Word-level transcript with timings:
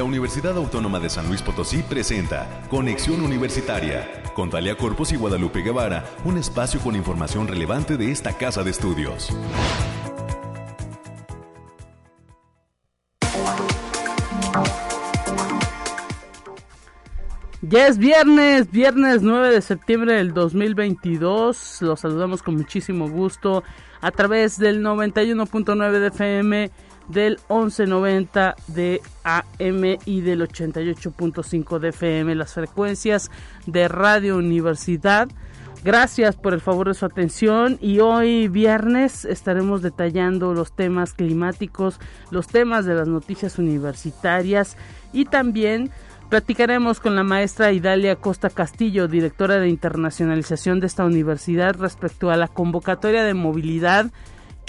La 0.00 0.04
Universidad 0.04 0.56
Autónoma 0.56 0.98
de 0.98 1.10
San 1.10 1.28
Luis 1.28 1.42
Potosí 1.42 1.82
presenta 1.82 2.62
Conexión 2.70 3.20
Universitaria 3.20 4.22
con 4.32 4.48
Talia 4.48 4.74
Corpus 4.74 5.12
y 5.12 5.16
Guadalupe 5.16 5.60
Guevara, 5.60 6.06
un 6.24 6.38
espacio 6.38 6.80
con 6.80 6.96
información 6.96 7.46
relevante 7.46 7.98
de 7.98 8.10
esta 8.10 8.32
casa 8.32 8.64
de 8.64 8.70
estudios. 8.70 9.28
Ya 17.60 17.86
es 17.86 17.98
viernes, 17.98 18.70
viernes 18.70 19.20
9 19.20 19.50
de 19.50 19.60
septiembre 19.60 20.14
del 20.14 20.32
2022. 20.32 21.82
Los 21.82 22.00
saludamos 22.00 22.42
con 22.42 22.56
muchísimo 22.56 23.10
gusto 23.10 23.62
a 24.00 24.10
través 24.10 24.58
del 24.58 24.82
91.9 24.82 25.90
de 25.98 26.06
FM, 26.06 26.70
del 27.10 27.38
1190 27.48 28.56
de 28.68 29.00
AM 29.24 29.98
y 30.04 30.20
del 30.20 30.42
88.5 30.42 31.78
de 31.78 31.88
FM, 31.88 32.34
las 32.34 32.54
frecuencias 32.54 33.30
de 33.66 33.88
Radio 33.88 34.36
Universidad. 34.36 35.28
Gracias 35.82 36.36
por 36.36 36.52
el 36.52 36.60
favor 36.60 36.88
de 36.88 36.94
su 36.94 37.06
atención 37.06 37.78
y 37.80 38.00
hoy 38.00 38.48
viernes 38.48 39.24
estaremos 39.24 39.80
detallando 39.80 40.52
los 40.52 40.72
temas 40.72 41.14
climáticos, 41.14 41.98
los 42.30 42.46
temas 42.48 42.84
de 42.84 42.94
las 42.94 43.08
noticias 43.08 43.58
universitarias 43.58 44.76
y 45.12 45.24
también 45.24 45.90
Platicaremos 46.30 47.00
con 47.00 47.16
la 47.16 47.24
maestra 47.24 47.72
Idalia 47.72 48.14
Costa 48.14 48.50
Castillo, 48.50 49.08
directora 49.08 49.56
de 49.56 49.68
internacionalización 49.68 50.78
de 50.78 50.86
esta 50.86 51.04
universidad, 51.04 51.74
respecto 51.74 52.30
a 52.30 52.36
la 52.36 52.46
convocatoria 52.46 53.24
de 53.24 53.34
movilidad 53.34 54.12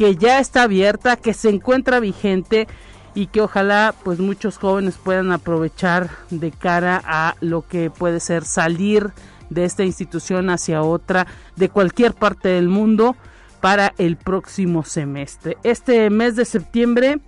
que 0.01 0.15
ya 0.15 0.39
está 0.39 0.63
abierta, 0.63 1.15
que 1.15 1.31
se 1.31 1.49
encuentra 1.49 1.99
vigente 1.99 2.67
y 3.13 3.27
que 3.27 3.39
ojalá 3.39 3.93
pues 4.03 4.17
muchos 4.17 4.57
jóvenes 4.57 4.95
puedan 4.97 5.31
aprovechar 5.31 6.09
de 6.31 6.49
cara 6.49 6.99
a 7.05 7.35
lo 7.39 7.67
que 7.67 7.91
puede 7.91 8.19
ser 8.19 8.43
salir 8.43 9.11
de 9.51 9.63
esta 9.63 9.83
institución 9.83 10.49
hacia 10.49 10.81
otra 10.81 11.27
de 11.55 11.69
cualquier 11.69 12.15
parte 12.15 12.49
del 12.49 12.67
mundo 12.67 13.15
para 13.59 13.93
el 13.99 14.17
próximo 14.17 14.83
semestre. 14.83 15.57
Este 15.61 16.09
mes 16.09 16.35
de 16.35 16.45
septiembre 16.45 17.19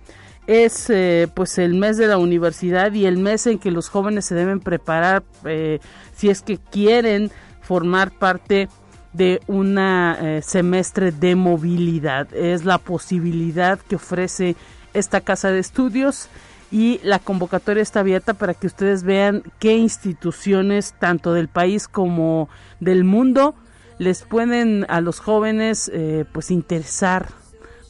es 0.48 0.90
eh, 0.90 1.28
pues 1.32 1.58
el 1.58 1.74
mes 1.74 1.96
de 1.96 2.08
la 2.08 2.18
universidad 2.18 2.92
y 2.92 3.06
el 3.06 3.18
mes 3.18 3.46
en 3.46 3.60
que 3.60 3.70
los 3.70 3.88
jóvenes 3.88 4.24
se 4.24 4.34
deben 4.34 4.58
preparar 4.58 5.22
eh, 5.44 5.78
si 6.16 6.28
es 6.28 6.42
que 6.42 6.58
quieren 6.58 7.30
formar 7.60 8.10
parte 8.10 8.68
de 9.14 9.40
un 9.46 9.78
eh, 9.78 10.42
semestre 10.42 11.10
de 11.10 11.34
movilidad. 11.34 12.32
Es 12.34 12.66
la 12.66 12.76
posibilidad 12.76 13.78
que 13.78 13.96
ofrece 13.96 14.56
esta 14.92 15.22
casa 15.22 15.50
de 15.50 15.60
estudios 15.60 16.28
y 16.70 17.00
la 17.02 17.18
convocatoria 17.18 17.82
está 17.82 18.00
abierta 18.00 18.34
para 18.34 18.52
que 18.52 18.66
ustedes 18.66 19.02
vean 19.02 19.42
qué 19.58 19.76
instituciones 19.76 20.92
tanto 20.98 21.32
del 21.32 21.48
país 21.48 21.88
como 21.88 22.48
del 22.80 23.04
mundo 23.04 23.54
les 23.98 24.22
pueden 24.22 24.84
a 24.88 25.00
los 25.00 25.20
jóvenes 25.20 25.90
pues 26.32 26.50
interesar 26.50 27.28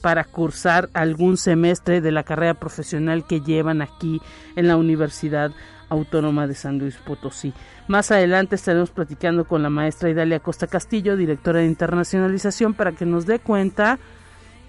para 0.05 0.25
cursar 0.25 0.91
algún 0.93 1.39
semestre 1.39 2.03
de 2.03 2.13
la 2.13 2.25
carrera 2.25 2.53
profesional 2.53 3.27
que 3.27 3.41
llevan 3.41 3.81
aquí 3.81 4.21
en 4.55 4.69
la 4.69 4.77
Universidad 4.77 5.51
Autónoma 5.95 6.47
de 6.47 6.55
San 6.55 6.79
Luis 6.79 6.97
Potosí. 6.97 7.53
Más 7.89 8.11
adelante 8.11 8.57
estaremos 8.57 8.91
platicando 8.91 9.45
con 9.47 9.63
la 9.63 9.71
maestra 9.71 10.11
Idalia 10.11 10.41
Costa 10.41 10.67
Castillo, 10.67 11.17
directora 11.17 11.61
de 11.61 11.67
internacionalización, 11.67 12.75
para 12.75 12.93
que 12.93 13.07
nos 13.07 13.27
dé 13.27 13.39
cuenta, 13.39 13.99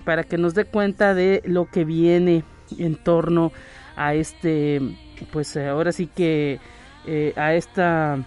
para 0.03 0.23
que 0.23 0.37
nos 0.37 0.53
dé 0.53 0.65
cuenta 0.65 1.13
de 1.13 1.41
lo 1.45 1.65
que 1.69 1.85
viene 1.85 2.43
en 2.77 2.95
torno 2.95 3.51
a 3.95 4.13
este, 4.13 4.81
pues 5.31 5.55
ahora 5.57 5.91
sí 5.91 6.07
que 6.07 6.59
eh, 7.05 7.33
a 7.35 7.53
esta 7.53 8.17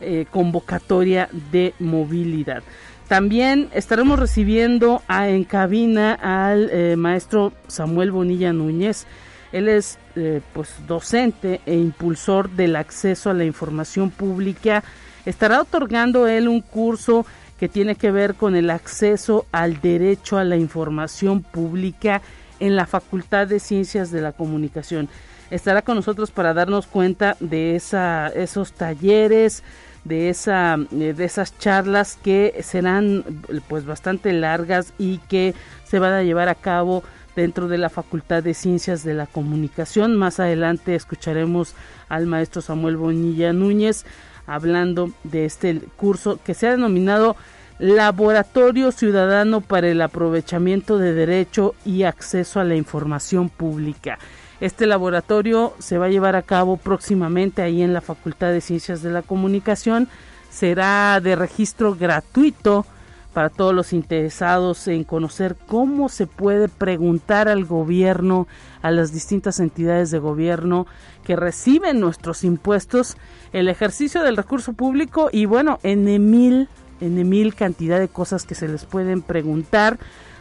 eh, 0.00 0.26
convocatoria 0.30 1.28
de 1.52 1.74
movilidad. 1.78 2.62
También 3.06 3.68
estaremos 3.74 4.18
recibiendo 4.18 5.02
en 5.08 5.44
cabina 5.44 6.14
al 6.14 6.70
eh, 6.70 6.96
maestro 6.96 7.52
Samuel 7.66 8.10
Bonilla 8.12 8.52
Núñez. 8.52 9.06
Él 9.52 9.68
es 9.68 9.98
eh, 10.16 10.40
pues 10.52 10.74
docente 10.86 11.60
e 11.66 11.74
impulsor 11.74 12.50
del 12.50 12.76
acceso 12.76 13.30
a 13.30 13.34
la 13.34 13.44
información 13.44 14.10
pública. 14.10 14.82
Estará 15.24 15.60
otorgando 15.60 16.26
él 16.26 16.48
un 16.48 16.60
curso 16.60 17.26
que 17.58 17.68
tiene 17.68 17.94
que 17.94 18.10
ver 18.10 18.34
con 18.34 18.56
el 18.56 18.70
acceso 18.70 19.46
al 19.52 19.80
derecho 19.80 20.38
a 20.38 20.44
la 20.44 20.56
información 20.56 21.42
pública 21.42 22.22
en 22.58 22.76
la 22.76 22.86
Facultad 22.86 23.46
de 23.46 23.60
Ciencias 23.60 24.10
de 24.10 24.22
la 24.22 24.32
Comunicación. 24.32 25.08
Estará 25.50 25.82
con 25.82 25.96
nosotros 25.96 26.30
para 26.30 26.54
darnos 26.54 26.86
cuenta 26.86 27.36
de 27.40 27.76
esa, 27.76 28.28
esos 28.28 28.72
talleres, 28.72 29.62
de 30.04 30.30
esa 30.30 30.78
eh, 30.92 31.12
de 31.12 31.24
esas 31.24 31.58
charlas 31.58 32.18
que 32.22 32.60
serán 32.62 33.24
pues 33.68 33.84
bastante 33.84 34.32
largas 34.32 34.94
y 34.98 35.18
que 35.28 35.54
se 35.84 35.98
van 35.98 36.12
a 36.12 36.22
llevar 36.22 36.48
a 36.48 36.54
cabo 36.54 37.02
dentro 37.36 37.68
de 37.68 37.78
la 37.78 37.88
Facultad 37.88 38.42
de 38.42 38.54
Ciencias 38.54 39.04
de 39.04 39.14
la 39.14 39.26
Comunicación. 39.26 40.16
Más 40.16 40.40
adelante 40.40 40.94
escucharemos 40.94 41.74
al 42.08 42.26
maestro 42.26 42.62
Samuel 42.62 42.96
Bonilla 42.96 43.52
Núñez 43.52 44.04
hablando 44.46 45.10
de 45.22 45.44
este 45.44 45.80
curso 45.96 46.40
que 46.44 46.54
se 46.54 46.66
ha 46.66 46.72
denominado 46.72 47.36
Laboratorio 47.78 48.92
Ciudadano 48.92 49.62
para 49.62 49.88
el 49.88 50.02
Aprovechamiento 50.02 50.98
de 50.98 51.14
Derecho 51.14 51.74
y 51.84 52.02
Acceso 52.02 52.60
a 52.60 52.64
la 52.64 52.74
Información 52.74 53.48
Pública. 53.48 54.18
Este 54.60 54.86
laboratorio 54.86 55.72
se 55.78 55.96
va 55.96 56.06
a 56.06 56.10
llevar 56.10 56.36
a 56.36 56.42
cabo 56.42 56.76
próximamente 56.76 57.62
ahí 57.62 57.80
en 57.80 57.94
la 57.94 58.02
Facultad 58.02 58.52
de 58.52 58.60
Ciencias 58.60 59.00
de 59.02 59.10
la 59.10 59.22
Comunicación. 59.22 60.08
Será 60.50 61.20
de 61.22 61.36
registro 61.36 61.94
gratuito 61.94 62.84
para 63.32 63.48
todos 63.48 63.74
los 63.74 63.92
interesados 63.92 64.88
en 64.88 65.04
conocer 65.04 65.56
cómo 65.66 66.08
se 66.08 66.26
puede 66.26 66.68
preguntar 66.68 67.48
al 67.48 67.64
gobierno, 67.64 68.48
a 68.82 68.90
las 68.90 69.12
distintas 69.12 69.60
entidades 69.60 70.10
de 70.10 70.18
gobierno 70.18 70.86
que 71.24 71.36
reciben 71.36 72.00
nuestros 72.00 72.44
impuestos, 72.44 73.16
el 73.52 73.68
ejercicio 73.68 74.22
del 74.22 74.36
recurso 74.36 74.72
público 74.72 75.28
y 75.32 75.44
bueno, 75.44 75.78
en 75.82 76.04
mil, 76.30 76.68
en 77.00 77.28
mil 77.28 77.54
cantidad 77.54 77.98
de 78.00 78.08
cosas 78.08 78.44
que 78.44 78.54
se 78.54 78.68
les 78.68 78.84
pueden 78.84 79.22
preguntar, 79.22 79.98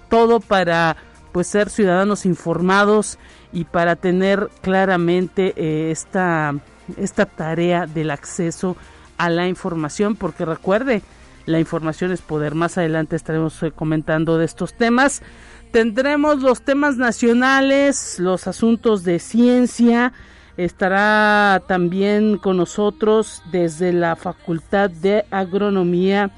todo 0.10 0.40
para 0.40 0.98
pues 1.32 1.48
ser 1.48 1.70
ciudadanos 1.70 2.26
informados 2.26 3.20
y 3.54 3.66
para 3.66 3.96
tener 3.96 4.50
claramente 4.62 5.54
eh, 5.56 5.92
esta, 5.92 6.56
esta 6.98 7.26
tarea 7.28 7.86
del 7.86 8.10
acceso 8.10 8.76
a 9.18 9.30
la 9.30 9.48
información, 9.48 10.16
porque 10.16 10.46
recuerde, 10.46 11.04
la 11.50 11.60
información 11.60 12.12
es 12.12 12.22
poder. 12.22 12.54
Más 12.54 12.78
adelante 12.78 13.16
estaremos 13.16 13.62
eh, 13.64 13.72
comentando 13.72 14.38
de 14.38 14.46
estos 14.46 14.74
temas. 14.74 15.24
Tendremos 15.72 16.42
los 16.42 16.62
temas 16.62 16.98
nacionales, 16.98 18.20
los 18.20 18.48
asuntos 18.48 19.04
de 19.04 19.18
ciencia. 19.18 20.14
Estará 20.58 21.64
también 21.68 22.38
con 22.38 22.58
nosotros 22.58 23.42
desde 23.52 23.94
la 23.94 24.16
Facultad 24.16 24.92
de 24.92 25.26
Agronomía 25.32 26.32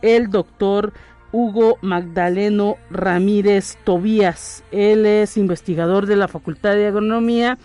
el 0.00 0.30
doctor 0.30 0.92
Hugo 1.32 1.76
Magdaleno 1.82 2.76
Ramírez 2.90 3.76
Tobías. 3.84 4.64
Él 4.70 5.04
es 5.04 5.36
investigador 5.36 6.06
de 6.06 6.16
la 6.16 6.28
Facultad 6.28 6.74
de 6.74 6.86
Agronomía. 6.86 7.58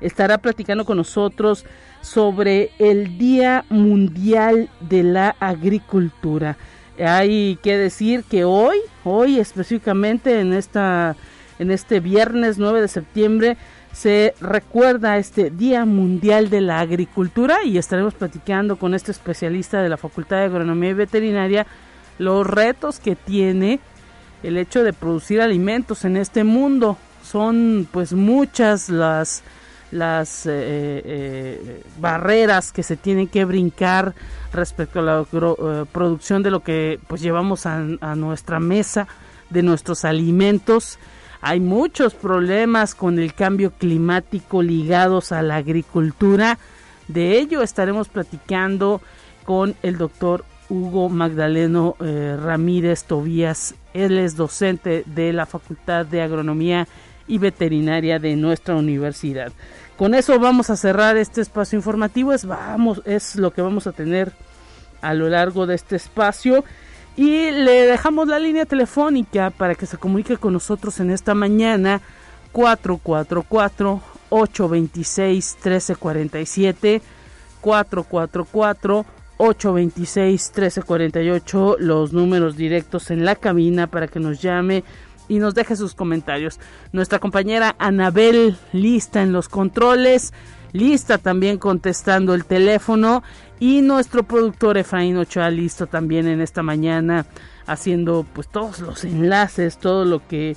Estará 0.00 0.38
platicando 0.38 0.84
con 0.84 0.96
nosotros 0.96 1.66
sobre 2.00 2.70
el 2.78 3.18
Día 3.18 3.64
Mundial 3.68 4.68
de 4.80 5.02
la 5.02 5.36
Agricultura. 5.40 6.56
Hay 6.98 7.58
que 7.62 7.76
decir 7.76 8.24
que 8.24 8.44
hoy, 8.44 8.78
hoy 9.04 9.38
específicamente 9.38 10.40
en 10.40 10.52
esta 10.52 11.16
en 11.58 11.70
este 11.70 12.00
viernes 12.00 12.58
9 12.58 12.80
de 12.80 12.88
septiembre 12.88 13.56
se 13.92 14.34
recuerda 14.40 15.18
este 15.18 15.50
Día 15.50 15.84
Mundial 15.84 16.50
de 16.50 16.60
la 16.60 16.80
Agricultura 16.80 17.64
y 17.64 17.78
estaremos 17.78 18.14
platicando 18.14 18.76
con 18.76 18.94
este 18.94 19.10
especialista 19.10 19.82
de 19.82 19.88
la 19.88 19.96
Facultad 19.96 20.36
de 20.38 20.44
Agronomía 20.44 20.90
y 20.90 20.94
Veterinaria 20.94 21.66
los 22.18 22.46
retos 22.46 23.00
que 23.00 23.16
tiene 23.16 23.80
el 24.42 24.56
hecho 24.56 24.84
de 24.84 24.92
producir 24.92 25.40
alimentos 25.40 26.04
en 26.04 26.16
este 26.16 26.44
mundo. 26.44 26.96
Son 27.24 27.88
pues 27.90 28.12
muchas 28.12 28.88
las, 28.88 29.42
las 29.90 30.46
eh, 30.46 30.52
eh, 30.52 31.82
barreras 31.98 32.72
que 32.72 32.82
se 32.82 32.96
tienen 32.96 33.28
que 33.28 33.44
brincar 33.44 34.14
respecto 34.52 35.00
a 35.00 35.02
la 35.02 35.26
eh, 35.30 35.84
producción 35.92 36.42
de 36.42 36.50
lo 36.50 36.60
que 36.60 36.98
pues 37.06 37.20
llevamos 37.20 37.66
a, 37.66 37.84
a 38.00 38.14
nuestra 38.14 38.60
mesa, 38.60 39.08
de 39.50 39.62
nuestros 39.62 40.04
alimentos. 40.04 40.98
Hay 41.40 41.60
muchos 41.60 42.14
problemas 42.14 42.94
con 42.94 43.18
el 43.18 43.32
cambio 43.32 43.70
climático 43.70 44.62
ligados 44.62 45.32
a 45.32 45.42
la 45.42 45.56
agricultura. 45.56 46.58
De 47.06 47.38
ello 47.38 47.62
estaremos 47.62 48.08
platicando 48.08 49.00
con 49.44 49.74
el 49.82 49.96
doctor 49.96 50.44
Hugo 50.68 51.08
Magdaleno 51.08 51.96
eh, 52.00 52.36
Ramírez 52.40 53.04
Tobías. 53.04 53.74
Él 53.94 54.18
es 54.18 54.36
docente 54.36 55.04
de 55.06 55.32
la 55.32 55.46
Facultad 55.46 56.06
de 56.06 56.22
Agronomía 56.22 56.86
y 57.28 57.38
veterinaria 57.38 58.18
de 58.18 58.34
nuestra 58.36 58.74
universidad. 58.74 59.52
Con 59.96 60.14
eso 60.14 60.38
vamos 60.38 60.70
a 60.70 60.76
cerrar 60.76 61.16
este 61.16 61.40
espacio 61.40 61.76
informativo, 61.76 62.32
es, 62.32 62.44
vamos, 62.44 63.02
es 63.04 63.36
lo 63.36 63.52
que 63.52 63.62
vamos 63.62 63.86
a 63.86 63.92
tener 63.92 64.32
a 65.00 65.14
lo 65.14 65.28
largo 65.28 65.66
de 65.66 65.74
este 65.74 65.96
espacio. 65.96 66.64
Y 67.16 67.50
le 67.50 67.86
dejamos 67.86 68.28
la 68.28 68.38
línea 68.38 68.64
telefónica 68.64 69.50
para 69.50 69.74
que 69.74 69.86
se 69.86 69.98
comunique 69.98 70.36
con 70.36 70.52
nosotros 70.52 71.00
en 71.00 71.10
esta 71.10 71.34
mañana 71.34 72.00
444 72.52 74.00
826 74.30 75.56
1347 75.64 77.02
444 77.60 79.06
826 79.38 80.52
1348 80.54 81.76
los 81.80 82.12
números 82.12 82.56
directos 82.56 83.10
en 83.10 83.24
la 83.24 83.34
cabina 83.34 83.86
para 83.86 84.08
que 84.08 84.20
nos 84.20 84.40
llame 84.40 84.84
y 85.28 85.38
nos 85.38 85.54
deje 85.54 85.76
sus 85.76 85.94
comentarios. 85.94 86.58
Nuestra 86.92 87.18
compañera 87.18 87.76
Anabel 87.78 88.56
lista 88.72 89.22
en 89.22 89.32
los 89.32 89.48
controles, 89.48 90.32
lista 90.72 91.18
también 91.18 91.58
contestando 91.58 92.34
el 92.34 92.44
teléfono 92.44 93.22
y 93.60 93.82
nuestro 93.82 94.22
productor 94.22 94.78
Efraín 94.78 95.16
Ochoa 95.16 95.50
listo 95.50 95.86
también 95.86 96.26
en 96.26 96.40
esta 96.40 96.62
mañana 96.62 97.26
haciendo 97.66 98.26
pues 98.32 98.48
todos 98.48 98.80
los 98.80 99.04
enlaces, 99.04 99.78
todo 99.78 100.04
lo 100.04 100.26
que 100.26 100.56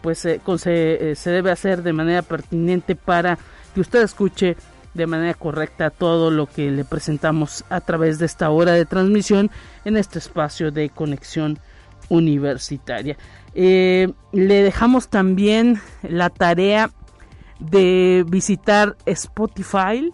pues 0.00 0.18
se, 0.18 0.40
se, 0.58 1.14
se 1.16 1.30
debe 1.30 1.50
hacer 1.50 1.82
de 1.82 1.92
manera 1.92 2.22
pertinente 2.22 2.94
para 2.94 3.38
que 3.74 3.80
usted 3.80 4.02
escuche 4.02 4.56
de 4.94 5.06
manera 5.06 5.34
correcta 5.34 5.90
todo 5.90 6.30
lo 6.30 6.46
que 6.46 6.70
le 6.70 6.84
presentamos 6.84 7.64
a 7.68 7.80
través 7.80 8.18
de 8.18 8.26
esta 8.26 8.50
hora 8.50 8.72
de 8.72 8.86
transmisión 8.86 9.50
en 9.84 9.96
este 9.96 10.18
espacio 10.18 10.70
de 10.70 10.88
conexión 10.88 11.58
universitaria. 12.08 13.16
Eh, 13.58 14.12
le 14.32 14.62
dejamos 14.62 15.08
también 15.08 15.80
la 16.02 16.28
tarea 16.28 16.90
de 17.58 18.22
visitar 18.28 18.98
Spotify. 19.06 20.12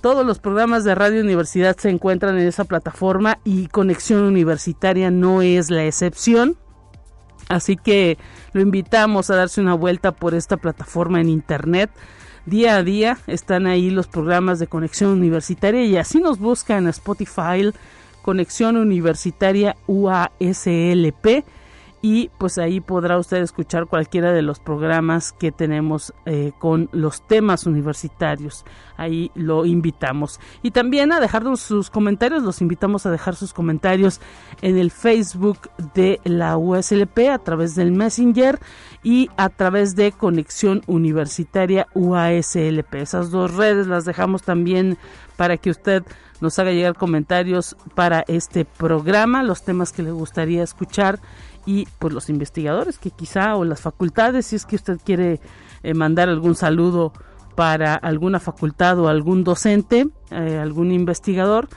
Todos 0.00 0.24
los 0.24 0.38
programas 0.38 0.84
de 0.84 0.94
Radio 0.94 1.22
Universidad 1.22 1.76
se 1.76 1.90
encuentran 1.90 2.38
en 2.38 2.46
esa 2.46 2.64
plataforma 2.64 3.40
y 3.42 3.66
Conexión 3.66 4.22
Universitaria 4.22 5.10
no 5.10 5.42
es 5.42 5.70
la 5.70 5.84
excepción. 5.84 6.56
Así 7.48 7.76
que 7.76 8.16
lo 8.52 8.60
invitamos 8.60 9.28
a 9.30 9.34
darse 9.34 9.60
una 9.60 9.74
vuelta 9.74 10.12
por 10.12 10.32
esta 10.32 10.56
plataforma 10.56 11.20
en 11.20 11.30
internet. 11.30 11.90
Día 12.46 12.76
a 12.76 12.84
día 12.84 13.18
están 13.26 13.66
ahí 13.66 13.90
los 13.90 14.06
programas 14.06 14.60
de 14.60 14.68
Conexión 14.68 15.10
Universitaria 15.10 15.84
y 15.84 15.96
así 15.96 16.20
nos 16.20 16.38
busca 16.38 16.78
en 16.78 16.86
Spotify 16.86 17.72
Conexión 18.22 18.76
Universitaria 18.76 19.76
UASLP 19.88 21.44
y 22.04 22.30
pues 22.36 22.58
ahí 22.58 22.80
podrá 22.80 23.16
usted 23.16 23.38
escuchar 23.38 23.86
cualquiera 23.86 24.32
de 24.32 24.42
los 24.42 24.58
programas 24.58 25.32
que 25.32 25.52
tenemos 25.52 26.12
eh, 26.26 26.50
con 26.58 26.88
los 26.90 27.24
temas 27.28 27.64
universitarios. 27.64 28.64
Ahí 28.96 29.30
lo 29.36 29.64
invitamos. 29.64 30.40
Y 30.62 30.72
también 30.72 31.12
a 31.12 31.20
dejarnos 31.20 31.60
sus 31.60 31.90
comentarios, 31.90 32.42
los 32.42 32.60
invitamos 32.60 33.06
a 33.06 33.12
dejar 33.12 33.36
sus 33.36 33.52
comentarios 33.52 34.20
en 34.62 34.78
el 34.78 34.90
Facebook 34.90 35.70
de 35.94 36.20
la 36.24 36.58
USLP 36.58 37.30
a 37.30 37.38
través 37.38 37.76
del 37.76 37.92
Messenger 37.92 38.58
y 39.04 39.30
a 39.36 39.48
través 39.48 39.94
de 39.94 40.10
Conexión 40.10 40.82
Universitaria 40.88 41.86
UASLP. 41.94 42.94
Esas 42.96 43.30
dos 43.30 43.54
redes 43.54 43.86
las 43.86 44.04
dejamos 44.04 44.42
también 44.42 44.98
para 45.36 45.56
que 45.56 45.70
usted 45.70 46.02
nos 46.42 46.58
haga 46.58 46.72
llegar 46.72 46.96
comentarios 46.96 47.76
para 47.94 48.24
este 48.26 48.64
programa, 48.64 49.44
los 49.44 49.62
temas 49.62 49.92
que 49.92 50.02
le 50.02 50.10
gustaría 50.10 50.64
escuchar 50.64 51.20
y 51.66 51.86
pues 51.98 52.12
los 52.12 52.28
investigadores 52.28 52.98
que 52.98 53.10
quizá 53.10 53.56
o 53.56 53.64
las 53.64 53.80
facultades, 53.80 54.46
si 54.46 54.56
es 54.56 54.66
que 54.66 54.76
usted 54.76 54.98
quiere 55.04 55.40
eh, 55.82 55.94
mandar 55.94 56.28
algún 56.28 56.54
saludo 56.54 57.12
para 57.54 57.94
alguna 57.94 58.40
facultad 58.40 58.98
o 58.98 59.08
algún 59.08 59.44
docente, 59.44 60.08
eh, 60.30 60.58
algún 60.60 60.90
investigador, 60.90 61.68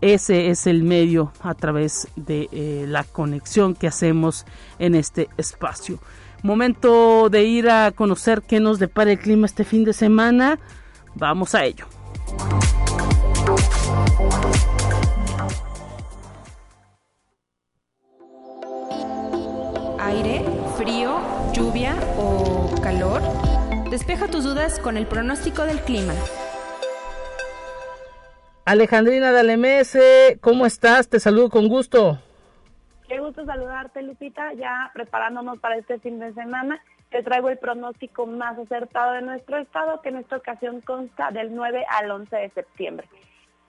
ese 0.00 0.50
es 0.50 0.66
el 0.66 0.82
medio 0.82 1.32
a 1.40 1.54
través 1.54 2.08
de 2.16 2.48
eh, 2.52 2.84
la 2.86 3.04
conexión 3.04 3.74
que 3.74 3.86
hacemos 3.86 4.44
en 4.78 4.94
este 4.94 5.28
espacio. 5.38 5.98
Momento 6.42 7.30
de 7.30 7.44
ir 7.44 7.70
a 7.70 7.90
conocer 7.92 8.42
qué 8.42 8.60
nos 8.60 8.78
depara 8.78 9.12
el 9.12 9.18
clima 9.18 9.46
este 9.46 9.64
fin 9.64 9.82
de 9.84 9.94
semana. 9.94 10.58
Vamos 11.14 11.54
a 11.54 11.64
ello. 11.64 11.86
Despeja 23.94 24.26
tus 24.26 24.42
dudas 24.42 24.80
con 24.80 24.96
el 24.96 25.06
pronóstico 25.06 25.62
del 25.62 25.80
clima. 25.80 26.14
Alejandrina 28.64 29.30
Dalemese, 29.30 30.36
¿cómo 30.40 30.66
estás? 30.66 31.08
Te 31.08 31.20
saludo 31.20 31.48
con 31.48 31.68
gusto. 31.68 32.18
Qué 33.06 33.20
gusto 33.20 33.44
saludarte, 33.44 34.02
Lupita. 34.02 34.52
Ya 34.54 34.90
preparándonos 34.94 35.60
para 35.60 35.76
este 35.76 36.00
fin 36.00 36.18
de 36.18 36.34
semana, 36.34 36.82
te 37.12 37.22
traigo 37.22 37.50
el 37.50 37.58
pronóstico 37.58 38.26
más 38.26 38.58
acertado 38.58 39.12
de 39.12 39.22
nuestro 39.22 39.58
estado, 39.58 40.02
que 40.02 40.08
en 40.08 40.16
esta 40.16 40.38
ocasión 40.38 40.80
consta 40.80 41.30
del 41.30 41.54
9 41.54 41.84
al 41.88 42.10
11 42.10 42.34
de 42.34 42.50
septiembre. 42.50 43.08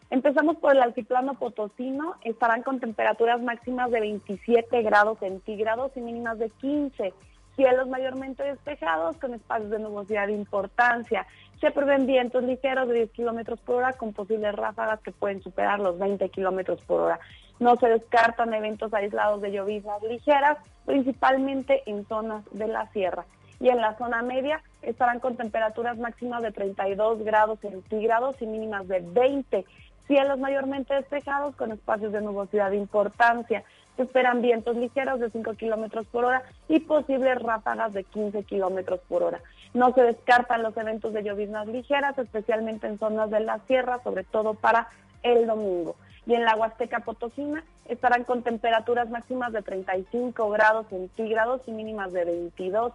Empezamos 0.10 0.57
por 0.57 0.75
el 0.75 0.81
altiplano 0.81 1.36
potosino, 1.36 2.16
estarán 2.24 2.63
con 2.63 2.80
temperaturas 2.80 3.44
máximas 3.44 3.92
de 3.92 4.00
27 4.00 4.81
grados 4.81 5.19
centígrados 5.19 5.92
y 5.95 6.01
mínimas 6.01 6.39
de 6.39 6.50
15. 6.50 7.13
Cielos 7.56 7.88
mayormente 7.88 8.44
despejados 8.44 9.18
con 9.18 9.34
espacios 9.34 9.69
de 9.69 9.80
nubosidad 9.80 10.28
de 10.28 10.34
importancia. 10.34 11.25
Se 11.62 11.72
prevén 11.72 12.06
vientos 12.06 12.44
ligeros 12.44 12.88
de 12.88 12.96
10 12.96 13.12
kilómetros 13.12 13.60
por 13.62 13.78
hora 13.78 13.94
con 13.94 14.13
posibles 14.13 14.54
ráfagas 14.56 15.00
que 15.02 15.12
pueden 15.12 15.42
superar 15.42 15.80
los 15.80 15.98
20 15.98 16.30
kilómetros 16.30 16.81
por 16.81 17.02
hora. 17.02 17.19
No 17.60 17.78
se 17.78 17.88
descartan 17.88 18.54
eventos 18.54 18.94
aislados 18.94 19.42
de 19.42 19.52
lloviznas 19.52 20.04
ligeras, 20.04 20.57
principalmente 20.86 21.81
en 21.86 22.06
zonas 22.07 22.44
de 22.52 22.68
la 22.68 22.88
sierra. 22.92 23.25
Y 23.62 23.69
en 23.69 23.78
la 23.78 23.98
zona 23.98 24.22
media 24.22 24.62
estarán 24.81 25.22
con 25.22 25.38
temperaturas 25.38 25.98
máximas 25.98 26.42
de 26.42 26.52
32 26.52 27.24
grados 27.24 27.60
centígrados 27.62 28.42
y 28.42 28.48
mínimas 28.48 28.86
de 28.90 29.00
20 29.00 29.66
Cielos 30.07 30.38
mayormente 30.38 30.94
despejados 30.94 31.56
con 31.56 31.72
espacios 31.72 32.12
de 32.13 32.22
nubosidad 32.22 32.69
de 32.69 32.78
importancia. 32.78 33.63
Se 33.95 34.03
esperan 34.03 34.42
vientos 34.42 34.75
ligeros 34.75 35.19
de 35.19 35.30
5 35.30 35.53
kilómetros 35.53 36.06
por 36.07 36.25
hora 36.25 36.44
y 36.68 36.80
posibles 36.81 37.42
ráfagas 37.42 37.94
de 37.94 38.03
15 38.03 38.44
kilómetros 38.44 39.00
por 39.07 39.24
hora. 39.24 39.39
No 39.74 39.94
se 39.94 40.01
descartan 40.01 40.63
los 40.63 40.75
eventos 40.77 41.13
de 41.13 41.24
lloviznas 41.24 41.68
ligeras, 41.68 42.18
especialmente 42.18 42.87
en 42.87 42.99
zonas 42.99 43.30
de 43.30 43.40
la 43.40 43.59
sierra, 43.68 44.02
sobre 44.04 44.23
todo 44.23 44.54
para 44.54 44.90
el 45.23 45.47
domingo. 45.47 45.95
Y 46.25 46.33
en 46.33 46.44
la 46.44 46.56
Huasteca 46.56 47.02
Potosina 47.02 47.64
estarán 47.87 48.23
con 48.23 48.42
temperaturas 48.42 49.09
máximas 49.09 49.54
de 49.54 49.61
35 49.61 50.49
grados 50.49 50.87
centígrados 50.90 51.61
y 51.68 51.71
mínimas 51.71 52.11
de 52.14 52.25
22. 52.25 52.94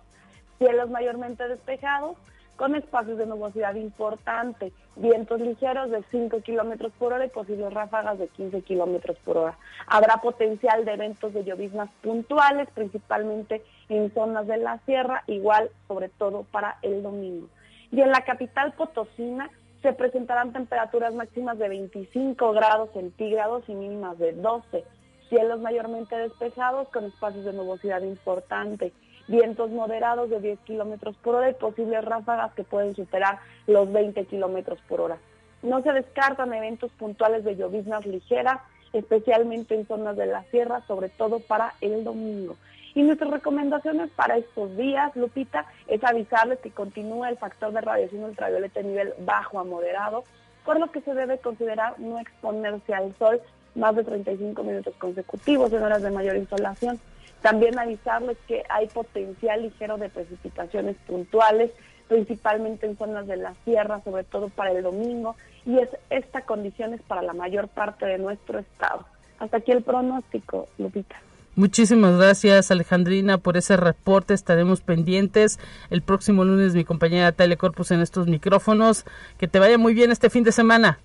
Cielos 0.58 0.90
mayormente 0.90 1.48
despejados 1.48 2.16
con 2.60 2.74
espacios 2.74 3.16
de 3.16 3.24
nubosidad 3.24 3.74
importante, 3.74 4.70
vientos 4.96 5.40
ligeros 5.40 5.90
de 5.90 6.04
5 6.10 6.42
kilómetros 6.42 6.92
por 6.98 7.14
hora 7.14 7.24
y 7.24 7.30
posibles 7.30 7.72
ráfagas 7.72 8.18
de 8.18 8.28
15 8.28 8.60
kilómetros 8.60 9.16
por 9.24 9.38
hora. 9.38 9.58
Habrá 9.86 10.18
potencial 10.18 10.84
de 10.84 10.92
eventos 10.92 11.32
de 11.32 11.42
lloviznas 11.42 11.88
puntuales, 12.02 12.68
principalmente 12.74 13.62
en 13.88 14.12
zonas 14.12 14.46
de 14.46 14.58
la 14.58 14.76
sierra, 14.84 15.24
igual 15.26 15.70
sobre 15.88 16.10
todo 16.10 16.44
para 16.52 16.76
el 16.82 17.02
domingo. 17.02 17.48
Y 17.92 18.02
en 18.02 18.10
la 18.10 18.26
capital 18.26 18.74
potosina 18.74 19.48
se 19.80 19.94
presentarán 19.94 20.52
temperaturas 20.52 21.14
máximas 21.14 21.58
de 21.58 21.66
25 21.66 22.52
grados 22.52 22.90
centígrados 22.92 23.66
y 23.68 23.74
mínimas 23.74 24.18
de 24.18 24.34
12. 24.34 24.84
Cielos 25.30 25.60
mayormente 25.60 26.14
despejados 26.14 26.88
con 26.88 27.06
espacios 27.06 27.46
de 27.46 27.54
nubosidad 27.54 28.02
importante 28.02 28.92
vientos 29.30 29.70
moderados 29.70 30.28
de 30.28 30.40
10 30.40 30.58
kilómetros 30.60 31.16
por 31.16 31.36
hora 31.36 31.50
y 31.50 31.54
posibles 31.54 32.04
ráfagas 32.04 32.52
que 32.52 32.64
pueden 32.64 32.94
superar 32.94 33.38
los 33.66 33.90
20 33.90 34.26
kilómetros 34.26 34.80
por 34.88 35.00
hora. 35.00 35.18
No 35.62 35.82
se 35.82 35.92
descartan 35.92 36.52
eventos 36.52 36.90
puntuales 36.92 37.44
de 37.44 37.56
lloviznas 37.56 38.04
ligeras, 38.04 38.60
especialmente 38.92 39.74
en 39.74 39.86
zonas 39.86 40.16
de 40.16 40.26
la 40.26 40.42
sierra, 40.44 40.82
sobre 40.86 41.08
todo 41.08 41.38
para 41.38 41.74
el 41.80 42.02
domingo. 42.02 42.56
Y 42.94 43.02
nuestras 43.02 43.30
recomendaciones 43.30 44.10
para 44.10 44.36
estos 44.36 44.76
días, 44.76 45.14
Lupita, 45.14 45.66
es 45.86 46.02
avisarles 46.02 46.58
que 46.58 46.72
continúa 46.72 47.28
el 47.28 47.38
factor 47.38 47.72
de 47.72 47.80
radiación 47.80 48.24
ultravioleta 48.24 48.80
a 48.80 48.82
nivel 48.82 49.14
bajo 49.20 49.60
a 49.60 49.64
moderado, 49.64 50.24
por 50.64 50.80
lo 50.80 50.90
que 50.90 51.00
se 51.02 51.14
debe 51.14 51.38
considerar 51.38 51.98
no 52.00 52.18
exponerse 52.18 52.92
al 52.92 53.14
sol 53.16 53.40
más 53.76 53.94
de 53.94 54.02
35 54.02 54.62
minutos 54.64 54.94
consecutivos 54.98 55.72
en 55.72 55.82
horas 55.82 56.02
de 56.02 56.10
mayor 56.10 56.36
insolación. 56.36 56.98
También 57.42 57.78
avisarles 57.78 58.36
que 58.46 58.64
hay 58.68 58.86
potencial 58.88 59.62
ligero 59.62 59.96
de 59.96 60.08
precipitaciones 60.08 60.96
puntuales, 61.06 61.70
principalmente 62.08 62.86
en 62.86 62.98
zonas 62.98 63.26
de 63.26 63.36
la 63.36 63.54
sierra, 63.64 64.02
sobre 64.02 64.24
todo 64.24 64.48
para 64.48 64.72
el 64.72 64.82
domingo, 64.82 65.36
y 65.64 65.78
es 65.78 65.88
esta 66.10 66.42
condición 66.42 66.94
es 66.94 67.02
para 67.02 67.22
la 67.22 67.32
mayor 67.32 67.68
parte 67.68 68.06
de 68.06 68.18
nuestro 68.18 68.58
estado. 68.58 69.06
Hasta 69.38 69.58
aquí 69.58 69.72
el 69.72 69.82
pronóstico, 69.82 70.68
Lupita. 70.78 71.16
Muchísimas 71.56 72.16
gracias 72.16 72.70
Alejandrina 72.70 73.38
por 73.38 73.56
ese 73.56 73.76
reporte. 73.76 74.34
Estaremos 74.34 74.82
pendientes 74.82 75.58
el 75.90 76.00
próximo 76.00 76.44
lunes 76.44 76.74
mi 76.74 76.84
compañera 76.84 77.32
Telecorpus 77.32 77.90
en 77.90 78.00
estos 78.00 78.28
micrófonos. 78.28 79.04
Que 79.36 79.48
te 79.48 79.58
vaya 79.58 79.76
muy 79.76 79.92
bien 79.92 80.10
este 80.10 80.30
fin 80.30 80.44
de 80.44 80.52
semana. 80.52 81.00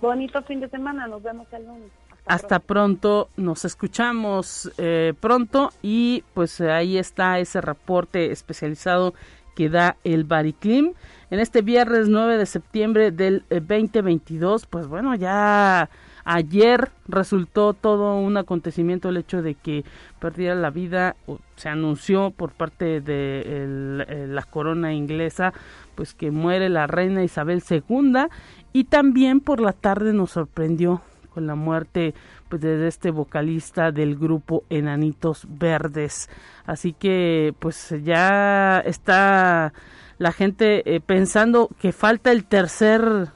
Bonito 0.00 0.42
fin 0.42 0.60
de 0.60 0.68
semana. 0.68 1.06
Nos 1.06 1.22
vemos 1.22 1.46
el 1.52 1.64
lunes. 1.66 1.90
Hasta, 2.26 2.60
pronto. 2.60 3.28
nos 3.36 3.64
escuchamos 3.64 4.70
eh, 4.78 5.12
pronto 5.20 5.72
y 5.82 6.22
pues 6.34 6.60
ahí 6.60 6.96
está 6.96 7.38
ese 7.40 7.60
reporte 7.60 8.30
especializado 8.30 9.14
que 9.54 9.68
da 9.68 9.96
el 10.04 10.24
Bariclim. 10.24 10.92
En 11.30 11.40
este 11.40 11.62
viernes 11.62 12.08
9 12.08 12.38
de 12.38 12.46
septiembre 12.46 13.10
del 13.10 13.44
2022, 13.50 14.62
eh, 14.62 14.66
pues 14.70 14.86
bueno, 14.86 15.14
ya 15.14 15.90
ayer 16.24 16.90
resultó 17.08 17.72
todo 17.74 18.16
un 18.18 18.36
acontecimiento 18.36 19.08
el 19.08 19.16
hecho 19.16 19.42
de 19.42 19.54
que 19.54 19.84
perdiera 20.20 20.54
la 20.54 20.70
vida, 20.70 21.16
se 21.56 21.68
anunció 21.68 22.30
por 22.30 22.52
parte 22.52 23.00
de 23.00 23.42
eh, 23.44 24.26
la 24.28 24.42
corona 24.42 24.94
inglesa, 24.94 25.52
pues 25.94 26.14
que 26.14 26.30
muere 26.30 26.68
la 26.68 26.86
reina 26.86 27.24
Isabel 27.24 27.62
II 27.68 28.26
y 28.72 28.84
también 28.84 29.40
por 29.40 29.60
la 29.60 29.72
tarde 29.72 30.12
nos 30.12 30.30
sorprendió 30.30 31.02
con 31.32 31.46
la 31.46 31.54
muerte 31.54 32.14
pues 32.48 32.60
de 32.60 32.86
este 32.86 33.10
vocalista 33.10 33.92
del 33.92 34.16
grupo 34.16 34.64
Enanitos 34.68 35.46
Verdes. 35.48 36.28
Así 36.66 36.92
que 36.92 37.54
pues 37.58 37.94
ya 38.04 38.80
está 38.80 39.72
la 40.18 40.32
gente 40.32 40.94
eh, 40.94 41.00
pensando 41.00 41.68
que 41.80 41.92
falta 41.92 42.30
el 42.30 42.44
tercer 42.44 43.28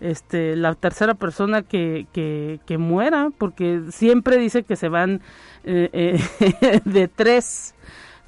este 0.00 0.56
la 0.56 0.74
tercera 0.74 1.14
persona 1.14 1.62
que, 1.62 2.06
que, 2.12 2.78
muera 2.78 3.30
porque 3.38 3.82
siempre 3.90 4.36
dice 4.36 4.64
que 4.64 4.76
se 4.76 4.88
van 4.88 5.20
eh, 5.64 5.88
eh, 5.92 6.80
de 6.84 7.08
tres 7.08 7.74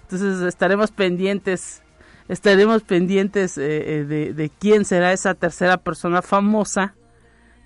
entonces 0.02 0.40
estaremos 0.42 0.92
pendientes 0.92 1.82
estaremos 2.28 2.82
pendientes 2.82 3.56
de, 3.56 4.32
de 4.34 4.50
quién 4.58 4.84
será 4.84 5.12
esa 5.12 5.34
tercera 5.34 5.76
persona 5.78 6.23
famosa 6.23 6.94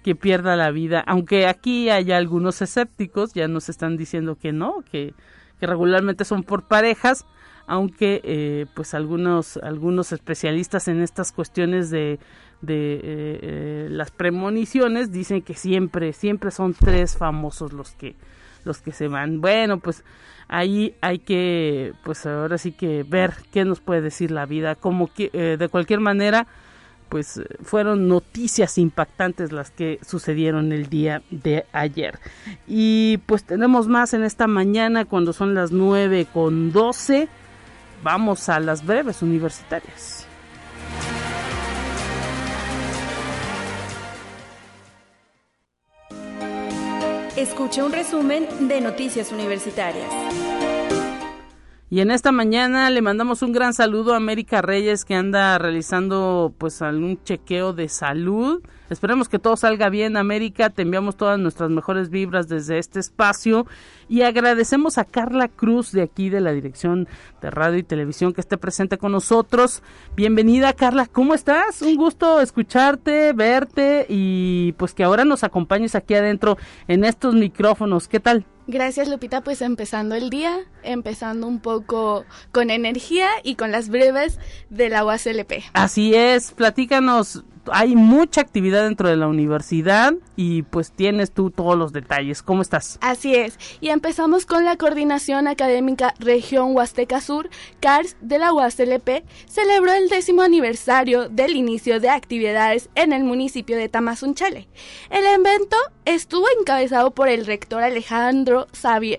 que 0.03 0.15
pierda 0.15 0.57
la 0.57 0.71
vida, 0.71 1.03
aunque 1.07 1.47
aquí 1.47 1.91
hay 1.91 2.13
algunos 2.13 2.63
escépticos, 2.63 3.35
ya 3.35 3.49
nos 3.49 3.69
están 3.69 3.97
diciendo 3.97 4.37
que 4.37 4.53
no, 4.53 4.83
que, 4.91 5.15
regularmente 5.61 6.25
son 6.25 6.45
por 6.45 6.69
parejas, 6.69 7.27
aunque 7.67 8.21
eh, 8.23 8.67
pues 8.75 8.95
algunos 8.95 9.57
algunos 9.57 10.13
especialistas 10.13 10.87
en 10.87 11.03
estas 11.03 11.33
cuestiones 11.33 11.91
de, 11.91 12.21
de 12.63 12.95
eh, 12.95 13.01
eh, 13.03 13.89
las 13.91 14.13
premoniciones 14.13 15.11
dicen 15.11 15.43
que 15.43 15.55
siempre 15.55 16.13
siempre 16.13 16.53
son 16.53 16.75
tres 16.75 17.17
famosos 17.17 17.73
los 17.73 17.91
que 17.91 18.15
los 18.65 18.81
que 18.81 18.93
se 18.93 19.09
van. 19.09 19.41
Bueno 19.41 19.81
pues 19.81 20.05
ahí 20.47 20.95
hay 21.01 21.19
que 21.19 21.93
pues 22.05 22.25
ahora 22.25 22.57
sí 22.57 22.71
que 22.71 23.03
ver 23.03 23.35
qué 23.51 23.65
nos 23.65 23.81
puede 23.81 24.01
decir 24.01 24.31
la 24.31 24.47
vida 24.47 24.77
como 24.77 25.13
que 25.13 25.29
de 25.59 25.69
cualquier 25.69 25.99
manera 25.99 26.47
pues 27.09 27.41
fueron 27.63 28.09
noticias 28.09 28.79
impactantes 28.79 29.53
las 29.53 29.71
que 29.71 29.99
sucedieron 30.07 30.73
el 30.73 30.89
día 30.89 31.23
de 31.31 31.65
ayer. 31.73 32.19
Y 32.67 33.19
pues 33.27 33.45
tenemos 33.45 33.89
más 33.89 34.15
en 34.15 34.25
esta 34.25 34.47
mañana 34.47 35.05
cuando 35.05 35.33
son 35.33 35.55
las 35.55 35.73
9 35.73 36.27
con 36.33 36.73
12. 36.73 37.29
Vamos 38.03 38.49
a 38.49 38.61
las 38.61 38.85
breves 38.85 39.23
universitarias. 39.23 40.27
Escuche 47.37 47.85
un 47.85 47.93
resumen 47.93 48.69
de 48.69 48.81
Noticias 48.81 49.31
Universitarias. 49.31 50.13
Y 51.91 52.01
en 52.01 52.11
esta 52.11 52.33
mañana 52.33 52.91
le 52.91 53.01
mandamos 53.01 53.41
un 53.41 53.53
gran 53.53 53.73
saludo 53.73 54.13
a 54.13 54.19
América 54.19 54.61
Reyes 54.61 55.07
que 55.07 55.15
anda 55.15 55.57
realizando 55.57 56.53
pues 56.59 56.83
algún 56.83 57.23
chequeo 57.25 57.73
de 57.73 57.89
salud. 57.89 58.63
Esperemos 58.91 59.31
que 59.31 59.39
todo 59.39 59.57
salga 59.57 59.89
bien, 59.89 60.19
América. 60.19 60.69
Te 60.69 60.83
enviamos 60.83 61.17
todas 61.17 61.39
nuestras 61.39 61.71
mejores 61.71 62.11
vibras 62.11 62.47
desde 62.47 62.79
este 62.79 63.01
espacio 63.01 63.67
y 64.07 64.21
agradecemos 64.21 64.99
a 64.99 65.05
Carla 65.05 65.49
Cruz 65.49 65.91
de 65.93 66.03
aquí 66.03 66.29
de 66.29 66.43
la 66.43 66.53
Dirección 66.53 67.09
de 67.41 67.51
Radio 67.51 67.79
y 67.79 67.83
Televisión 67.85 68.35
que 68.35 68.43
esté 68.43 68.59
presente 68.59 68.99
con 68.99 69.13
nosotros. 69.13 69.83
Bienvenida, 70.15 70.75
Carla. 70.75 71.07
¿Cómo 71.07 71.33
estás? 71.33 71.81
Un 71.81 71.97
gusto 71.97 72.43
escucharte, 72.43 73.33
verte 73.33 74.05
y 74.11 74.73
pues 74.73 74.93
que 74.93 75.05
ahora 75.05 75.25
nos 75.25 75.43
acompañes 75.43 75.95
aquí 75.95 76.13
adentro 76.13 76.59
en 76.87 77.05
estos 77.05 77.35
micrófonos. 77.35 78.09
¿Qué 78.09 78.21
tal? 78.21 78.45
Gracias 78.71 79.09
Lupita, 79.09 79.41
pues 79.41 79.63
empezando 79.63 80.15
el 80.15 80.29
día, 80.29 80.59
empezando 80.83 81.47
un 81.47 81.59
poco 81.59 82.27
con 82.53 82.69
energía 82.69 83.31
y 83.43 83.55
con 83.55 83.73
las 83.73 83.89
breves 83.89 84.39
de 84.69 84.91
la 84.91 85.07
UASLP. 85.07 85.65
Así 85.73 86.15
es, 86.15 86.53
platícanos, 86.53 87.45
hay 87.73 87.97
mucha 87.97 88.41
actividad 88.41 88.85
dentro 88.85 89.09
de 89.09 89.17
la 89.17 89.29
universidad 89.29 90.15
y 90.37 90.63
pues 90.63 90.93
tienes 90.93 91.33
tú 91.33 91.51
todos 91.51 91.77
los 91.77 91.93
detalles. 91.93 92.43
¿Cómo 92.43 92.63
estás? 92.63 92.99
Así 93.01 93.35
es. 93.35 93.59
Y 93.81 93.89
empezamos 93.89 94.47
con 94.47 94.65
la 94.65 94.77
Coordinación 94.77 95.49
Académica 95.49 96.15
Región 96.19 96.75
Huasteca 96.75 97.21
Sur, 97.21 97.51
CARS 97.81 98.17
de 98.21 98.39
la 98.39 98.53
UASLP, 98.53 99.25
celebró 99.47 99.93
el 99.93 100.09
décimo 100.09 100.43
aniversario 100.43 101.29
del 101.29 101.57
inicio 101.57 102.01
de 102.01 102.11
actividades 102.11 102.91
en 102.95 103.13
el 103.13 103.25
municipio 103.25 103.77
de 103.77 103.89
Tamazunchale. 103.89 104.69
El 105.11 105.25
evento 105.27 105.77
estuvo 106.05 106.47
encabezado 106.61 107.11
por 107.13 107.29
el 107.29 107.47
rector 107.47 107.83
Alejandro 107.83 108.67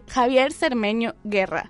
Javier 0.07 0.53
Cermeño 0.53 1.15
Guerra 1.23 1.69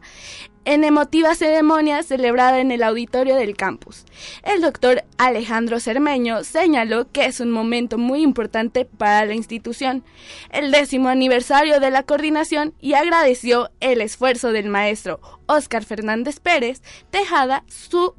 en 0.70 0.84
emotiva 0.84 1.34
ceremonia 1.34 2.04
celebrada 2.04 2.60
en 2.60 2.70
el 2.70 2.84
auditorio 2.84 3.36
del 3.36 3.58
campus. 3.58 4.06
El 4.44 4.62
doctor 4.62 5.04
Alejandro 5.18 5.80
Cermeño 5.80 6.44
señaló 6.44 7.12
que 7.12 7.26
es 7.26 7.40
un 7.40 7.50
momento 7.50 7.98
muy 7.98 8.22
importante 8.22 8.86
para 8.86 9.26
la 9.26 9.34
institución, 9.34 10.04
el 10.52 10.70
décimo 10.72 11.10
aniversario 11.10 11.80
de 11.80 11.90
la 11.90 12.04
coordinación 12.04 12.76
y 12.80 12.94
agradeció 12.94 13.72
el 13.80 14.00
esfuerzo 14.00 14.52
del 14.52 14.70
maestro 14.70 15.20
Óscar 15.48 15.84
Fernández 15.84 16.40
Pérez 16.40 16.84
Tejada 17.10 17.64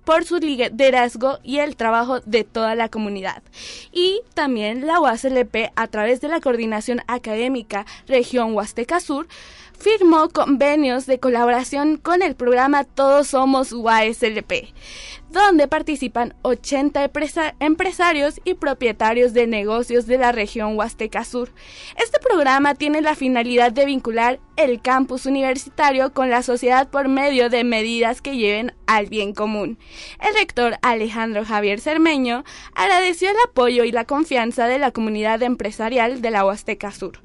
por 0.04 0.24
su 0.24 0.38
liderazgo 0.38 1.38
y 1.44 1.58
el 1.58 1.76
trabajo 1.76 2.18
de 2.18 2.42
toda 2.42 2.74
la 2.74 2.88
comunidad. 2.88 3.44
Y 3.92 4.22
también 4.34 4.88
la 4.88 4.98
UASLP 4.98 5.70
a 5.76 5.86
través 5.86 6.20
de 6.20 6.26
la 6.26 6.40
coordinación 6.40 7.00
académica 7.06 7.86
Región 8.08 8.54
Huasteca 8.54 8.98
Sur 8.98 9.28
firmó 9.80 10.28
convenios 10.28 11.06
de 11.06 11.18
colaboración 11.18 11.96
con 11.96 12.22
el 12.22 12.34
programa 12.34 12.84
Todos 12.84 13.28
Somos 13.28 13.72
UASLP, 13.72 14.68
donde 15.30 15.68
participan 15.68 16.34
80 16.42 17.10
empresarios 17.60 18.40
y 18.44 18.54
propietarios 18.54 19.32
de 19.32 19.46
negocios 19.46 20.06
de 20.06 20.18
la 20.18 20.32
región 20.32 20.76
Huasteca 20.76 21.24
Sur. 21.24 21.50
Este 21.96 22.18
programa 22.18 22.74
tiene 22.74 23.00
la 23.00 23.14
finalidad 23.14 23.72
de 23.72 23.86
vincular 23.86 24.40
el 24.56 24.82
campus 24.82 25.26
universitario 25.26 26.12
con 26.12 26.30
la 26.30 26.42
sociedad 26.42 26.88
por 26.88 27.08
medio 27.08 27.48
de 27.48 27.64
medidas 27.64 28.20
que 28.20 28.36
lleven 28.36 28.74
al 28.86 29.06
bien 29.06 29.32
común. 29.32 29.78
El 30.20 30.34
rector 30.34 30.76
Alejandro 30.82 31.44
Javier 31.44 31.80
Cermeño 31.80 32.44
agradeció 32.74 33.30
el 33.30 33.36
apoyo 33.48 33.84
y 33.84 33.92
la 33.92 34.04
confianza 34.04 34.66
de 34.66 34.78
la 34.78 34.90
comunidad 34.90 35.42
empresarial 35.42 36.20
de 36.20 36.30
la 36.30 36.44
Huasteca 36.44 36.90
Sur 36.90 37.20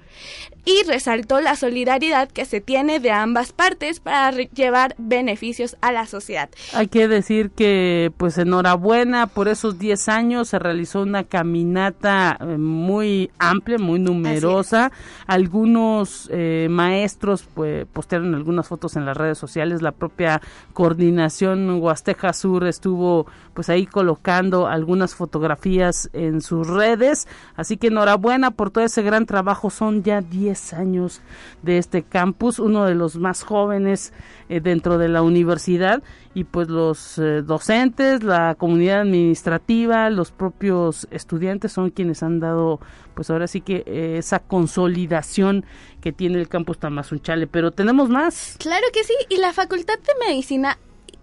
y 0.66 0.84
resaltó 0.84 1.42
la 1.42 1.56
solidaridad 1.56 2.30
que 2.30 2.46
se 2.46 2.60
tiene 2.60 3.00
de 3.00 3.12
ambas 3.12 3.54
partes 3.54 4.00
para 4.00 4.32
llevar 4.32 4.96
beneficios 4.98 5.78
a 5.82 5.92
la 5.92 6.08
sociedad. 6.08 6.50
Hay 6.74 6.88
que 6.88 7.08
decir 7.08 7.52
que 7.52 7.95
pues 8.18 8.38
enhorabuena 8.38 9.28
por 9.28 9.48
esos 9.48 9.80
10 9.80 10.10
años. 10.10 10.50
Se 10.50 10.60
realizó 10.60 11.02
una 11.02 11.24
caminata 11.24 12.38
eh, 12.40 12.58
muy 12.58 13.32
amplia, 13.40 13.78
muy 13.78 14.00
numerosa. 14.00 14.92
Algunos 15.28 16.30
eh, 16.32 16.68
maestros 16.70 17.48
pues 17.54 17.86
postearon 17.86 18.36
algunas 18.36 18.68
fotos 18.68 18.96
en 18.96 19.06
las 19.06 19.18
redes 19.18 19.38
sociales, 19.38 19.82
la 19.82 19.92
propia 19.92 20.42
coordinación 20.74 21.82
Huasteca 21.82 22.34
Sur 22.34 22.66
estuvo 22.68 23.26
pues 23.54 23.70
ahí 23.70 23.86
colocando 23.86 24.68
algunas 24.68 25.16
fotografías 25.16 26.10
en 26.14 26.42
sus 26.42 26.68
redes, 26.68 27.28
así 27.56 27.78
que 27.78 27.88
enhorabuena 27.88 28.52
por 28.52 28.70
todo 28.70 28.84
ese 28.84 29.02
gran 29.02 29.26
trabajo, 29.26 29.70
son 29.70 30.04
ya 30.04 30.22
10 30.22 30.74
años 30.74 31.22
de 31.62 31.78
este 31.78 32.04
campus, 32.04 32.60
uno 32.60 32.86
de 32.86 32.96
los 32.96 33.16
más 33.16 33.44
jóvenes 33.44 34.14
eh, 34.48 34.60
dentro 34.60 34.98
de 34.98 35.10
la 35.10 35.22
universidad 35.22 36.04
y 36.34 36.44
pues 36.44 36.68
los 36.68 37.18
eh, 37.18 37.42
docentes, 37.42 38.24
la 38.24 38.56
comunidad 38.56 39.02
administrativa, 39.02 40.10
los 40.10 40.32
propios 40.32 41.08
estudiantes 41.12 41.72
son 41.72 41.90
quienes 41.90 42.22
han 42.22 42.40
dado 42.40 42.80
pues 43.16 43.30
ahora 43.30 43.48
sí 43.48 43.62
que 43.62 43.84
eh, 43.88 44.18
esa 44.18 44.40
consolidación 44.40 45.66
que 46.02 46.12
tiene 46.12 46.40
el 46.40 46.48
campus 46.48 46.78
Tamazunchale, 46.78 47.48
pero 47.48 47.72
tenemos 47.72 48.10
más. 48.10 48.58
Claro 48.60 48.86
que 48.94 49.04
sí, 49.04 49.14
y 49.30 49.38
la 49.38 49.54
Facultad 49.54 49.98
de 49.98 50.28
Medicina 50.28 50.78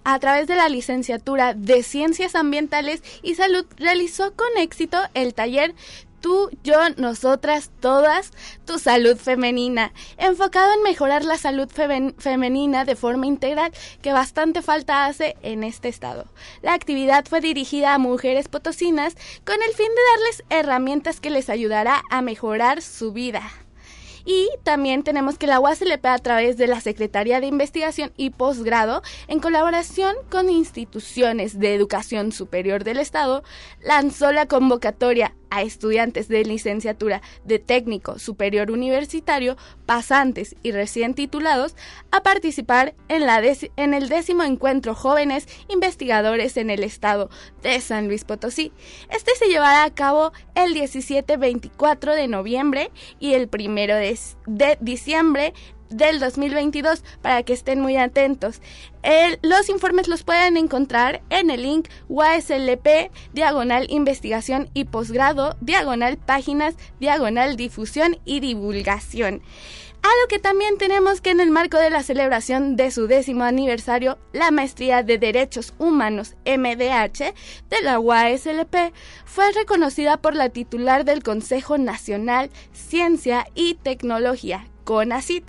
a 0.04 0.18
través 0.18 0.48
de 0.48 0.56
la 0.56 0.68
licenciatura 0.68 1.54
de 1.54 1.82
Ciencias 1.82 2.34
Ambientales 2.34 3.02
y 3.22 3.34
Salud 3.36 3.66
realizó 3.76 4.34
con 4.34 4.48
éxito 4.58 4.98
el 5.14 5.34
taller 5.34 5.74
tú, 6.22 6.48
yo, 6.64 6.78
nosotras, 6.96 7.70
todas, 7.80 8.30
tu 8.64 8.78
salud 8.78 9.18
femenina, 9.18 9.92
enfocado 10.16 10.72
en 10.72 10.82
mejorar 10.82 11.24
la 11.24 11.36
salud 11.36 11.68
femenina 12.16 12.86
de 12.86 12.96
forma 12.96 13.26
integral, 13.26 13.72
que 14.00 14.12
bastante 14.12 14.62
falta 14.62 15.04
hace 15.04 15.36
en 15.42 15.64
este 15.64 15.88
estado. 15.88 16.24
La 16.62 16.72
actividad 16.72 17.26
fue 17.26 17.42
dirigida 17.42 17.92
a 17.92 17.98
mujeres 17.98 18.48
potosinas 18.48 19.14
con 19.44 19.56
el 19.56 19.74
fin 19.74 19.88
de 19.88 20.02
darles 20.12 20.44
herramientas 20.48 21.20
que 21.20 21.30
les 21.30 21.50
ayudará 21.50 22.02
a 22.08 22.22
mejorar 22.22 22.80
su 22.80 23.12
vida. 23.12 23.42
Y 24.24 24.48
también 24.62 25.02
tenemos 25.02 25.36
que 25.36 25.46
la 25.46 25.58
UASLP 25.58 26.06
a 26.06 26.18
través 26.18 26.56
de 26.56 26.68
la 26.68 26.80
Secretaría 26.80 27.40
de 27.40 27.46
Investigación 27.46 28.12
y 28.16 28.30
Posgrado, 28.30 29.02
en 29.26 29.40
colaboración 29.40 30.14
con 30.30 30.48
instituciones 30.48 31.58
de 31.58 31.74
educación 31.74 32.30
superior 32.30 32.84
del 32.84 32.98
Estado, 32.98 33.42
lanzó 33.80 34.30
la 34.30 34.46
convocatoria 34.46 35.34
a 35.52 35.60
estudiantes 35.60 36.28
de 36.28 36.44
licenciatura 36.46 37.20
de 37.44 37.58
técnico 37.58 38.18
superior 38.18 38.70
universitario, 38.70 39.58
pasantes 39.84 40.56
y 40.62 40.72
recién 40.72 41.12
titulados 41.12 41.76
a 42.10 42.22
participar 42.22 42.94
en, 43.08 43.26
la 43.26 43.42
en 43.76 43.92
el 43.92 44.08
décimo 44.08 44.44
encuentro 44.44 44.94
Jóvenes 44.94 45.46
Investigadores 45.68 46.56
en 46.56 46.70
el 46.70 46.82
Estado 46.82 47.28
de 47.62 47.78
San 47.82 48.08
Luis 48.08 48.24
Potosí. 48.24 48.72
Este 49.10 49.32
se 49.38 49.48
llevará 49.48 49.84
a 49.84 49.94
cabo 49.94 50.32
el 50.54 50.74
17-24 50.74 52.14
de 52.14 52.28
noviembre 52.28 52.90
y 53.20 53.34
el 53.34 53.50
1 53.52 53.74
de, 53.74 54.18
de 54.46 54.78
diciembre 54.80 55.52
del 55.96 56.20
2022 56.20 57.04
para 57.20 57.42
que 57.42 57.52
estén 57.52 57.80
muy 57.80 57.96
atentos. 57.96 58.60
los 59.42 59.68
informes 59.68 60.08
los 60.08 60.22
pueden 60.22 60.56
encontrar 60.56 61.22
en 61.30 61.50
el 61.50 61.62
link 61.62 61.88
UASLP, 62.08 63.10
diagonal 63.32 63.86
investigación 63.90 64.70
y 64.74 64.84
posgrado, 64.84 65.56
diagonal 65.60 66.18
páginas, 66.18 66.74
diagonal 67.00 67.56
difusión 67.56 68.18
y 68.24 68.40
divulgación. 68.40 69.42
Algo 70.02 70.26
que 70.28 70.40
también 70.40 70.78
tenemos 70.78 71.20
que 71.20 71.30
en 71.30 71.38
el 71.38 71.52
marco 71.52 71.78
de 71.78 71.88
la 71.88 72.02
celebración 72.02 72.74
de 72.74 72.90
su 72.90 73.06
décimo 73.06 73.44
aniversario, 73.44 74.18
la 74.32 74.50
Maestría 74.50 75.04
de 75.04 75.16
Derechos 75.16 75.74
Humanos 75.78 76.34
MDH 76.44 77.32
de 77.70 77.82
la 77.82 78.00
UASLP 78.00 78.92
fue 79.24 79.52
reconocida 79.52 80.16
por 80.16 80.34
la 80.34 80.48
titular 80.48 81.04
del 81.04 81.22
Consejo 81.22 81.78
Nacional 81.78 82.50
Ciencia 82.72 83.46
y 83.54 83.74
Tecnología, 83.74 84.66
CONACIT, 84.84 85.44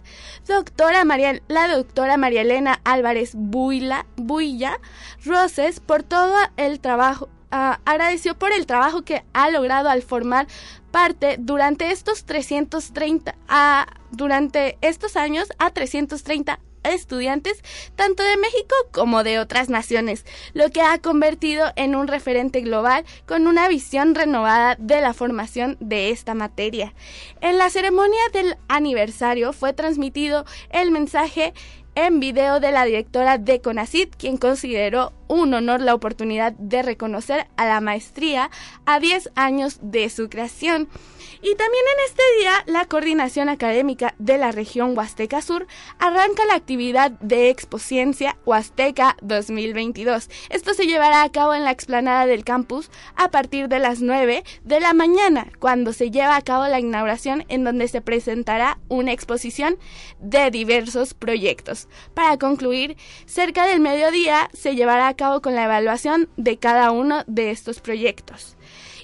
doctora 0.47 1.05
María, 1.05 1.41
la 1.47 1.67
doctora 1.67 2.17
María 2.17 2.41
Elena 2.41 2.79
Álvarez 2.83 3.31
Buila, 3.35 4.05
Builla 4.15 4.79
Roses 5.25 5.79
por 5.79 6.03
todo 6.03 6.35
el 6.57 6.79
trabajo, 6.79 7.29
ah, 7.51 7.79
agradeció 7.85 8.35
por 8.35 8.51
el 8.51 8.65
trabajo 8.65 9.03
que 9.03 9.23
ha 9.33 9.49
logrado 9.49 9.89
al 9.89 10.01
formar 10.01 10.47
parte 10.93 11.37
durante 11.39 11.89
estos 11.89 12.23
330 12.23 13.35
a, 13.49 13.87
durante 14.11 14.77
estos 14.81 15.17
años 15.17 15.49
a 15.57 15.71
330 15.71 16.59
estudiantes 16.83 17.63
tanto 17.95 18.21
de 18.21 18.37
México 18.37 18.75
como 18.91 19.23
de 19.23 19.39
otras 19.39 19.69
naciones, 19.69 20.23
lo 20.53 20.69
que 20.69 20.81
ha 20.81 20.99
convertido 20.99 21.65
en 21.77 21.95
un 21.95 22.07
referente 22.07 22.61
global 22.61 23.05
con 23.25 23.47
una 23.47 23.67
visión 23.69 24.13
renovada 24.13 24.75
de 24.77 25.01
la 25.01 25.15
formación 25.15 25.77
de 25.79 26.11
esta 26.11 26.35
materia. 26.35 26.93
En 27.41 27.57
la 27.57 27.71
ceremonia 27.71 28.21
del 28.31 28.55
aniversario 28.67 29.51
fue 29.51 29.73
transmitido 29.73 30.45
el 30.69 30.91
mensaje 30.91 31.55
en 31.95 32.19
video 32.19 32.59
de 32.59 32.71
la 32.71 32.85
directora 32.85 33.39
de 33.39 33.61
CONACIT, 33.61 34.15
quien 34.15 34.37
consideró 34.37 35.13
un 35.27 35.53
honor 35.53 35.81
la 35.81 35.95
oportunidad 35.95 36.53
de 36.53 36.81
reconocer 36.81 37.47
a 37.57 37.65
la 37.65 37.81
maestría 37.81 38.49
a 38.85 38.99
10 38.99 39.31
años 39.35 39.79
de 39.81 40.09
su 40.09 40.29
creación. 40.29 40.89
Y 41.41 41.55
también 41.55 41.83
en 41.93 42.05
este 42.09 42.23
día, 42.39 42.63
la 42.67 42.85
Coordinación 42.85 43.49
Académica 43.49 44.15
de 44.17 44.37
la 44.37 44.53
región 44.53 44.97
Huasteca 44.97 45.41
Sur 45.41 45.67
arranca 45.99 46.45
la 46.45 46.55
actividad 46.55 47.11
de 47.19 47.49
Expociencia 47.49 48.37
Huasteca 48.45 49.17
2022. 49.21 50.29
Esto 50.49 50.73
se 50.73 50.85
llevará 50.85 51.21
a 51.21 51.31
cabo 51.31 51.53
en 51.53 51.65
la 51.65 51.71
explanada 51.71 52.25
del 52.25 52.45
campus 52.45 52.89
a 53.15 53.29
partir 53.29 53.67
de 53.67 53.79
las 53.79 54.01
9 54.01 54.43
de 54.63 54.79
la 54.79 54.93
mañana, 54.93 55.47
cuando 55.59 55.91
se 55.91 56.11
lleva 56.11 56.37
a 56.37 56.41
cabo 56.41 56.65
la 56.67 56.79
inauguración 56.79 57.43
en 57.49 57.65
donde 57.65 57.89
se 57.89 58.01
presentará 58.01 58.79
una 58.87 59.11
exposición 59.11 59.77
de 60.19 60.49
diversos 60.49 61.13
proyectos. 61.13 61.87
Para 62.13 62.37
concluir, 62.37 62.95
cerca 63.25 63.67
del 63.67 63.81
mediodía 63.81 64.49
se 64.53 64.75
llevará 64.75 65.09
a 65.09 65.12
cabo 65.15 65.41
con 65.41 65.55
la 65.55 65.65
evaluación 65.65 66.29
de 66.37 66.57
cada 66.57 66.91
uno 66.91 67.23
de 67.27 67.51
estos 67.51 67.79
proyectos. 67.79 68.55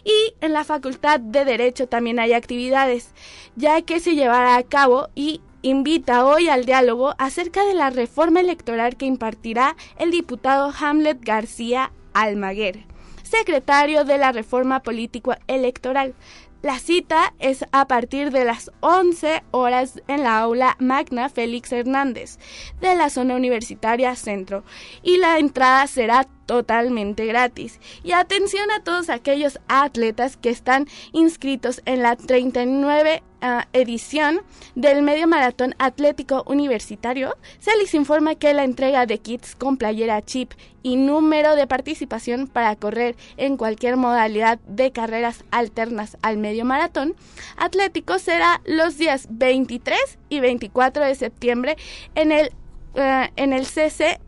Y 0.03 0.33
en 0.41 0.53
la 0.53 0.63
Facultad 0.63 1.19
de 1.19 1.45
Derecho 1.45 1.87
también 1.87 2.19
hay 2.19 2.33
actividades, 2.33 3.13
ya 3.55 3.81
que 3.81 3.99
se 3.99 4.15
llevará 4.15 4.55
a 4.55 4.63
cabo 4.63 5.09
y 5.15 5.41
invita 5.61 6.25
hoy 6.25 6.47
al 6.47 6.65
diálogo 6.65 7.13
acerca 7.17 7.65
de 7.65 7.73
la 7.73 7.89
reforma 7.89 8.39
electoral 8.39 8.95
que 8.95 9.05
impartirá 9.05 9.75
el 9.97 10.11
diputado 10.11 10.73
Hamlet 10.79 11.19
García 11.21 11.91
Almaguer, 12.13 12.85
secretario 13.23 14.05
de 14.05 14.17
la 14.17 14.31
Reforma 14.31 14.81
Político 14.81 15.35
Electoral. 15.47 16.15
La 16.61 16.77
cita 16.77 17.33
es 17.39 17.63
a 17.71 17.87
partir 17.87 18.31
de 18.31 18.43
las 18.43 18.69
11 18.81 19.43
horas 19.51 20.01
en 20.09 20.23
la 20.23 20.39
aula 20.39 20.75
Magna 20.79 21.29
Félix 21.29 21.71
Hernández 21.71 22.37
de 22.81 22.95
la 22.95 23.09
zona 23.09 23.37
universitaria 23.37 24.13
Centro 24.17 24.65
y 25.01 25.17
la 25.17 25.39
entrada 25.39 25.87
será 25.87 26.27
totalmente 26.49 27.27
gratis. 27.27 27.79
Y 28.03 28.13
atención 28.13 28.71
a 28.71 28.83
todos 28.83 29.11
aquellos 29.11 29.59
atletas 29.67 30.35
que 30.35 30.49
están 30.49 30.87
inscritos 31.11 31.83
en 31.85 32.01
la 32.01 32.15
39 32.15 33.21
ah, 33.41 33.67
edición 33.71 34.41
del 34.73 35.03
Medio 35.03 35.27
Maratón 35.27 35.75
Atlético 35.77 36.43
Universitario. 36.47 37.37
Se 37.59 37.77
les 37.77 37.93
informa 37.93 38.33
que 38.33 38.55
la 38.55 38.63
entrega 38.63 39.05
de 39.05 39.19
kits 39.19 39.55
con 39.55 39.77
playera 39.77 40.23
chip 40.23 40.53
y 40.81 40.95
número 40.95 41.55
de 41.55 41.67
participación 41.67 42.47
para 42.47 42.75
correr 42.75 43.15
en 43.37 43.55
cualquier 43.55 43.95
modalidad 43.95 44.57
de 44.67 44.91
carreras 44.91 45.43
alternas 45.51 46.17
al 46.23 46.37
medio 46.37 46.65
maratón 46.65 47.15
atlético 47.57 48.17
será 48.17 48.61
los 48.65 48.97
días 48.97 49.27
23 49.29 49.99
y 50.29 50.39
24 50.39 51.05
de 51.05 51.13
septiembre 51.13 51.77
en 52.15 52.31
el 52.31 52.51
eh, 52.95 53.29
en 53.35 53.53
el 53.53 53.67
CC 53.67 54.19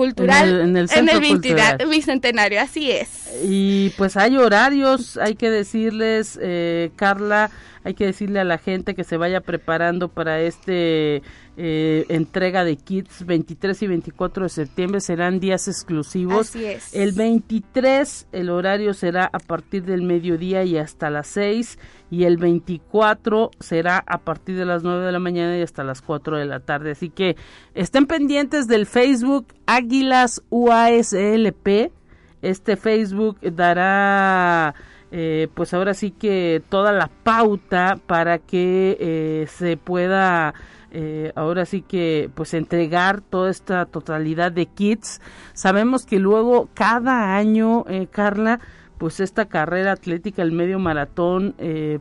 cultural 0.00 0.62
en 0.62 0.76
el, 0.78 0.88
en 0.90 1.90
bicentenario, 1.90 2.58
así 2.58 2.90
es. 2.90 3.19
Y 3.44 3.90
pues 3.90 4.16
hay 4.16 4.36
horarios, 4.36 5.16
hay 5.16 5.34
que 5.34 5.50
decirles, 5.50 6.38
eh, 6.42 6.90
Carla, 6.96 7.50
hay 7.84 7.94
que 7.94 8.06
decirle 8.06 8.40
a 8.40 8.44
la 8.44 8.58
gente 8.58 8.94
que 8.94 9.04
se 9.04 9.16
vaya 9.16 9.40
preparando 9.40 10.08
para 10.08 10.40
este 10.40 11.22
eh, 11.56 12.04
entrega 12.08 12.64
de 12.64 12.76
kits 12.76 13.24
23 13.24 13.82
y 13.82 13.86
24 13.86 14.44
de 14.44 14.48
septiembre 14.48 15.00
serán 15.00 15.40
días 15.40 15.66
exclusivos. 15.68 16.50
Así 16.50 16.64
es. 16.64 16.94
El 16.94 17.12
23 17.12 18.28
el 18.32 18.50
horario 18.50 18.92
será 18.92 19.30
a 19.32 19.38
partir 19.38 19.84
del 19.84 20.02
mediodía 20.02 20.64
y 20.64 20.76
hasta 20.76 21.10
las 21.10 21.26
6 21.28 21.78
y 22.10 22.24
el 22.24 22.36
24 22.36 23.50
será 23.60 24.02
a 24.06 24.18
partir 24.18 24.56
de 24.56 24.66
las 24.66 24.82
9 24.82 25.06
de 25.06 25.12
la 25.12 25.18
mañana 25.18 25.56
y 25.56 25.62
hasta 25.62 25.84
las 25.84 26.02
4 26.02 26.38
de 26.38 26.44
la 26.44 26.60
tarde. 26.60 26.92
Así 26.92 27.08
que 27.08 27.36
estén 27.74 28.06
pendientes 28.06 28.66
del 28.66 28.86
Facebook 28.86 29.46
Águilas 29.66 30.42
UASLP. 30.50 31.92
Este 32.42 32.76
Facebook 32.76 33.38
dará 33.40 34.74
eh, 35.12 35.48
pues 35.54 35.74
ahora 35.74 35.92
sí 35.94 36.12
que 36.12 36.62
toda 36.68 36.92
la 36.92 37.08
pauta 37.08 37.98
para 38.06 38.38
que 38.38 38.96
eh, 39.00 39.46
se 39.48 39.76
pueda 39.76 40.54
eh, 40.92 41.32
ahora 41.34 41.66
sí 41.66 41.82
que 41.82 42.30
pues 42.34 42.54
entregar 42.54 43.20
toda 43.20 43.50
esta 43.50 43.86
totalidad 43.86 44.52
de 44.52 44.66
kits. 44.66 45.20
Sabemos 45.52 46.06
que 46.06 46.20
luego 46.20 46.68
cada 46.74 47.36
año 47.36 47.84
Carla 48.10 48.60
pues 48.98 49.18
esta 49.18 49.46
carrera 49.46 49.92
atlética 49.92 50.42
el 50.42 50.52
medio 50.52 50.78
maratón 50.78 51.56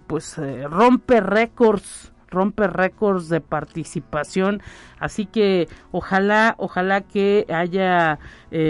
pues 0.07 0.35
rompe 0.69 1.21
récords 1.21 2.11
rompe 2.29 2.67
récords 2.67 3.29
de 3.29 3.41
participación. 3.41 4.61
Así 4.99 5.25
que 5.25 5.67
ojalá 5.91 6.55
ojalá 6.57 7.01
que 7.01 7.45
haya 7.49 8.19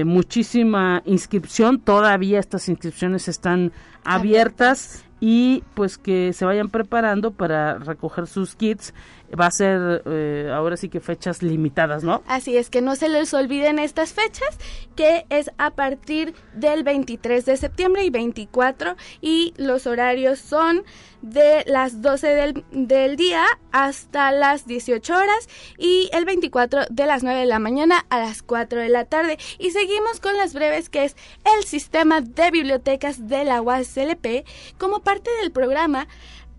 muchísima 0.05 1.01
inscripción. 1.05 1.79
Todavía 1.79 2.39
estas 2.39 2.69
inscripciones 2.69 3.27
están 3.27 3.71
abiertas. 4.03 5.05
y 5.21 5.63
pues 5.73 5.97
que 5.97 6.31
se 6.31 6.45
vayan 6.45 6.69
preparando 6.69 7.31
para 7.31 7.77
recoger 7.77 8.25
sus 8.25 8.55
kits 8.55 8.93
va 9.39 9.47
a 9.47 9.51
ser 9.51 10.03
eh, 10.05 10.51
ahora 10.53 10.77
sí 10.77 10.89
que 10.89 10.99
fechas 10.99 11.41
limitadas, 11.41 12.03
¿no? 12.03 12.23
Así 12.27 12.57
es, 12.57 12.69
que 12.69 12.81
no 12.81 12.95
se 12.95 13.09
les 13.09 13.33
olviden 13.33 13.79
estas 13.79 14.13
fechas, 14.13 14.57
que 14.95 15.25
es 15.29 15.51
a 15.57 15.71
partir 15.71 16.33
del 16.53 16.83
23 16.83 17.45
de 17.45 17.57
septiembre 17.57 18.03
y 18.03 18.09
24 18.09 18.95
y 19.21 19.53
los 19.57 19.87
horarios 19.87 20.39
son 20.39 20.83
de 21.21 21.63
las 21.67 22.01
12 22.01 22.27
del, 22.27 22.63
del 22.71 23.17
día 23.17 23.43
hasta 23.71 24.31
las 24.31 24.65
18 24.65 25.13
horas 25.13 25.49
y 25.77 26.09
el 26.13 26.25
24 26.25 26.85
de 26.89 27.05
las 27.05 27.23
9 27.23 27.41
de 27.41 27.45
la 27.45 27.59
mañana 27.59 28.05
a 28.09 28.19
las 28.19 28.41
4 28.41 28.79
de 28.81 28.89
la 28.89 29.05
tarde. 29.05 29.37
Y 29.57 29.71
seguimos 29.71 30.19
con 30.21 30.37
las 30.37 30.53
breves 30.53 30.89
que 30.89 31.03
es 31.03 31.15
el 31.57 31.65
sistema 31.65 32.21
de 32.21 32.51
bibliotecas 32.51 33.27
de 33.27 33.43
la 33.43 33.61
UASLP 33.61 34.45
como 34.77 35.01
parte 35.01 35.29
del 35.41 35.51
programa 35.51 36.07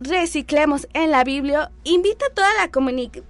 Reciclemos 0.00 0.88
en 0.94 1.10
la 1.10 1.24
Biblia, 1.24 1.70
invita 1.84 2.24
a 2.24 2.32
toda 2.34 2.48
la 2.54 2.70
comunidad 2.70 3.22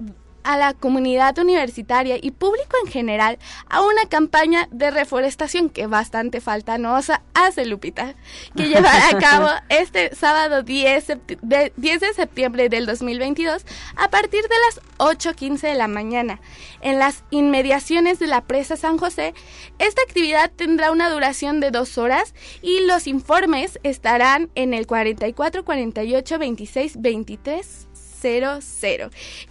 a 0.44 0.56
la 0.56 0.74
comunidad 0.74 1.38
universitaria 1.38 2.16
y 2.20 2.30
público 2.30 2.76
en 2.84 2.90
general 2.90 3.38
a 3.68 3.82
una 3.82 4.06
campaña 4.08 4.68
de 4.70 4.90
reforestación 4.90 5.70
que 5.70 5.86
bastante 5.86 6.40
falta 6.40 6.78
nos 6.78 7.10
hace 7.34 7.66
Lupita, 7.66 8.14
que 8.56 8.68
llevará 8.68 9.08
a 9.08 9.18
cabo 9.18 9.48
este 9.68 10.14
sábado 10.14 10.62
10 10.62 11.06
de, 11.42 11.72
10 11.76 12.00
de 12.00 12.14
septiembre 12.14 12.68
del 12.68 12.86
2022 12.86 13.64
a 13.96 14.08
partir 14.08 14.42
de 14.42 14.54
las 14.66 14.80
8.15 14.98 15.60
de 15.60 15.74
la 15.74 15.88
mañana. 15.88 16.40
En 16.80 16.98
las 16.98 17.24
inmediaciones 17.30 18.18
de 18.18 18.26
la 18.26 18.42
presa 18.42 18.76
San 18.76 18.98
José, 18.98 19.34
esta 19.78 20.02
actividad 20.02 20.50
tendrá 20.50 20.90
una 20.90 21.10
duración 21.10 21.60
de 21.60 21.70
dos 21.70 21.98
horas 21.98 22.34
y 22.62 22.80
los 22.86 23.06
informes 23.06 23.78
estarán 23.82 24.50
en 24.54 24.74
el 24.74 24.86
44 24.86 25.64
48 25.64 26.38
26 26.38 27.00
23 27.00 27.89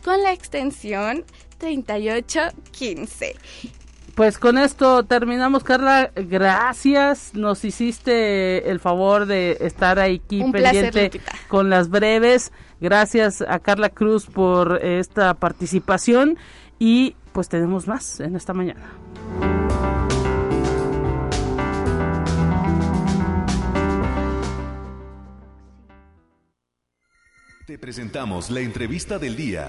con 0.04 0.22
la 0.24 0.34
extensión 0.34 1.26
3815. 1.58 3.36
Pues 4.16 4.38
con 4.38 4.58
esto 4.58 5.04
terminamos, 5.04 5.64
Carla. 5.64 6.12
Gracias. 6.14 7.34
Nos 7.36 7.64
hiciste 7.64 8.70
el 8.70 8.80
favor 8.80 9.26
de 9.26 9.58
estar 9.62 9.98
aquí 9.98 10.44
pendiente 10.52 11.22
con 11.48 11.70
las 11.70 11.90
breves. 11.90 12.52
Gracias 12.82 13.42
a 13.42 13.60
Carla 13.60 13.90
Cruz 13.90 14.26
por 14.26 14.84
esta 14.84 15.34
participación 15.36 16.38
y 16.80 17.16
pues 17.32 17.48
tenemos 17.48 17.88
más 17.88 18.20
en 18.20 18.36
esta 18.36 18.54
mañana. 18.54 19.59
Te 27.70 27.78
presentamos 27.78 28.50
la 28.50 28.62
entrevista 28.62 29.20
del 29.20 29.36
día. 29.36 29.68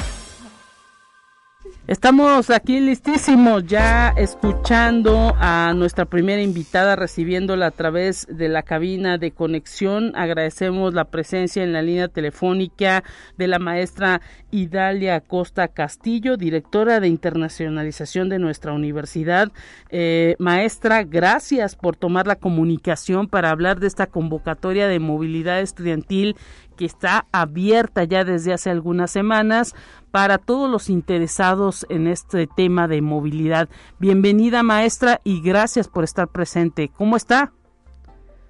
Estamos 1.86 2.48
aquí 2.48 2.80
listísimos 2.80 3.66
ya 3.66 4.14
escuchando 4.16 5.34
a 5.38 5.74
nuestra 5.74 6.06
primera 6.06 6.40
invitada, 6.40 6.96
recibiéndola 6.96 7.66
a 7.66 7.70
través 7.72 8.26
de 8.30 8.48
la 8.48 8.62
cabina 8.62 9.18
de 9.18 9.32
conexión. 9.32 10.12
Agradecemos 10.14 10.94
la 10.94 11.04
presencia 11.04 11.62
en 11.62 11.74
la 11.74 11.82
línea 11.82 12.08
telefónica 12.08 13.04
de 13.36 13.48
la 13.48 13.58
maestra 13.58 14.22
Idalia 14.50 15.20
Costa 15.20 15.68
Castillo, 15.68 16.38
directora 16.38 17.00
de 17.00 17.08
internacionalización 17.08 18.30
de 18.30 18.38
nuestra 18.38 18.72
universidad. 18.72 19.52
Eh, 19.90 20.36
maestra, 20.38 21.02
gracias 21.02 21.76
por 21.76 21.96
tomar 21.96 22.26
la 22.26 22.36
comunicación 22.36 23.28
para 23.28 23.50
hablar 23.50 23.78
de 23.78 23.88
esta 23.88 24.06
convocatoria 24.06 24.88
de 24.88 25.00
movilidad 25.00 25.60
estudiantil 25.60 26.36
que 26.80 26.86
está 26.86 27.26
abierta 27.30 28.04
ya 28.04 28.24
desde 28.24 28.54
hace 28.54 28.70
algunas 28.70 29.10
semanas 29.10 29.74
para 30.10 30.38
todos 30.38 30.70
los 30.70 30.88
interesados 30.88 31.84
en 31.90 32.06
este 32.06 32.46
tema 32.46 32.88
de 32.88 33.02
movilidad. 33.02 33.68
Bienvenida 33.98 34.62
maestra 34.62 35.20
y 35.22 35.42
gracias 35.42 35.88
por 35.88 36.04
estar 36.04 36.28
presente. 36.28 36.88
¿Cómo 36.96 37.18
está? 37.18 37.52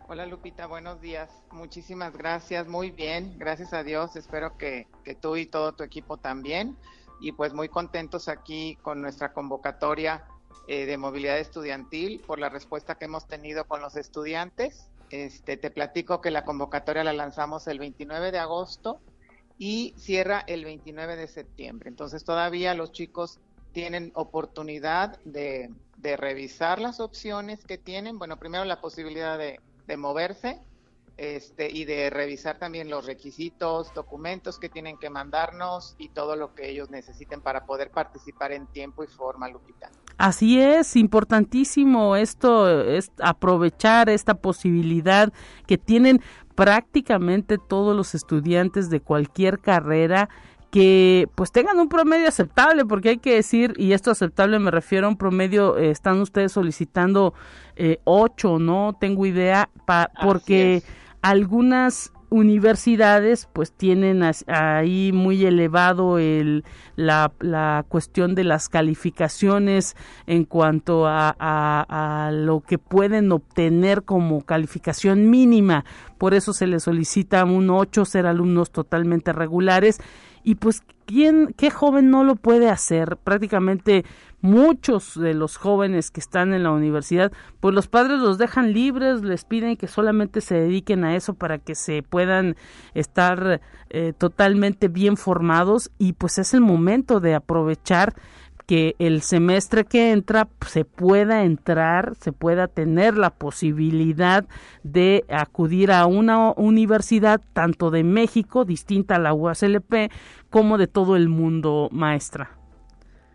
Hola 0.07 0.27
Lupita, 0.27 0.69
buenos 0.69 1.01
días. 1.01 1.29
Muchísimas 1.51 2.17
gracias, 2.17 2.69
muy 2.69 2.93
bien, 2.93 3.35
gracias 3.37 3.73
a 3.73 3.83
Dios. 3.83 4.15
Espero 4.15 4.57
que, 4.57 4.87
tú 5.21 5.35
y 5.35 5.47
todo 5.47 5.73
tu 5.73 5.83
equipo 5.83 6.17
también. 6.17 6.77
Y 7.21 7.33
pues 7.33 7.53
muy 7.53 7.69
contentos 7.69 8.29
aquí 8.29 8.79
con 8.81 9.03
nuestra 9.03 9.33
convocatoria 9.33 10.25
eh, 10.69 10.87
de 10.87 10.97
movilidad 10.97 11.41
estudiantil 11.41 12.23
por 12.25 12.39
la 12.39 12.49
respuesta 12.49 12.95
que 12.95 13.07
hemos 13.07 13.27
tenido 13.27 13.65
con 13.65 13.81
los 13.81 13.97
estudiantes 13.97 14.89
este, 15.11 15.57
te 15.57 15.71
platico 15.71 16.21
que 16.21 16.31
la 16.31 16.45
convocatoria 16.45 17.05
la 17.05 17.13
lanzamos 17.13 17.67
el 17.67 17.79
29 17.79 18.33
de 18.33 18.39
agosto 18.39 19.01
y 19.59 19.95
cierra 19.99 20.43
el 20.47 20.65
29 20.65 21.17
de 21.17 21.29
septiembre. 21.29 21.89
Entonces 21.89 22.25
todavía 22.25 22.75
los 22.75 22.93
chicos 22.93 23.39
tienen 23.73 24.11
oportunidad 24.15 25.19
de, 25.25 25.71
revisar 26.03 26.81
las 26.81 26.99
opciones 26.99 27.65
que 27.65 27.77
tienen. 27.77 28.19
Bueno, 28.19 28.39
primero 28.39 28.65
la 28.65 28.81
posibilidad 28.81 29.37
de, 29.37 29.61
de 29.87 29.97
moverse 29.97 30.61
este, 31.21 31.71
y 31.71 31.85
de 31.85 32.09
revisar 32.09 32.59
también 32.59 32.89
los 32.89 33.05
requisitos, 33.05 33.93
documentos 33.93 34.59
que 34.59 34.71
tienen 34.71 34.97
que 34.97 35.11
mandarnos 35.11 35.95
y 35.99 36.09
todo 36.09 36.35
lo 36.35 36.55
que 36.55 36.71
ellos 36.71 36.89
necesiten 36.89 37.43
para 37.43 37.67
poder 37.67 37.91
participar 37.91 38.53
en 38.53 38.67
tiempo 38.69 39.05
y 39.05 39.07
forma, 39.07 39.47
Lupita. 39.47 39.91
Así 40.21 40.61
es, 40.61 40.97
importantísimo 40.97 42.15
esto, 42.15 42.69
es 42.83 43.11
aprovechar 43.23 44.11
esta 44.11 44.35
posibilidad 44.35 45.33
que 45.67 45.79
tienen 45.79 46.21
prácticamente 46.55 47.57
todos 47.57 47.97
los 47.97 48.15
estudiantes 48.15 48.91
de 48.91 49.01
cualquier 49.01 49.61
carrera 49.61 50.29
que 50.71 51.27
pues 51.35 51.53
tengan 51.53 51.81
un 51.81 51.89
promedio 51.89 52.29
aceptable, 52.29 52.85
porque 52.85 53.09
hay 53.09 53.17
que 53.17 53.35
decir, 53.35 53.73
y 53.79 53.93
esto 53.93 54.11
aceptable 54.11 54.59
me 54.59 54.71
refiero 54.71 55.07
a 55.07 55.09
un 55.09 55.17
promedio, 55.17 55.79
eh, 55.79 55.91
están 55.91 56.21
ustedes 56.21 56.53
solicitando 56.53 57.33
eh, 57.77 57.99
ocho, 58.05 58.59
no 58.59 58.95
tengo 59.01 59.25
idea, 59.25 59.71
pa, 59.87 60.11
porque 60.23 60.83
algunas 61.23 62.13
universidades 62.31 63.49
pues 63.53 63.73
tienen 63.73 64.23
ahí 64.47 65.11
muy 65.13 65.45
elevado 65.45 66.19
el, 66.19 66.65
la, 66.97 67.33
la 67.41 67.85
cuestión 67.89 68.35
de 68.35 68.45
las 68.45 68.69
calificaciones 68.69 69.97
en 70.27 70.45
cuanto 70.45 71.07
a, 71.07 71.35
a, 71.39 72.27
a, 72.27 72.31
lo 72.31 72.61
que 72.61 72.79
pueden 72.79 73.33
obtener 73.33 74.05
como 74.05 74.43
calificación 74.43 75.29
mínima. 75.29 75.85
Por 76.19 76.35
eso 76.35 76.53
se 76.53 76.67
les 76.67 76.85
solicita 76.85 77.45
un 77.45 77.69
8 77.69 78.05
ser 78.05 78.27
alumnos 78.27 78.71
totalmente 78.71 79.33
regulares. 79.33 80.01
Y 80.43 80.55
pues, 80.55 80.83
¿quién, 81.07 81.55
qué 81.57 81.71
joven 81.71 82.11
no 82.11 82.25
lo 82.25 82.37
puede 82.37 82.71
hacer? 82.71 83.17
Prácticamente 83.17 84.05
muchos 84.41 85.19
de 85.19 85.35
los 85.35 85.57
jóvenes 85.57 86.11
que 86.11 86.21
están 86.21 86.55
en 86.55 86.63
la 86.63 86.71
universidad, 86.71 87.33
pues 87.61 87.75
los 87.75 87.89
padres 87.89 88.21
los 88.21 88.39
dejan 88.39 88.73
libres, 88.73 89.23
les 89.23 89.45
piden 89.45 89.77
que 89.77 89.87
solamente 89.87 90.41
se 90.41 90.55
dediquen 90.55 91.05
a 91.05 91.17
eso 91.17 91.35
para 91.35 91.59
que 91.59 91.75
se 91.75 92.03
puedan 92.03 92.57
estar 92.95 93.61
eh, 93.91 94.13
totalmente 94.17 94.89
bien 94.89 95.17
formados 95.17 95.91
y 95.99 96.15
pues 96.15 96.39
es 96.39 96.55
el 96.55 96.61
momento 96.61 97.21
de 97.21 97.35
aprovechar 97.35 98.15
que 98.71 98.95
el 99.01 99.23
semestre 99.23 99.85
que 99.85 100.13
entra 100.13 100.49
se 100.65 100.85
pueda 100.85 101.43
entrar, 101.43 102.15
se 102.21 102.31
pueda 102.31 102.69
tener 102.69 103.19
la 103.19 103.31
posibilidad 103.31 104.47
de 104.85 105.25
acudir 105.29 105.91
a 105.91 106.07
una 106.07 106.53
universidad 106.53 107.41
tanto 107.53 107.91
de 107.91 108.05
México, 108.05 108.65
distinta 108.65 109.17
a 109.17 109.19
la 109.19 109.35
UASLP, 109.35 110.13
como 110.51 110.79
de 110.79 110.87
todo 110.87 111.17
el 111.17 111.29
mundo, 111.29 111.89
maestra. 111.91 112.60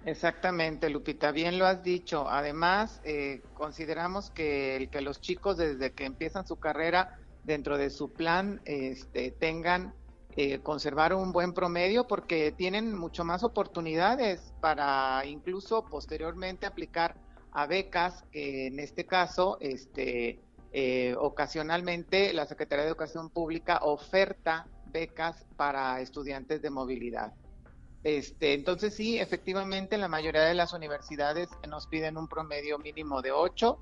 Exactamente, 0.05 0.91
Lupita, 0.91 1.31
bien 1.31 1.57
lo 1.57 1.65
has 1.65 1.81
dicho. 1.81 2.29
Además, 2.29 3.01
eh, 3.03 3.41
consideramos 3.55 4.29
que 4.29 4.75
el 4.75 4.89
que 4.91 5.01
los 5.01 5.19
chicos 5.19 5.57
desde 5.57 5.93
que 5.93 6.05
empiezan 6.05 6.45
su 6.45 6.57
carrera 6.57 7.17
dentro 7.43 7.75
de 7.79 7.89
su 7.89 8.13
plan 8.13 8.61
este, 8.65 9.31
tengan 9.31 9.95
eh, 10.35 10.59
conservar 10.59 11.15
un 11.15 11.31
buen 11.31 11.53
promedio 11.53 12.07
porque 12.07 12.51
tienen 12.51 12.95
mucho 12.95 13.23
más 13.23 13.43
oportunidades 13.43 14.53
para 14.61 15.23
incluso 15.25 15.85
posteriormente 15.85 16.67
aplicar 16.67 17.15
a 17.51 17.65
becas 17.65 18.23
que 18.31 18.67
en 18.67 18.79
este 18.79 19.05
caso 19.07 19.57
este 19.59 20.39
eh, 20.71 21.15
ocasionalmente 21.17 22.31
la 22.33 22.45
Secretaría 22.45 22.83
de 22.83 22.89
Educación 22.89 23.31
Pública 23.31 23.79
oferta 23.81 24.67
becas 24.91 25.45
para 25.55 25.99
estudiantes 25.99 26.61
de 26.61 26.69
movilidad. 26.69 27.33
Este, 28.05 28.53
entonces 28.53 28.93
sí, 28.93 29.17
efectivamente 29.17 29.97
la 29.97 30.07
mayoría 30.07 30.43
de 30.43 30.53
las 30.53 30.73
universidades 30.73 31.49
nos 31.67 31.87
piden 31.87 32.17
un 32.17 32.27
promedio 32.27 32.77
mínimo 32.77 33.23
de 33.23 33.31
8. 33.31 33.79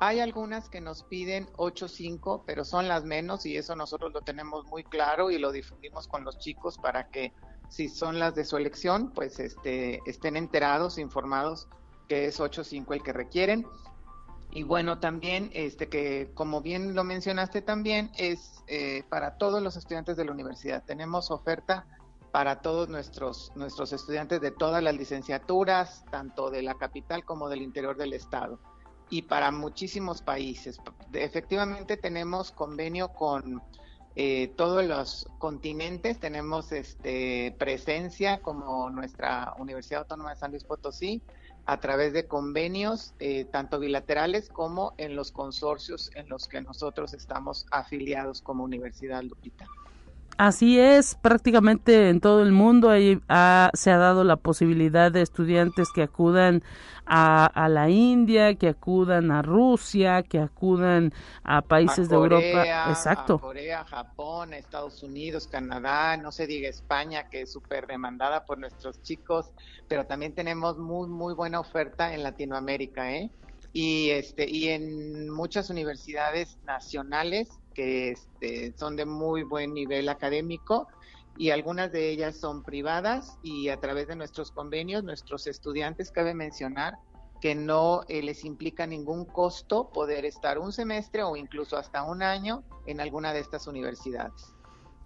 Hay 0.00 0.20
algunas 0.20 0.70
que 0.70 0.80
nos 0.80 1.02
piden 1.02 1.46
8.5, 1.58 2.44
pero 2.46 2.64
son 2.64 2.88
las 2.88 3.04
menos 3.04 3.44
y 3.44 3.58
eso 3.58 3.76
nosotros 3.76 4.10
lo 4.14 4.22
tenemos 4.22 4.64
muy 4.64 4.84
claro 4.84 5.30
y 5.30 5.38
lo 5.38 5.52
difundimos 5.52 6.08
con 6.08 6.24
los 6.24 6.38
chicos 6.38 6.78
para 6.78 7.10
que 7.10 7.34
si 7.68 7.90
son 7.90 8.18
las 8.18 8.34
de 8.34 8.46
su 8.46 8.56
elección, 8.56 9.12
pues 9.12 9.38
este, 9.38 10.00
estén 10.06 10.38
enterados, 10.38 10.96
informados 10.96 11.68
que 12.08 12.24
es 12.24 12.40
8.5 12.40 12.94
el 12.94 13.02
que 13.02 13.12
requieren. 13.12 13.66
Y 14.50 14.62
bueno, 14.62 14.98
también, 14.98 15.50
este 15.52 15.90
que 15.90 16.30
como 16.32 16.62
bien 16.62 16.94
lo 16.94 17.04
mencionaste 17.04 17.60
también, 17.60 18.10
es 18.16 18.64
eh, 18.66 19.02
para 19.10 19.36
todos 19.36 19.62
los 19.62 19.76
estudiantes 19.76 20.16
de 20.16 20.24
la 20.24 20.32
universidad. 20.32 20.82
Tenemos 20.86 21.30
oferta 21.30 21.86
para 22.30 22.60
todos 22.60 22.88
nuestros, 22.88 23.52
nuestros 23.54 23.92
estudiantes 23.92 24.40
de 24.40 24.50
todas 24.50 24.82
las 24.82 24.94
licenciaturas, 24.94 26.04
tanto 26.10 26.50
de 26.50 26.62
la 26.62 26.74
capital 26.74 27.24
como 27.24 27.48
del 27.48 27.62
interior 27.62 27.96
del 27.96 28.12
estado, 28.12 28.58
y 29.10 29.22
para 29.22 29.50
muchísimos 29.50 30.22
países. 30.22 30.78
Efectivamente 31.12 31.96
tenemos 31.96 32.50
convenio 32.50 33.08
con 33.08 33.62
eh, 34.16 34.52
todos 34.56 34.84
los 34.84 35.28
continentes, 35.38 36.18
tenemos 36.18 36.72
este, 36.72 37.54
presencia 37.58 38.40
como 38.42 38.90
nuestra 38.90 39.54
Universidad 39.58 40.00
Autónoma 40.00 40.30
de 40.30 40.36
San 40.36 40.50
Luis 40.50 40.64
Potosí, 40.64 41.22
a 41.66 41.80
través 41.80 42.14
de 42.14 42.26
convenios, 42.26 43.14
eh, 43.18 43.44
tanto 43.44 43.78
bilaterales 43.78 44.48
como 44.48 44.94
en 44.96 45.14
los 45.14 45.32
consorcios 45.32 46.10
en 46.14 46.28
los 46.28 46.48
que 46.48 46.62
nosotros 46.62 47.12
estamos 47.12 47.66
afiliados 47.70 48.40
como 48.42 48.64
Universidad 48.64 49.22
Lupita. 49.22 49.66
Así 50.38 50.78
es, 50.78 51.16
prácticamente 51.16 52.10
en 52.10 52.20
todo 52.20 52.44
el 52.44 52.52
mundo 52.52 52.90
se 52.92 53.20
ha 53.28 53.96
dado 53.96 54.22
la 54.22 54.36
posibilidad 54.36 55.10
de 55.10 55.22
estudiantes 55.22 55.88
que 55.92 56.02
acudan 56.02 56.62
a, 57.06 57.68
la 57.68 57.90
India, 57.90 58.54
que 58.54 58.68
acudan 58.68 59.32
a 59.32 59.42
Rusia, 59.42 60.22
que 60.22 60.38
acudan 60.38 61.12
a 61.42 61.60
países 61.62 62.08
de 62.08 62.14
Europa. 62.14 62.88
Exacto. 62.88 63.34
A 63.34 63.40
Corea, 63.40 63.84
Japón, 63.84 64.54
Estados 64.54 65.02
Unidos, 65.02 65.48
Canadá, 65.48 66.16
no 66.16 66.30
se 66.30 66.46
diga 66.46 66.68
España, 66.68 67.28
que 67.28 67.42
es 67.42 67.52
súper 67.52 67.88
demandada 67.88 68.46
por 68.46 68.58
nuestros 68.58 69.02
chicos, 69.02 69.50
pero 69.88 70.06
también 70.06 70.34
tenemos 70.34 70.78
muy, 70.78 71.08
muy 71.08 71.34
buena 71.34 71.58
oferta 71.58 72.14
en 72.14 72.22
Latinoamérica, 72.22 73.12
¿eh? 73.12 73.28
Y, 73.72 74.10
este, 74.10 74.48
y 74.48 74.68
en 74.68 75.30
muchas 75.30 75.68
universidades 75.68 76.58
nacionales 76.64 77.48
que 77.78 78.10
este, 78.10 78.74
son 78.76 78.96
de 78.96 79.06
muy 79.06 79.44
buen 79.44 79.72
nivel 79.72 80.08
académico 80.08 80.88
y 81.36 81.50
algunas 81.50 81.92
de 81.92 82.10
ellas 82.10 82.36
son 82.36 82.64
privadas 82.64 83.38
y 83.40 83.68
a 83.68 83.76
través 83.78 84.08
de 84.08 84.16
nuestros 84.16 84.50
convenios, 84.50 85.04
nuestros 85.04 85.46
estudiantes, 85.46 86.10
cabe 86.10 86.34
mencionar 86.34 86.98
que 87.40 87.54
no 87.54 88.00
eh, 88.08 88.20
les 88.20 88.44
implica 88.44 88.84
ningún 88.84 89.24
costo 89.26 89.90
poder 89.90 90.24
estar 90.24 90.58
un 90.58 90.72
semestre 90.72 91.22
o 91.22 91.36
incluso 91.36 91.76
hasta 91.76 92.02
un 92.02 92.24
año 92.24 92.64
en 92.86 93.00
alguna 93.00 93.32
de 93.32 93.38
estas 93.38 93.68
universidades. 93.68 94.56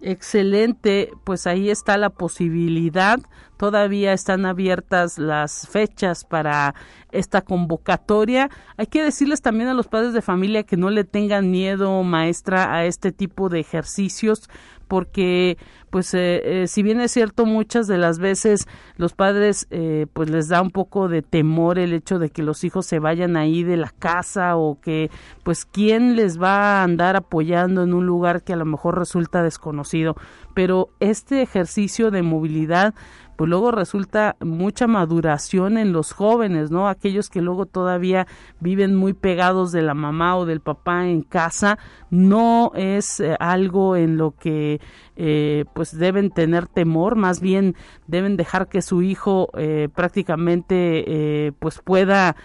Excelente, 0.01 1.11
pues 1.23 1.47
ahí 1.47 1.69
está 1.69 1.97
la 1.97 2.09
posibilidad. 2.09 3.19
Todavía 3.57 4.11
están 4.11 4.45
abiertas 4.45 5.17
las 5.17 5.67
fechas 5.69 6.25
para 6.25 6.75
esta 7.11 7.41
convocatoria. 7.41 8.49
Hay 8.75 8.87
que 8.87 9.01
decirles 9.01 9.41
también 9.41 9.69
a 9.69 9.73
los 9.73 9.87
padres 9.87 10.11
de 10.11 10.21
familia 10.21 10.63
que 10.63 10.75
no 10.75 10.89
le 10.89 11.05
tengan 11.05 11.51
miedo, 11.51 12.03
maestra, 12.03 12.75
a 12.75 12.85
este 12.85 13.13
tipo 13.13 13.47
de 13.47 13.61
ejercicios, 13.61 14.49
porque 14.93 15.57
pues 15.89 16.13
eh, 16.13 16.61
eh, 16.61 16.67
si 16.67 16.83
bien 16.83 17.01
es 17.01 17.11
cierto 17.11 17.47
muchas 17.47 17.87
de 17.87 17.97
las 17.97 18.19
veces 18.19 18.67
los 18.95 19.13
padres 19.13 19.65
eh, 19.71 20.05
pues 20.13 20.29
les 20.29 20.49
da 20.49 20.61
un 20.61 20.69
poco 20.69 21.07
de 21.07 21.23
temor 21.23 21.79
el 21.79 21.93
hecho 21.93 22.19
de 22.19 22.29
que 22.29 22.43
los 22.43 22.63
hijos 22.63 22.85
se 22.85 22.99
vayan 22.99 23.35
ahí 23.35 23.63
de 23.63 23.75
la 23.75 23.89
casa 23.89 24.55
o 24.55 24.79
que 24.79 25.09
pues 25.41 25.65
quién 25.65 26.15
les 26.15 26.39
va 26.39 26.81
a 26.81 26.83
andar 26.83 27.15
apoyando 27.15 27.81
en 27.81 27.95
un 27.95 28.05
lugar 28.05 28.43
que 28.43 28.53
a 28.53 28.55
lo 28.55 28.65
mejor 28.65 28.99
resulta 28.99 29.41
desconocido 29.41 30.15
pero 30.53 30.89
este 30.99 31.41
ejercicio 31.41 32.11
de 32.11 32.21
movilidad 32.21 32.93
pues 33.35 33.49
luego 33.49 33.71
resulta 33.71 34.35
mucha 34.39 34.87
maduración 34.87 35.77
en 35.77 35.91
los 35.91 36.11
jóvenes, 36.11 36.71
¿no? 36.71 36.87
Aquellos 36.87 37.29
que 37.29 37.41
luego 37.41 37.65
todavía 37.65 38.27
viven 38.59 38.95
muy 38.95 39.13
pegados 39.13 39.71
de 39.71 39.81
la 39.81 39.93
mamá 39.93 40.37
o 40.37 40.45
del 40.45 40.61
papá 40.61 41.07
en 41.07 41.21
casa, 41.21 41.77
no 42.09 42.71
es 42.75 43.19
eh, 43.19 43.35
algo 43.39 43.95
en 43.95 44.17
lo 44.17 44.31
que 44.31 44.79
eh, 45.15 45.65
pues 45.73 45.97
deben 45.97 46.29
tener 46.29 46.67
temor, 46.67 47.15
más 47.15 47.39
bien 47.39 47.75
deben 48.07 48.37
dejar 48.37 48.67
que 48.67 48.81
su 48.81 49.01
hijo 49.01 49.49
eh, 49.57 49.89
prácticamente 49.93 51.53
pues 51.59 51.79
pueda 51.79 52.35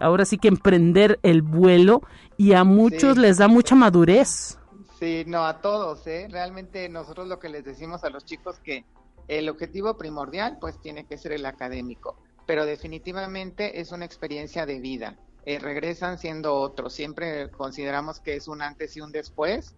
ahora 0.00 0.24
sí 0.24 0.38
que 0.38 0.48
emprender 0.48 1.18
el 1.22 1.42
vuelo 1.42 2.02
y 2.36 2.52
a 2.52 2.64
muchos 2.64 3.16
les 3.18 3.38
da 3.38 3.48
mucha 3.48 3.74
madurez. 3.74 4.58
Sí, 4.98 5.24
no, 5.26 5.44
a 5.44 5.60
todos, 5.60 6.06
¿eh? 6.06 6.28
Realmente 6.30 6.88
nosotros 6.88 7.28
lo 7.28 7.38
que 7.38 7.48
les 7.48 7.64
decimos 7.64 8.04
a 8.04 8.10
los 8.10 8.24
chicos 8.24 8.58
que 8.60 8.84
el 9.28 9.48
objetivo 9.48 9.96
primordial 9.96 10.58
pues 10.60 10.80
tiene 10.80 11.06
que 11.06 11.18
ser 11.18 11.32
el 11.32 11.46
académico, 11.46 12.22
pero 12.46 12.66
definitivamente 12.66 13.80
es 13.80 13.92
una 13.92 14.04
experiencia 14.04 14.66
de 14.66 14.80
vida. 14.80 15.18
Eh, 15.46 15.58
regresan 15.58 16.18
siendo 16.18 16.54
otros, 16.54 16.94
siempre 16.94 17.50
consideramos 17.50 18.20
que 18.20 18.34
es 18.34 18.48
un 18.48 18.62
antes 18.62 18.96
y 18.96 19.00
un 19.00 19.12
después 19.12 19.76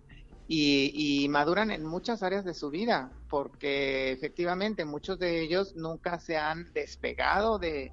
y, 0.48 1.26
maduran 1.28 1.72
en 1.72 1.84
muchas 1.84 2.22
áreas 2.22 2.44
de 2.44 2.54
su 2.54 2.70
vida, 2.70 3.10
porque 3.28 4.12
efectivamente 4.12 4.84
muchos 4.84 5.18
de 5.18 5.40
ellos 5.40 5.74
nunca 5.74 6.20
se 6.20 6.36
han 6.36 6.72
despegado 6.72 7.58
de, 7.58 7.92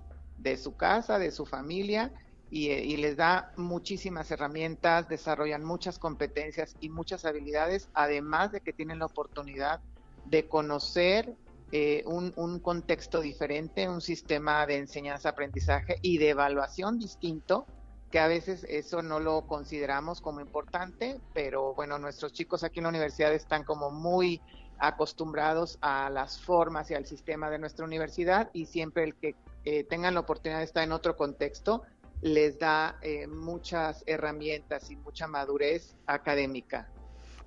su 0.61 0.75
casa, 0.75 1.17
de 1.17 1.31
su 1.31 1.45
familia, 1.47 2.13
y, 2.51 2.69
y, 2.69 2.97
les 2.97 3.17
da 3.17 3.51
muchísimas 3.57 4.29
herramientas, 4.29 5.09
desarrollan 5.09 5.63
muchas 5.63 5.97
competencias 5.97 6.75
y 6.79 6.89
muchas 6.89 7.25
habilidades, 7.25 7.89
además 7.95 8.51
de 8.51 8.61
que 8.61 8.73
tienen 8.73 8.99
la 8.99 9.07
oportunidad 9.07 9.81
de 10.25 10.47
conocer 10.47 11.35
eh, 11.71 12.03
un, 12.05 12.59
contexto 12.59 13.19
diferente, 13.19 13.89
un 13.89 13.99
sistema 13.99 14.67
de 14.67 14.77
enseñanza-aprendizaje 14.77 15.97
y 16.03 16.19
de 16.19 16.29
evaluación 16.29 16.99
distinto, 16.99 17.65
que 18.11 18.19
a 18.19 18.27
veces 18.27 18.63
eso 18.69 19.01
no 19.01 19.19
lo 19.19 19.47
consideramos 19.47 20.21
como 20.21 20.39
importante, 20.39 21.19
pero 21.33 21.73
bueno, 21.73 21.97
nuestros 21.97 22.31
chicos 22.31 22.63
aquí 22.63 22.79
en 22.79 22.83
la 22.83 22.89
universidad 22.89 23.33
están 23.33 23.63
como 23.63 23.89
muy 23.89 24.39
acostumbrados 24.77 25.79
a 25.81 26.11
las 26.11 26.39
formas 26.39 26.91
y 26.91 26.93
al 26.93 27.07
sistema 27.07 27.49
de 27.49 27.57
nuestra 27.57 27.85
universidad 27.85 28.51
y 28.53 28.67
siempre 28.67 29.05
el 29.05 29.15
que 29.15 29.35
eh, 29.65 29.83
tengan 29.83 30.13
la 30.13 30.19
oportunidad 30.19 30.59
de 30.59 30.65
estar 30.65 30.83
en 30.83 30.91
otro 30.91 31.15
contexto 31.17 31.81
les 32.21 32.59
da 32.59 32.99
eh, 33.01 33.25
muchas 33.25 34.03
herramientas 34.05 34.91
y 34.91 34.95
mucha 34.95 35.27
madurez 35.27 35.95
académica 36.05 36.87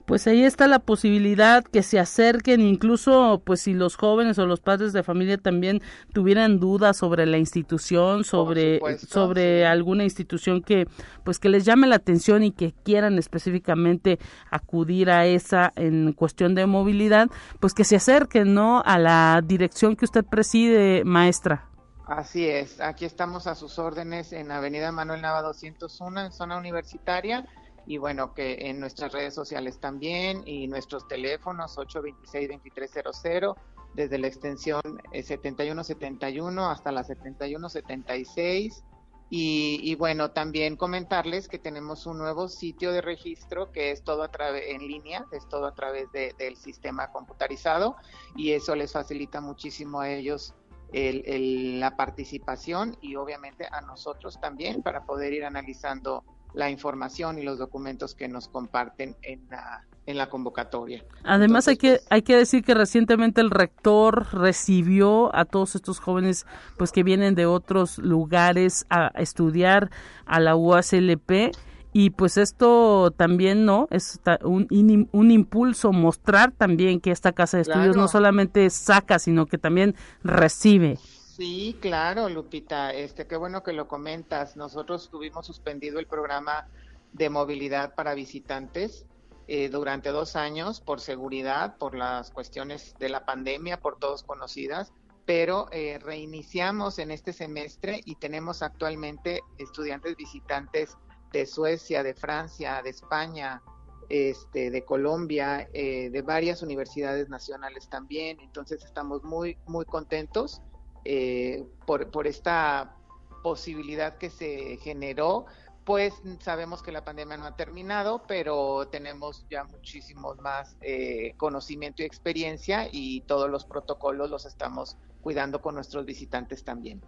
pues 0.07 0.27
ahí 0.29 0.45
está 0.45 0.69
la 0.69 0.79
posibilidad 0.79 1.64
que 1.64 1.83
se 1.83 1.99
acerquen, 1.99 2.61
incluso 2.61 3.42
pues 3.45 3.61
si 3.62 3.75
los 3.75 3.97
jóvenes 3.97 4.38
o 4.38 4.47
los 4.47 4.61
padres 4.61 4.92
de 4.92 5.03
familia 5.03 5.37
también 5.37 5.83
tuvieran 6.12 6.61
dudas 6.61 6.97
sobre 6.97 7.27
la 7.27 7.38
institución, 7.38 8.23
sobre, 8.25 8.81
sobre 8.99 9.66
alguna 9.66 10.05
institución 10.05 10.62
que 10.62 10.87
pues 11.25 11.40
que 11.40 11.49
les 11.49 11.64
llame 11.64 11.88
la 11.88 11.97
atención 11.97 12.45
y 12.45 12.53
que 12.53 12.73
quieran 12.85 13.19
específicamente 13.19 14.21
acudir 14.51 15.11
a 15.11 15.27
esa 15.27 15.73
en 15.75 16.12
cuestión 16.12 16.55
de 16.55 16.66
movilidad, 16.66 17.29
pues 17.59 17.75
que 17.75 17.83
se 17.83 17.97
acerquen, 17.97 18.55
¿no? 18.55 18.83
A 18.87 18.99
la 18.99 19.42
dirección 19.45 19.97
que 19.97 20.05
usted 20.05 20.25
preside, 20.25 21.05
maestra. 21.05 21.69
Así 22.07 22.47
es, 22.47 22.81
aquí 22.81 23.05
estamos 23.05 23.49
a 23.49 23.57
sus 23.57 23.81
órdenes 23.81 24.33
en 24.33 24.53
Avenida 24.53 24.92
Manuel 24.92 25.23
Nava 25.23 25.42
201 25.42 26.27
en 26.27 26.33
zona 26.33 26.57
universitaria 26.57 27.45
y 27.87 27.99
bueno, 27.99 28.35
que 28.35 28.68
en 28.68 28.81
nuestras 28.81 29.12
redes 29.12 29.35
sociales 29.35 29.79
también 29.79 30.42
y 30.46 30.66
nuestros 30.66 31.07
teléfonos 31.07 31.77
826-2300 31.77 33.57
desde 33.94 34.18
la 34.18 34.27
extensión 34.27 34.83
7171 35.12 36.62
eh, 36.62 36.72
hasta 36.72 36.92
la 36.92 37.05
7176. 37.05 38.85
Y, 39.29 39.81
y 39.83 39.96
bueno, 39.96 40.31
también 40.31 40.77
comentarles 40.77 41.49
que 41.49 41.59
tenemos 41.59 42.07
un 42.07 42.18
nuevo 42.18 42.49
sitio 42.49 42.92
de 42.92 43.01
registro 43.01 43.72
que 43.72 43.90
es 43.90 44.05
todo 44.05 44.22
a 44.22 44.31
en 44.57 44.87
línea, 44.87 45.27
es 45.33 45.49
todo 45.49 45.66
a 45.66 45.75
través 45.75 46.12
del 46.12 46.57
sistema 46.57 47.11
computarizado 47.11 47.96
y 48.37 48.53
eso 48.53 48.77
les 48.77 48.92
facilita 48.92 49.40
muchísimo 49.40 50.01
a 50.01 50.11
ellos 50.11 50.55
el, 50.92 51.81
la 51.81 51.96
participación 51.96 52.96
y 53.01 53.16
obviamente 53.16 53.66
a 53.70 53.81
nosotros 53.81 54.40
también 54.40 54.83
para 54.83 55.05
poder 55.05 55.33
ir 55.33 55.44
analizando 55.44 56.25
la 56.57 56.71
información 56.71 57.38
y 57.38 57.42
los 57.42 57.59
documentos 57.59 58.14
que 58.14 58.29
nos 58.29 58.49
comparten 58.49 59.14
en 59.23 59.47
la, 59.51 59.85
en 60.07 60.16
la 60.16 60.31
convocatoria. 60.31 61.05
Además 61.23 61.69
hay 61.69 61.77
que 61.77 61.97
pues, 61.97 62.07
hay 62.09 62.23
que 62.23 62.35
decir 62.35 62.64
que 62.64 62.73
recientemente 62.73 63.42
el 63.42 63.51
rector 63.51 64.27
recibió 64.33 65.35
a 65.37 65.45
todos 65.45 65.75
estos 65.75 66.01
jóvenes 66.01 66.47
pues 66.79 66.92
que 66.92 67.03
vienen 67.03 67.35
de 67.35 67.45
otros 67.45 67.99
lugares 67.99 68.87
a 68.88 69.09
estudiar 69.16 69.90
a 70.25 70.40
la 70.40 70.57
UASLP 70.57 71.55
y 71.92 72.11
pues 72.11 72.38
esto 72.38 73.11
también 73.11 73.66
no 73.66 73.87
es 73.90 74.19
un, 74.42 75.09
un 75.12 75.31
impulso 75.31 75.92
mostrar 75.92 76.53
también 76.53 77.01
que 77.01 77.11
esta 77.11 77.33
casa 77.33 77.59
de 77.59 77.64
estudios 77.64 77.97
no 77.97 78.09
solamente 78.09 78.71
saca 78.71 79.19
sino 79.19 79.45
que 79.45 79.59
también 79.59 79.95
recibe 80.23 80.99
Sí, 81.37 81.77
claro, 81.83 82.31
Lupita. 82.31 82.94
Este, 82.94 83.27
qué 83.27 83.37
bueno 83.37 83.62
que 83.62 83.75
lo 83.75 83.88
comentas. 83.88 84.57
Nosotros 84.57 85.11
tuvimos 85.11 85.44
suspendido 85.44 85.99
el 85.99 86.07
programa 86.07 86.66
de 87.12 87.29
movilidad 87.29 87.94
para 87.94 88.14
visitantes 88.14 89.05
eh, 89.46 89.68
durante 89.68 90.09
dos 90.09 90.35
años 90.35 90.81
por 90.81 90.99
seguridad, 90.99 91.77
por 91.77 91.94
las 91.94 92.31
cuestiones 92.31 92.94
de 92.99 93.11
la 93.11 93.27
pandemia, 93.27 93.79
por 93.81 93.99
todos 93.99 94.22
conocidas, 94.22 94.94
pero 95.27 95.68
eh, 95.72 95.99
reiniciamos 96.03 96.99
en 96.99 97.11
este 97.11 97.35
semestre 97.35 98.01
y 98.07 98.14
tenemos 98.14 98.62
actualmente 98.62 99.42
estudiantes 99.59 100.16
visitantes 100.16 100.96
de 101.35 101.44
Suecia, 101.44 102.03
de 102.03 102.14
Francia, 102.14 102.81
de 102.83 102.88
España, 102.88 103.61
este, 104.09 104.70
de 104.70 104.85
Colombia, 104.87 105.68
eh, 105.75 106.09
de 106.09 106.22
varias 106.22 106.62
universidades 106.62 107.29
nacionales 107.29 107.90
también. 107.90 108.40
Entonces 108.40 108.83
estamos 108.83 109.22
muy, 109.22 109.59
muy 109.66 109.85
contentos 109.85 110.62
eh, 111.07 111.64
por, 111.87 112.11
por 112.11 112.27
esta 112.27 112.97
posibilidad 113.42 114.19
que 114.19 114.31
se 114.31 114.79
generó, 114.79 115.47
pues 115.85 116.14
sabemos 116.40 116.83
que 116.83 116.90
la 116.90 117.05
pandemia 117.05 117.37
no 117.37 117.47
ha 117.47 117.55
terminado, 117.55 118.25
pero 118.27 118.88
tenemos 118.88 119.47
ya 119.49 119.62
muchísimos 119.62 120.37
más 120.40 120.77
eh, 120.81 121.35
conocimiento 121.37 122.03
y 122.03 122.07
experiencia 122.07 122.88
y 122.90 123.21
todos 123.21 123.49
los 123.49 123.64
protocolos 123.64 124.29
los 124.29 124.47
estamos 124.47 124.97
cuidando 125.23 125.62
con 125.62 125.77
nuestros 125.77 126.05
visitantes 126.05 126.64
también. 126.64 127.01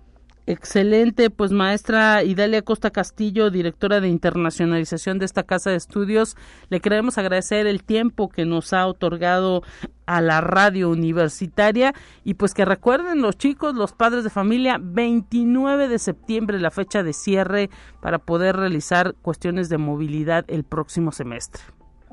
Excelente, 0.51 1.29
pues 1.29 1.53
maestra 1.53 2.25
Idalia 2.25 2.63
Costa 2.63 2.91
Castillo, 2.91 3.51
directora 3.51 4.01
de 4.01 4.09
internacionalización 4.09 5.19
de 5.19 5.27
esta 5.27 5.43
casa 5.43 5.69
de 5.69 5.77
estudios, 5.77 6.39
le 6.71 6.81
queremos 6.81 7.19
agradecer 7.19 7.67
el 7.67 7.85
tiempo 7.85 8.31
que 8.31 8.47
nos 8.47 8.73
ha 8.73 8.87
otorgado 8.87 9.63
a 10.07 10.23
la 10.23 10.41
radio 10.41 10.89
universitaria. 10.89 11.93
Y 12.25 12.33
pues 12.33 12.55
que 12.55 12.65
recuerden 12.65 13.21
los 13.21 13.37
chicos, 13.37 13.75
los 13.75 13.93
padres 13.93 14.25
de 14.25 14.31
familia, 14.31 14.79
29 14.81 15.87
de 15.87 15.99
septiembre 15.99 16.59
la 16.59 16.71
fecha 16.71 17.03
de 17.03 17.13
cierre 17.13 17.69
para 18.01 18.19
poder 18.19 18.57
realizar 18.57 19.17
cuestiones 19.21 19.69
de 19.69 19.77
movilidad 19.77 20.47
el 20.49 20.65
próximo 20.65 21.13
semestre. 21.13 21.61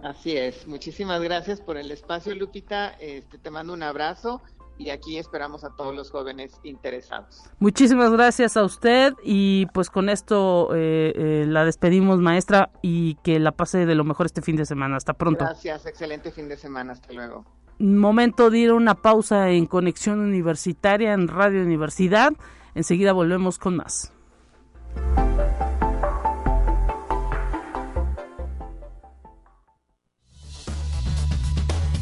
Así 0.04 0.36
es, 0.36 0.67
muchísimas 0.67 1.21
gracias 1.21 1.62
por 1.62 1.78
el 1.78 1.89
espacio 1.89 2.36
Lupita, 2.36 2.89
este, 3.00 3.38
te 3.38 3.50
mando 3.50 3.71
un 3.74 3.82
abrazo 3.82 4.41
y 4.78 4.90
aquí 4.90 5.18
esperamos 5.18 5.64
a 5.64 5.70
todos 5.76 5.96
los 5.96 6.12
jóvenes 6.12 6.60
interesados. 6.64 7.44
Muchísimas 7.60 8.12
gracias 8.12 8.58
a 8.58 8.64
usted 8.64 9.14
y 9.24 9.68
pues 9.68 9.90
con 9.90 10.10
esto 10.10 10.76
eh, 10.76 11.14
eh, 11.16 11.46
la 11.48 11.66
despedimos 11.66 12.20
maestra 12.20 12.72
y 12.82 13.16
que 13.24 13.40
la 13.40 13.52
pase 13.52 13.86
de 13.86 13.96
lo 13.96 14.04
mejor 14.04 14.26
este 14.26 14.42
fin 14.42 14.56
de 14.56 14.66
semana. 14.66 14.98
Hasta 14.98 15.14
pronto. 15.14 15.46
Gracias, 15.46 15.86
excelente 15.86 16.32
fin 16.32 16.50
de 16.50 16.58
semana, 16.58 16.94
hasta 16.94 17.14
luego. 17.14 17.46
Momento 17.78 18.50
de 18.50 18.60
ir 18.60 18.70
a 18.70 18.74
una 18.74 18.96
pausa 18.96 19.50
en 19.50 19.66
conexión 19.66 20.20
universitaria 20.20 21.14
en 21.14 21.28
Radio 21.28 21.62
Universidad. 21.62 22.34
Enseguida 22.74 23.14
volvemos 23.14 23.58
con 23.58 23.78
más. 23.78 24.12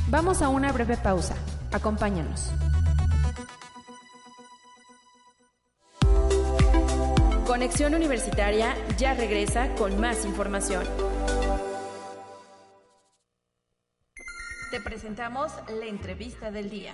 Vamos 0.09 0.43
a 0.43 0.49
una 0.49 0.71
breve 0.71 0.95
pausa. 0.95 1.35
Acompáñanos. 1.71 2.51
Conexión 7.53 7.93
Universitaria 7.93 8.73
ya 8.97 9.13
regresa 9.13 9.75
con 9.75 10.01
más 10.01 10.25
información. 10.25 10.83
Te 14.71 14.81
presentamos 14.81 15.51
la 15.79 15.85
entrevista 15.85 16.49
del 16.49 16.71
día. 16.71 16.89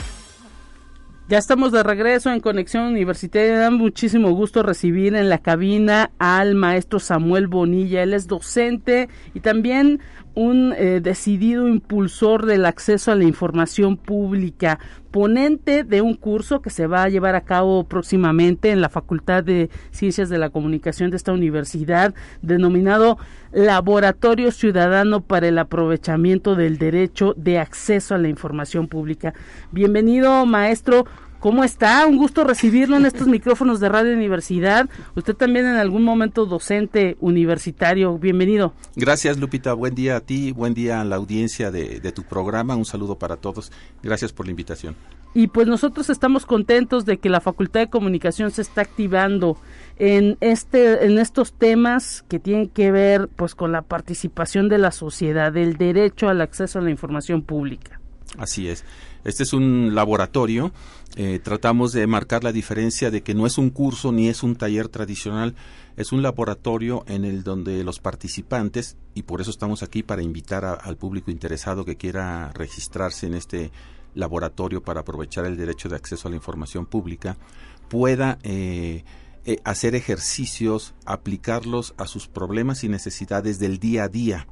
Ya 1.30 1.38
estamos 1.38 1.72
de 1.72 1.82
regreso 1.82 2.30
en 2.30 2.42
Conexión 2.42 2.88
Universitaria. 2.88 3.58
Da 3.58 3.72
muchísimo 3.72 4.32
gusto 4.32 4.62
recibir 4.62 5.16
en 5.16 5.30
la 5.30 5.38
cabina 5.38 6.12
al 6.20 6.56
maestro 6.56 7.00
Samuel 7.00 7.48
Bonilla. 7.48 8.04
Él 8.04 8.14
es 8.14 8.28
docente 8.28 9.08
y 9.34 9.40
también 9.40 10.02
un 10.36 10.74
eh, 10.76 11.00
decidido 11.02 11.70
impulsor 11.70 12.46
del 12.46 12.66
acceso 12.66 13.14
a 13.14 13.16
la 13.16 13.24
información 13.24 13.96
pública, 13.96 14.80
ponente 15.12 15.84
de 15.84 16.02
un 16.02 16.16
curso 16.16 16.62
que 16.62 16.70
se 16.70 16.88
va 16.88 17.04
a 17.04 17.10
llevar 17.10 17.36
a 17.36 17.42
cabo 17.42 17.84
próximamente 17.84 18.72
en 18.72 18.82
la 18.82 18.90
Facultad 18.90 19.44
de 19.44 19.70
Ciencias 19.92 20.30
de 20.30 20.38
la 20.38 20.50
Comunicación 20.50 21.10
de 21.10 21.18
esta 21.18 21.34
universidad, 21.34 22.14
denominado 22.42 23.18
Laboratorio 23.52 24.52
Ciudadano 24.52 25.22
para 25.22 25.48
el 25.48 25.58
Aprovechamiento 25.58 26.56
del 26.56 26.78
Derecho 26.78 27.34
de 27.38 27.60
Acceso 27.60 28.16
a 28.16 28.20
la 28.20 28.30
Información 28.30 28.88
Pública. 28.88 29.34
Bienvenido, 29.72 30.46
maestro. 30.46 31.06
¿Cómo 31.40 31.64
está? 31.64 32.06
Un 32.06 32.18
gusto 32.18 32.44
recibirlo 32.44 32.98
en 32.98 33.06
estos 33.06 33.28
micrófonos 33.28 33.80
de 33.80 33.88
Radio 33.88 34.14
Universidad. 34.14 34.90
Usted 35.16 35.34
también 35.36 35.66
en 35.66 35.78
algún 35.78 36.04
momento 36.04 36.46
docente 36.46 37.16
universitario. 37.22 38.18
Bienvenido. 38.18 38.74
Gracias, 38.98 39.38
Lupita. 39.38 39.72
Buen 39.72 39.96
día 39.96 40.18
a 40.18 40.20
ti, 40.20 40.52
buen 40.52 40.74
día 40.74 41.00
a 41.00 41.06
la 41.06 41.16
audiencia 41.16 41.72
de, 41.72 42.12
tu 42.12 42.24
programa. 42.24 42.76
Un 42.76 42.84
saludo 42.84 43.18
para 43.18 43.38
todos. 43.38 43.72
Gracias 44.04 44.34
por 44.34 44.48
la 44.48 44.52
invitación. 44.52 44.98
Y 45.34 45.48
pues 45.48 45.66
nosotros 45.68 46.10
estamos 46.10 46.46
contentos 46.46 47.06
de 47.06 47.20
que 47.20 47.30
la 47.30 47.40
Facultad 47.40 47.80
de 47.80 47.90
Comunicación 47.90 48.52
se 48.52 48.62
está 48.62 48.82
activando 48.82 49.58
en 49.98 50.38
este 50.42 51.06
en 51.06 51.20
estos 51.20 51.54
temas 51.54 52.26
que 52.28 52.40
tienen 52.40 52.68
que 52.68 52.92
ver 52.92 53.30
pues 53.30 53.56
con 53.56 53.72
la 53.72 53.84
participación 53.84 54.68
de 54.68 54.80
la 54.80 54.92
sociedad, 54.92 55.54
del 55.54 55.78
derecho 55.78 56.28
al 56.28 56.42
acceso 56.42 56.80
a 56.80 56.82
la 56.82 56.90
información 56.90 57.44
pública. 57.44 58.02
Así 58.38 58.68
es. 58.68 58.84
Este 59.24 59.44
es 59.44 59.54
un 59.54 59.94
laboratorio 59.94 60.72
eh, 61.16 61.40
tratamos 61.44 61.92
de 61.92 62.06
marcar 62.08 62.44
la 62.44 62.52
diferencia 62.52 63.12
de 63.12 63.24
que 63.24 63.34
no 63.34 63.46
es 63.46 63.58
un 63.58 63.72
curso 63.72 64.12
ni 64.12 64.28
es 64.28 64.44
un 64.44 64.56
taller 64.56 64.90
tradicional, 64.90 65.56
es 65.98 66.12
un 66.12 66.22
laboratorio 66.22 67.04
en 67.08 67.26
el 67.26 67.44
donde 67.44 67.84
los 67.84 68.00
participantes, 68.00 68.96
y 69.16 69.24
por 69.24 69.42
eso 69.42 69.52
estamos 69.52 69.84
aquí 69.84 70.04
para 70.04 70.22
invitar 70.22 70.64
al 70.66 70.98
público 70.98 71.32
interesado 71.32 71.84
que 71.84 71.98
quiera 71.98 72.52
registrarse 72.54 73.28
en 73.28 73.34
este 73.34 73.72
laboratorio 74.14 74.82
para 74.82 75.02
aprovechar 75.02 75.46
el 75.46 75.58
derecho 75.58 75.90
de 75.90 75.96
acceso 75.96 76.28
a 76.28 76.32
la 76.32 76.38
información 76.38 76.86
pública, 76.86 77.38
pueda 77.90 78.38
eh, 78.44 79.04
eh, 79.46 79.58
hacer 79.64 79.96
ejercicios, 79.96 80.94
aplicarlos 81.06 81.94
a 81.98 82.06
sus 82.06 82.28
problemas 82.28 82.84
y 82.84 82.90
necesidades 82.90 83.60
del 83.60 83.80
día 83.80 84.04
a 84.04 84.10
día 84.10 84.48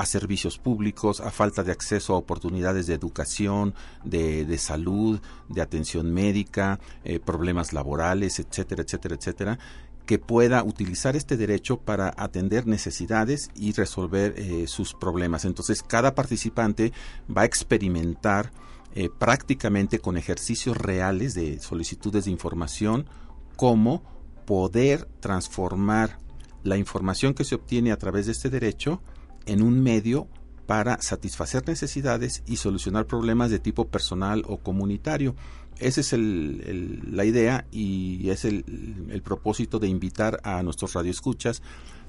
a 0.00 0.06
servicios 0.06 0.56
públicos, 0.56 1.20
a 1.20 1.30
falta 1.30 1.62
de 1.62 1.72
acceso 1.72 2.14
a 2.14 2.16
oportunidades 2.16 2.86
de 2.86 2.94
educación, 2.94 3.74
de, 4.02 4.46
de 4.46 4.56
salud, 4.56 5.20
de 5.50 5.60
atención 5.60 6.10
médica, 6.10 6.80
eh, 7.04 7.20
problemas 7.20 7.74
laborales, 7.74 8.38
etcétera, 8.38 8.82
etcétera, 8.82 9.16
etcétera, 9.16 9.58
que 10.06 10.18
pueda 10.18 10.64
utilizar 10.64 11.16
este 11.16 11.36
derecho 11.36 11.76
para 11.76 12.14
atender 12.16 12.66
necesidades 12.66 13.50
y 13.54 13.72
resolver 13.72 14.32
eh, 14.38 14.66
sus 14.68 14.94
problemas. 14.94 15.44
Entonces, 15.44 15.82
cada 15.82 16.14
participante 16.14 16.94
va 17.28 17.42
a 17.42 17.44
experimentar 17.44 18.52
eh, 18.94 19.10
prácticamente 19.18 19.98
con 19.98 20.16
ejercicios 20.16 20.78
reales 20.78 21.34
de 21.34 21.60
solicitudes 21.60 22.24
de 22.24 22.30
información 22.30 23.04
cómo 23.56 24.02
poder 24.46 25.04
transformar 25.20 26.18
la 26.62 26.78
información 26.78 27.34
que 27.34 27.44
se 27.44 27.54
obtiene 27.54 27.92
a 27.92 27.98
través 27.98 28.24
de 28.24 28.32
este 28.32 28.48
derecho 28.48 29.02
en 29.46 29.62
un 29.62 29.82
medio 29.82 30.28
para 30.70 31.02
satisfacer 31.02 31.66
necesidades 31.66 32.44
y 32.46 32.56
solucionar 32.56 33.06
problemas 33.06 33.50
de 33.50 33.58
tipo 33.58 33.88
personal 33.88 34.44
o 34.46 34.58
comunitario. 34.58 35.34
Esa 35.80 36.00
es 36.00 36.12
la 36.12 37.24
idea 37.24 37.66
y 37.72 38.30
es 38.30 38.44
el, 38.44 38.62
propósito 39.24 39.80
de 39.80 39.88
invitar 39.88 40.40
a 40.44 40.62
nuestros 40.62 40.92
radioescuchas 40.92 41.60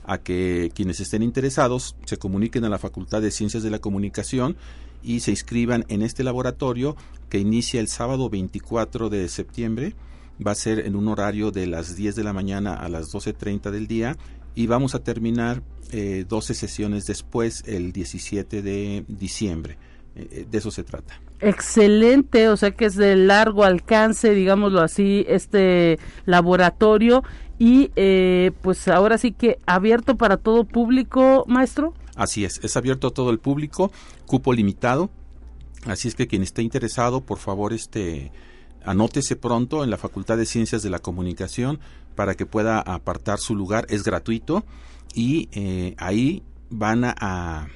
a 0.04 0.20
que 0.20 0.72
quienes 0.76 1.00
estén 1.00 1.24
interesados 1.24 1.96
se 2.06 2.18
comuniquen 2.18 2.64
a 2.64 2.70
la 2.70 2.78
Facultad 2.78 3.24
de 3.24 3.32
Ciencias 3.32 3.64
de 3.64 3.72
la 3.72 3.80
Comunicación 3.80 4.58
y 5.02 5.22
se 5.22 5.32
inscriban 5.32 5.84
en 5.88 6.04
este 6.04 6.24
laboratorio 6.24 6.96
que 7.30 7.40
inicia 7.40 7.80
el 7.80 7.88
sábado 7.88 8.30
24 8.30 9.10
de 9.10 9.28
septiembre. 9.28 9.96
Va 10.46 10.52
a 10.52 10.56
ser 10.56 10.86
en 10.86 10.96
un 10.96 11.08
horario 11.08 11.50
de 11.50 11.66
las 11.66 11.96
10 11.96 12.16
de 12.16 12.24
la 12.24 12.34
mañana 12.34 12.76
a 12.76 12.90
las 12.90 13.12
12.30 13.12 13.72
del 13.72 13.88
día 13.88 14.18
y 14.56 14.68
vamos 14.68 14.96
a 14.96 15.04
terminar 15.04 15.62
eh, 15.92 16.26
12 16.28 16.54
sesiones 16.54 17.06
después, 17.06 17.64
el 17.68 17.92
17 17.92 18.62
de 18.62 19.06
diciembre. 19.08 19.78
Eh, 20.16 20.28
eh, 20.32 20.48
de 20.50 20.58
eso 20.58 20.72
se 20.72 20.84
trata. 20.84 21.22
Excelente, 21.40 22.50
o 22.50 22.58
sea 22.58 22.72
que 22.72 22.86
es 22.86 22.96
de 22.96 23.16
largo 23.16 23.64
alcance, 23.64 24.34
digámoslo 24.34 24.82
así, 24.82 25.26
este 25.28 26.00
laboratorio 26.26 27.24
y 27.58 27.92
eh, 27.96 28.52
pues 28.62 28.88
ahora 28.88 29.18
sí 29.18 29.32
que 29.32 29.58
abierto 29.66 30.18
para 30.18 30.38
todo 30.38 30.66
público, 30.66 31.46
maestro. 31.48 31.94
Así 32.16 32.44
es, 32.44 32.60
es 32.64 32.76
abierto 32.76 33.08
a 33.08 33.12
todo 33.12 33.32
el 33.32 33.40
público, 33.40 33.92
cupo 34.26 34.54
limitado, 34.54 35.10
así 35.86 36.10
es 36.10 36.16
que 36.16 36.28
quien 36.28 36.44
esté 36.44 36.62
interesado, 36.62 37.22
por 37.22 37.38
favor, 37.38 37.72
este 37.72 38.32
anótese 38.84 39.36
pronto 39.36 39.84
en 39.84 39.90
la 39.92 39.98
Facultad 39.98 40.38
de 40.38 40.46
Ciencias 40.46 40.84
de 40.84 40.90
la 40.90 41.00
Comunicación 41.00 41.80
para 42.16 42.36
que 42.36 42.46
pueda 42.46 42.80
apartar 42.80 43.40
su 43.40 43.56
lugar. 43.56 43.86
Es 43.90 44.04
gratuito 44.04 44.64
y 45.14 45.50
eh, 45.52 45.96
ahí 45.98 46.44
van 46.70 47.04
a 47.06 47.68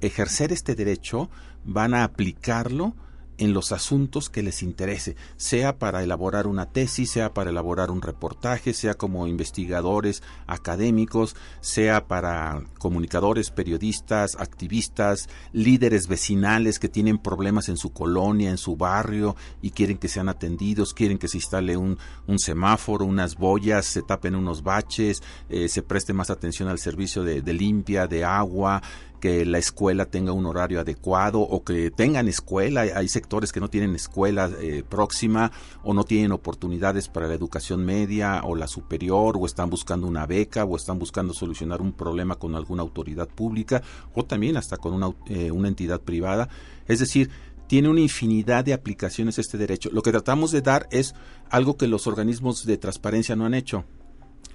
ejercer 0.00 0.52
este 0.52 0.74
derecho, 0.74 1.30
van 1.64 1.94
a 1.94 2.04
aplicarlo 2.04 2.94
en 3.38 3.52
los 3.52 3.72
asuntos 3.72 4.30
que 4.30 4.42
les 4.42 4.62
interese, 4.62 5.16
sea 5.36 5.78
para 5.78 6.02
elaborar 6.02 6.46
una 6.46 6.66
tesis, 6.66 7.10
sea 7.10 7.34
para 7.34 7.50
elaborar 7.50 7.90
un 7.90 8.02
reportaje, 8.02 8.72
sea 8.72 8.94
como 8.94 9.26
investigadores 9.26 10.22
académicos, 10.46 11.36
sea 11.60 12.06
para 12.06 12.62
comunicadores, 12.78 13.50
periodistas, 13.50 14.36
activistas, 14.38 15.28
líderes 15.52 16.06
vecinales 16.06 16.78
que 16.78 16.88
tienen 16.88 17.18
problemas 17.18 17.68
en 17.68 17.76
su 17.76 17.92
colonia, 17.92 18.50
en 18.50 18.58
su 18.58 18.76
barrio 18.76 19.36
y 19.62 19.70
quieren 19.70 19.98
que 19.98 20.08
sean 20.08 20.28
atendidos, 20.28 20.94
quieren 20.94 21.18
que 21.18 21.28
se 21.28 21.38
instale 21.38 21.76
un, 21.76 21.98
semáforo, 22.36 23.04
unas 23.04 23.36
boyas, 23.36 23.86
se 23.86 24.02
tapen 24.02 24.34
unos 24.34 24.62
baches, 24.62 25.22
eh, 25.48 25.68
se 25.68 25.82
preste 25.82 26.12
más 26.12 26.30
atención 26.30 26.68
al 26.68 26.78
servicio 26.78 27.22
de, 27.22 27.42
de 27.42 27.52
limpia, 27.52 28.06
de 28.06 28.24
agua, 28.24 28.82
que 29.24 29.46
la 29.46 29.56
escuela 29.56 30.04
tenga 30.04 30.32
un 30.32 30.44
horario 30.44 30.80
adecuado 30.80 31.40
o 31.40 31.64
que 31.64 31.90
tengan 31.90 32.28
escuela. 32.28 32.82
Hay 32.82 33.08
sectores 33.08 33.52
que 33.52 33.60
no 33.60 33.70
tienen 33.70 33.94
escuela 33.94 34.50
eh, 34.60 34.82
próxima 34.86 35.50
o 35.82 35.94
no 35.94 36.04
tienen 36.04 36.30
oportunidades 36.30 37.08
para 37.08 37.26
la 37.26 37.32
educación 37.32 37.86
media 37.86 38.42
o 38.44 38.54
la 38.54 38.66
superior 38.66 39.38
o 39.40 39.46
están 39.46 39.70
buscando 39.70 40.06
una 40.06 40.26
beca 40.26 40.66
o 40.66 40.76
están 40.76 40.98
buscando 40.98 41.32
solucionar 41.32 41.80
un 41.80 41.94
problema 41.94 42.34
con 42.34 42.54
alguna 42.54 42.82
autoridad 42.82 43.26
pública 43.26 43.82
o 44.12 44.26
también 44.26 44.58
hasta 44.58 44.76
con 44.76 44.92
una, 44.92 45.08
eh, 45.28 45.50
una 45.50 45.68
entidad 45.68 46.02
privada. 46.02 46.50
Es 46.86 46.98
decir, 46.98 47.30
tiene 47.66 47.88
una 47.88 48.00
infinidad 48.00 48.62
de 48.62 48.74
aplicaciones 48.74 49.38
este 49.38 49.56
derecho. 49.56 49.88
Lo 49.90 50.02
que 50.02 50.10
tratamos 50.10 50.52
de 50.52 50.60
dar 50.60 50.86
es 50.90 51.14
algo 51.48 51.78
que 51.78 51.88
los 51.88 52.06
organismos 52.06 52.66
de 52.66 52.76
transparencia 52.76 53.36
no 53.36 53.46
han 53.46 53.54
hecho, 53.54 53.86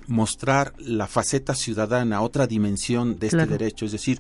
mostrar 0.10 0.74
la 0.80 1.08
faceta 1.08 1.54
ciudadana, 1.54 2.22
otra 2.22 2.48
dimensión 2.48 3.18
de 3.20 3.28
este 3.28 3.46
derecho, 3.46 3.86
es 3.86 3.92
decir, 3.92 4.20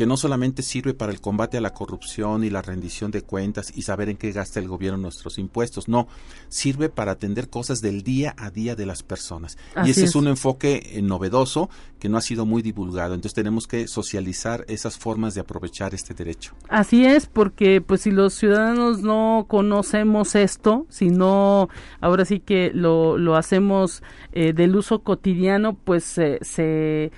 que 0.00 0.06
no 0.06 0.16
solamente 0.16 0.62
sirve 0.62 0.94
para 0.94 1.12
el 1.12 1.20
combate 1.20 1.58
a 1.58 1.60
la 1.60 1.74
corrupción 1.74 2.42
y 2.42 2.48
la 2.48 2.62
rendición 2.62 3.10
de 3.10 3.20
cuentas 3.20 3.70
y 3.76 3.82
saber 3.82 4.08
en 4.08 4.16
qué 4.16 4.32
gasta 4.32 4.58
el 4.58 4.66
gobierno 4.66 4.96
nuestros 4.96 5.36
impuestos, 5.36 5.88
no, 5.88 6.08
sirve 6.48 6.88
para 6.88 7.12
atender 7.12 7.50
cosas 7.50 7.82
del 7.82 8.02
día 8.02 8.34
a 8.38 8.50
día 8.50 8.74
de 8.74 8.86
las 8.86 9.02
personas. 9.02 9.58
y 9.84 9.90
ese 9.90 10.06
es. 10.06 10.14
un 10.14 10.28
enfoque 10.28 10.94
eh, 10.94 11.02
novedoso 11.02 11.68
que 11.98 12.08
no 12.08 12.16
ha 12.16 12.22
sido 12.22 12.46
muy 12.46 12.62
divulgado, 12.62 13.12
entonces 13.12 13.34
tenemos 13.34 13.66
que 13.66 13.88
socializar 13.88 14.64
esas 14.68 14.96
formas 14.96 15.34
de 15.34 15.42
aprovechar 15.42 15.92
este 15.92 16.14
derecho. 16.14 16.54
Así 16.70 17.04
es, 17.04 17.26
porque 17.26 17.82
pues 17.82 18.00
si 18.00 18.10
los 18.10 18.32
ciudadanos 18.32 19.02
no 19.02 19.44
conocemos 19.48 20.34
esto, 20.34 20.86
si 20.88 21.10
no, 21.10 21.68
ahora 22.00 22.24
sí 22.24 22.40
que 22.40 22.70
lo, 22.72 23.18
lo 23.18 23.36
hacemos 23.36 24.02
eh, 24.32 24.54
del 24.54 24.76
uso 24.76 25.00
cotidiano, 25.00 25.74
pues 25.74 26.04
se 26.04 27.12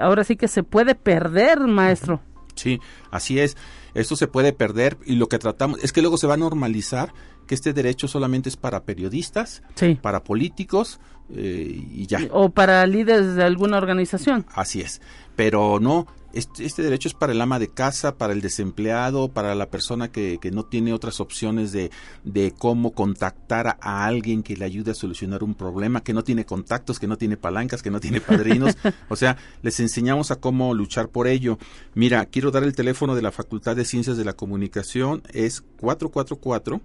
ahora 0.00 0.24
sí 0.24 0.36
que 0.36 0.48
se 0.48 0.62
puede 0.62 0.94
perder, 0.94 1.60
maestro. 1.60 2.20
Sí, 2.54 2.80
así 3.10 3.38
es. 3.38 3.56
Esto 3.94 4.16
se 4.16 4.26
puede 4.26 4.52
perder 4.52 4.98
y 5.04 5.16
lo 5.16 5.28
que 5.28 5.38
tratamos 5.38 5.82
es 5.82 5.92
que 5.92 6.00
luego 6.00 6.16
se 6.16 6.26
va 6.26 6.34
a 6.34 6.38
normalizar 6.38 7.12
que 7.46 7.54
este 7.54 7.72
derecho 7.72 8.08
solamente 8.08 8.48
es 8.48 8.56
para 8.56 8.84
periodistas, 8.84 9.62
para 10.00 10.24
políticos 10.24 11.00
eh, 11.34 11.84
y 11.90 12.06
ya. 12.06 12.20
O 12.30 12.50
para 12.50 12.86
líderes 12.86 13.34
de 13.34 13.44
alguna 13.44 13.78
organización. 13.78 14.46
Así 14.54 14.80
es. 14.80 15.00
Pero 15.36 15.78
no, 15.80 16.06
este, 16.32 16.64
este, 16.64 16.82
derecho 16.82 17.08
es 17.08 17.14
para 17.14 17.32
el 17.32 17.40
ama 17.40 17.58
de 17.58 17.68
casa, 17.68 18.16
para 18.16 18.32
el 18.32 18.40
desempleado, 18.40 19.28
para 19.28 19.54
la 19.54 19.70
persona 19.70 20.10
que, 20.10 20.38
que 20.40 20.50
no 20.50 20.64
tiene 20.64 20.92
otras 20.92 21.20
opciones 21.20 21.72
de, 21.72 21.90
de, 22.24 22.52
cómo 22.56 22.92
contactar 22.92 23.78
a 23.80 24.04
alguien 24.04 24.42
que 24.42 24.56
le 24.56 24.64
ayude 24.64 24.92
a 24.92 24.94
solucionar 24.94 25.42
un 25.42 25.54
problema, 25.54 26.02
que 26.02 26.12
no 26.12 26.24
tiene 26.24 26.44
contactos, 26.44 26.98
que 26.98 27.06
no 27.06 27.18
tiene 27.18 27.36
palancas, 27.36 27.82
que 27.82 27.90
no 27.90 28.00
tiene 28.00 28.20
padrinos. 28.20 28.76
o 29.08 29.16
sea, 29.16 29.36
les 29.62 29.78
enseñamos 29.80 30.30
a 30.30 30.36
cómo 30.36 30.74
luchar 30.74 31.08
por 31.08 31.26
ello. 31.26 31.58
Mira, 31.94 32.26
quiero 32.26 32.50
dar 32.50 32.64
el 32.64 32.74
teléfono 32.74 33.14
de 33.14 33.22
la 33.22 33.32
Facultad 33.32 33.76
de 33.76 33.84
Ciencias 33.84 34.16
de 34.16 34.24
la 34.24 34.34
Comunicación, 34.34 35.22
es 35.32 35.62
444 35.78 36.80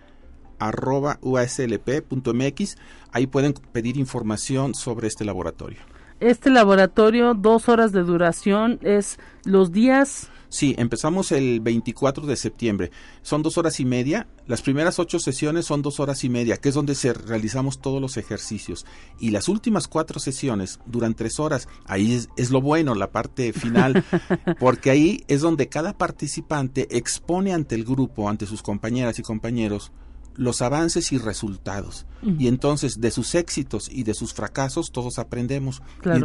arroba 0.59 1.19
uslp.mx 1.23 2.77
ahí 3.13 3.27
pueden 3.27 3.55
pedir 3.73 3.97
información 3.97 4.75
sobre 4.75 5.09
este 5.09 5.25
laboratorio. 5.25 5.79
Este 6.21 6.51
laboratorio, 6.51 7.35
dos 7.35 7.69
horas 7.69 7.93
de 7.93 8.03
duración, 8.03 8.81
es 8.83 9.21
los 9.45 9.71
días 9.71 10.31
Sí, 10.51 10.75
empezamos 10.79 11.31
el 11.33 11.61
24 11.61 12.27
de 12.27 12.37
septiembre. 12.37 12.91
Son 13.23 13.43
dos 13.43 13.59
horas 13.59 13.81
y 13.81 13.85
media. 13.85 14.29
Las 14.47 14.63
primeras 14.63 14.99
ocho 14.99 15.19
sesiones 15.19 15.67
son 15.67 15.83
dos 15.83 16.01
horas 16.01 16.25
y 16.25 16.31
media, 16.31 16.57
que 16.57 16.71
es 16.71 16.75
donde 16.75 16.95
se 16.95 17.13
realizamos 17.13 17.81
todos 17.81 18.01
los 18.01 18.17
ejercicios. 18.17 18.87
Y 19.21 19.31
las 19.31 19.49
últimas 19.49 19.89
cuatro 19.89 20.21
sesiones 20.21 20.81
duran 20.87 21.15
tres 21.15 21.39
horas. 21.39 21.69
Ahí 21.85 22.15
es, 22.15 22.31
es 22.37 22.51
lo 22.51 22.63
bueno, 22.63 22.95
la 22.95 23.11
parte 23.11 23.53
final, 23.53 24.05
porque 24.59 24.91
ahí 24.91 25.25
es 25.29 25.43
donde 25.43 25.69
cada 25.69 25.99
participante 25.99 26.97
expone 26.97 27.53
ante 27.53 27.75
el 27.75 27.85
grupo, 27.85 28.31
ante 28.31 28.47
sus 28.47 28.63
compañeras 28.63 29.19
y 29.19 29.23
compañeros, 29.23 29.93
los 30.39 30.63
avances 30.63 31.13
y 31.13 31.19
resultados. 31.19 32.07
Y 32.39 32.49
entonces 32.49 33.01
de 33.01 33.11
sus 33.11 33.35
éxitos 33.35 33.89
y 33.93 34.05
de 34.05 34.15
sus 34.15 34.33
fracasos 34.33 34.91
todos 34.93 35.19
aprendemos. 35.19 35.83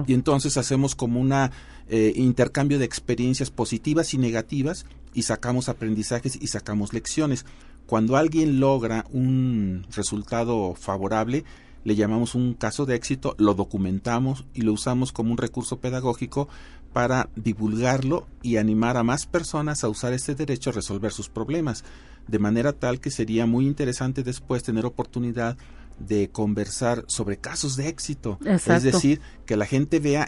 Y, 0.07 0.13
entonces 0.13 0.55
hacemos 0.57 0.95
como 0.95 1.19
un 1.19 1.33
eh, 1.33 2.13
intercambio 2.15 2.79
de 2.79 2.85
experiencias 2.85 3.49
positivas 3.51 4.13
y 4.13 4.17
negativas 4.17 4.85
y 5.13 5.23
sacamos 5.23 5.67
aprendizajes 5.67 6.37
y 6.39 6.47
sacamos 6.47 6.93
lecciones. 6.93 7.45
Cuando 7.87 8.15
alguien 8.15 8.59
logra 8.59 9.05
un 9.11 9.85
resultado 9.95 10.75
favorable, 10.75 11.43
le 11.83 11.95
llamamos 11.95 12.33
un 12.33 12.53
caso 12.53 12.85
de 12.85 12.95
éxito, 12.95 13.35
lo 13.37 13.55
documentamos 13.55 14.45
y 14.53 14.61
lo 14.61 14.73
usamos 14.73 15.11
como 15.11 15.31
un 15.31 15.37
recurso 15.37 15.79
pedagógico 15.79 16.47
para 16.93 17.29
divulgarlo 17.35 18.27
y 18.43 18.57
animar 18.57 18.97
a 18.97 19.03
más 19.03 19.25
personas 19.25 19.83
a 19.83 19.89
usar 19.89 20.13
este 20.13 20.35
derecho 20.35 20.69
a 20.69 20.73
resolver 20.73 21.11
sus 21.11 21.27
problemas 21.27 21.83
de 22.27 22.39
manera 22.39 22.73
tal 22.73 22.99
que 22.99 23.11
sería 23.11 23.45
muy 23.45 23.65
interesante 23.65 24.23
después 24.23 24.63
tener 24.63 24.85
oportunidad 24.85 25.57
de 25.99 26.29
conversar 26.29 27.05
sobre 27.07 27.37
casos 27.37 27.75
de 27.75 27.87
éxito. 27.87 28.39
Es 28.45 28.83
decir, 28.83 29.21
que 29.45 29.57
la 29.57 29.65
gente 29.65 29.99
vea, 29.99 30.27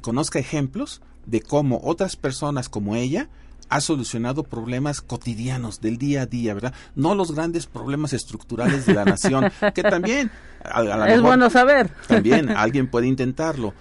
conozca 0.00 0.38
ejemplos 0.38 1.02
de 1.26 1.40
cómo 1.40 1.80
otras 1.84 2.16
personas 2.16 2.68
como 2.68 2.96
ella 2.96 3.28
ha 3.68 3.80
solucionado 3.80 4.44
problemas 4.44 5.00
cotidianos 5.00 5.80
del 5.80 5.98
día 5.98 6.22
a 6.22 6.26
día, 6.26 6.54
¿verdad? 6.54 6.74
No 6.94 7.14
los 7.14 7.34
grandes 7.34 7.66
problemas 7.66 8.12
estructurales 8.12 8.86
de 8.86 8.94
la 8.94 9.04
nación, 9.04 9.50
que 9.74 9.82
también... 9.82 10.30
es 11.08 11.20
bueno 11.20 11.50
saber. 11.50 11.90
También 12.06 12.50
alguien 12.56 12.88
puede 12.88 13.06
intentarlo, 13.06 13.74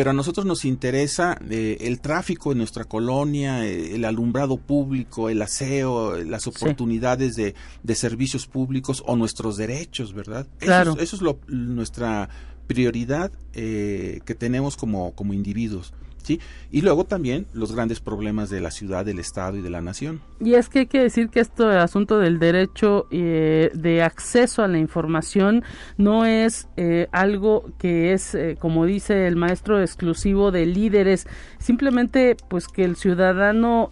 pero 0.00 0.12
a 0.12 0.14
nosotros 0.14 0.46
nos 0.46 0.64
interesa 0.64 1.38
eh, 1.50 1.76
el 1.82 2.00
tráfico 2.00 2.52
en 2.52 2.56
nuestra 2.56 2.86
colonia, 2.86 3.66
eh, 3.66 3.96
el 3.96 4.06
alumbrado 4.06 4.56
público, 4.56 5.28
el 5.28 5.42
aseo, 5.42 6.16
las 6.24 6.46
oportunidades 6.46 7.36
de, 7.36 7.54
de, 7.82 7.94
servicios 7.94 8.46
públicos 8.46 9.02
o 9.04 9.14
nuestros 9.14 9.58
derechos, 9.58 10.14
¿verdad? 10.14 10.46
Eso, 10.58 10.92
es, 10.92 11.02
eso 11.02 11.16
es 11.16 11.20
lo, 11.20 11.38
nuestra 11.48 12.30
prioridad 12.66 13.30
eh, 13.52 14.22
que 14.24 14.34
tenemos 14.34 14.78
como, 14.78 15.14
como 15.14 15.34
individuos. 15.34 15.92
¿Sí? 16.22 16.40
Y 16.70 16.82
luego 16.82 17.04
también 17.04 17.46
los 17.52 17.74
grandes 17.74 18.00
problemas 18.00 18.50
de 18.50 18.60
la 18.60 18.70
ciudad, 18.70 19.04
del 19.04 19.18
Estado 19.18 19.56
y 19.56 19.60
de 19.60 19.70
la 19.70 19.80
nación. 19.80 20.20
Y 20.40 20.54
es 20.54 20.68
que 20.68 20.80
hay 20.80 20.86
que 20.86 21.00
decir 21.00 21.28
que 21.28 21.40
esto 21.40 21.68
asunto 21.68 22.18
del 22.18 22.38
derecho 22.38 23.06
eh, 23.10 23.70
de 23.74 24.02
acceso 24.02 24.62
a 24.62 24.68
la 24.68 24.78
información 24.78 25.64
no 25.96 26.24
es 26.24 26.68
eh, 26.76 27.08
algo 27.12 27.72
que 27.78 28.12
es, 28.12 28.34
eh, 28.34 28.56
como 28.58 28.86
dice 28.86 29.26
el 29.26 29.36
maestro, 29.36 29.80
exclusivo 29.80 30.50
de 30.50 30.66
líderes, 30.66 31.26
simplemente 31.58 32.36
pues 32.48 32.68
que 32.68 32.84
el 32.84 32.96
ciudadano 32.96 33.90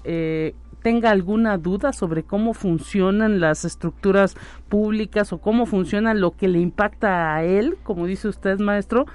tenga 0.82 1.10
alguna 1.10 1.58
duda 1.58 1.92
sobre 1.92 2.22
cómo 2.22 2.54
funcionan 2.54 3.40
las 3.40 3.64
estructuras 3.64 4.36
públicas 4.68 5.32
o 5.32 5.38
cómo 5.38 5.66
funciona 5.66 6.14
lo 6.14 6.36
que 6.36 6.48
le 6.48 6.60
impacta 6.60 7.34
a 7.34 7.44
él, 7.44 7.76
como 7.82 8.06
dice 8.06 8.28
usted, 8.28 8.58
maestro, 8.58 9.06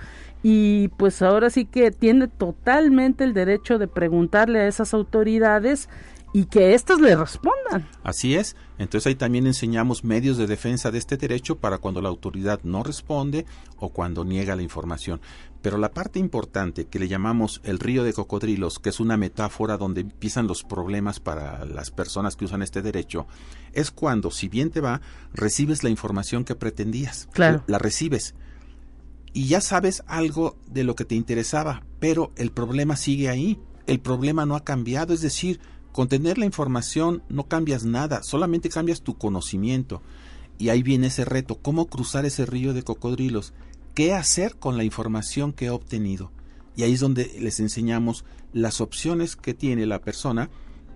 y 0.44 0.90
pues 0.90 1.22
ahora 1.22 1.50
sí 1.50 1.66
que 1.66 1.92
tiene 1.92 2.28
totalmente 2.28 3.24
el 3.24 3.34
derecho 3.34 3.80
de 3.80 3.88
preguntarle 3.88 4.60
a 4.60 4.68
esas 4.68 4.94
autoridades 4.94 5.90
y 6.34 6.46
que 6.46 6.74
éstas 6.74 7.00
le 7.00 7.16
respondan. 7.16 7.88
Así 8.04 8.36
es. 8.36 8.58
Entonces 8.78 9.08
ahí 9.08 9.16
también 9.16 9.48
enseñamos 9.48 10.04
medios 10.04 10.36
de 10.36 10.48
defensa 10.48 10.92
de 10.92 10.98
este 10.98 11.16
derecho 11.16 11.60
para 11.60 11.78
cuando 11.78 12.02
la 12.02 12.10
autoridad 12.10 12.60
no 12.64 12.84
responde 12.84 13.46
o 13.78 13.90
cuando 13.90 14.26
niega 14.26 14.56
la 14.56 14.64
información. 14.64 15.22
Pero 15.62 15.78
la 15.78 15.92
parte 15.92 16.20
importante 16.20 16.88
que 16.88 17.00
le 17.00 17.08
llamamos 17.08 17.62
el 17.64 17.80
río 17.80 18.04
de 18.04 18.12
cocodrilos, 18.12 18.80
que 18.80 18.90
es 18.90 19.00
una 19.00 19.16
metáfora 19.16 19.78
donde 19.78 20.02
empiezan 20.02 20.48
los 20.48 20.64
problemas 20.64 21.22
para 21.22 21.64
las 21.64 21.92
personas 21.92 22.36
que 22.36 22.46
usan 22.46 22.64
este 22.64 22.82
derecho, 22.82 23.28
es 23.72 23.92
cuando, 23.92 24.30
si 24.30 24.50
bien 24.50 24.72
te 24.72 24.82
va, 24.82 25.00
recibes 25.34 25.84
la 25.84 25.90
información 25.90 26.44
que 26.44 26.56
pretendías. 26.56 27.30
Claro. 27.32 27.64
La 27.68 27.78
recibes 27.78 28.36
y 29.34 29.48
ya 29.48 29.62
sabes 29.62 30.04
algo 30.08 30.56
de 30.68 30.84
lo 30.84 30.96
que 30.96 31.06
te 31.06 31.16
interesaba, 31.16 31.84
pero 32.00 32.32
el 32.36 32.52
problema 32.52 32.96
sigue 32.96 33.30
ahí. 33.30 33.60
El 33.88 34.00
problema 34.00 34.46
no 34.46 34.56
ha 34.56 34.64
cambiado, 34.64 35.14
es 35.14 35.22
decir, 35.22 35.60
con 35.92 36.08
tener 36.08 36.38
la 36.38 36.46
información 36.46 37.24
no 37.30 37.48
cambias 37.48 37.84
nada, 37.84 38.24
solamente 38.24 38.70
cambias 38.70 39.02
tu 39.02 39.18
conocimiento. 39.18 40.02
Y 40.60 40.70
ahí 40.70 40.84
viene 40.84 41.08
ese 41.08 41.26
reto, 41.26 41.56
cómo 41.56 41.88
cruzar 41.88 42.26
ese 42.26 42.46
río 42.46 42.74
de 42.74 42.84
cocodrilos, 42.84 43.54
qué 43.96 44.14
hacer 44.14 44.56
con 44.56 44.78
la 44.78 44.84
información 44.84 45.52
que 45.52 45.66
he 45.66 45.70
obtenido. 45.72 46.32
Y 46.76 46.84
ahí 46.84 46.94
es 46.94 47.00
donde 47.00 47.36
les 47.40 47.60
enseñamos 47.60 48.26
las 48.54 48.82
opciones 48.82 49.36
que 49.36 49.54
tiene 49.54 49.86
la 49.86 50.00
persona 50.00 50.50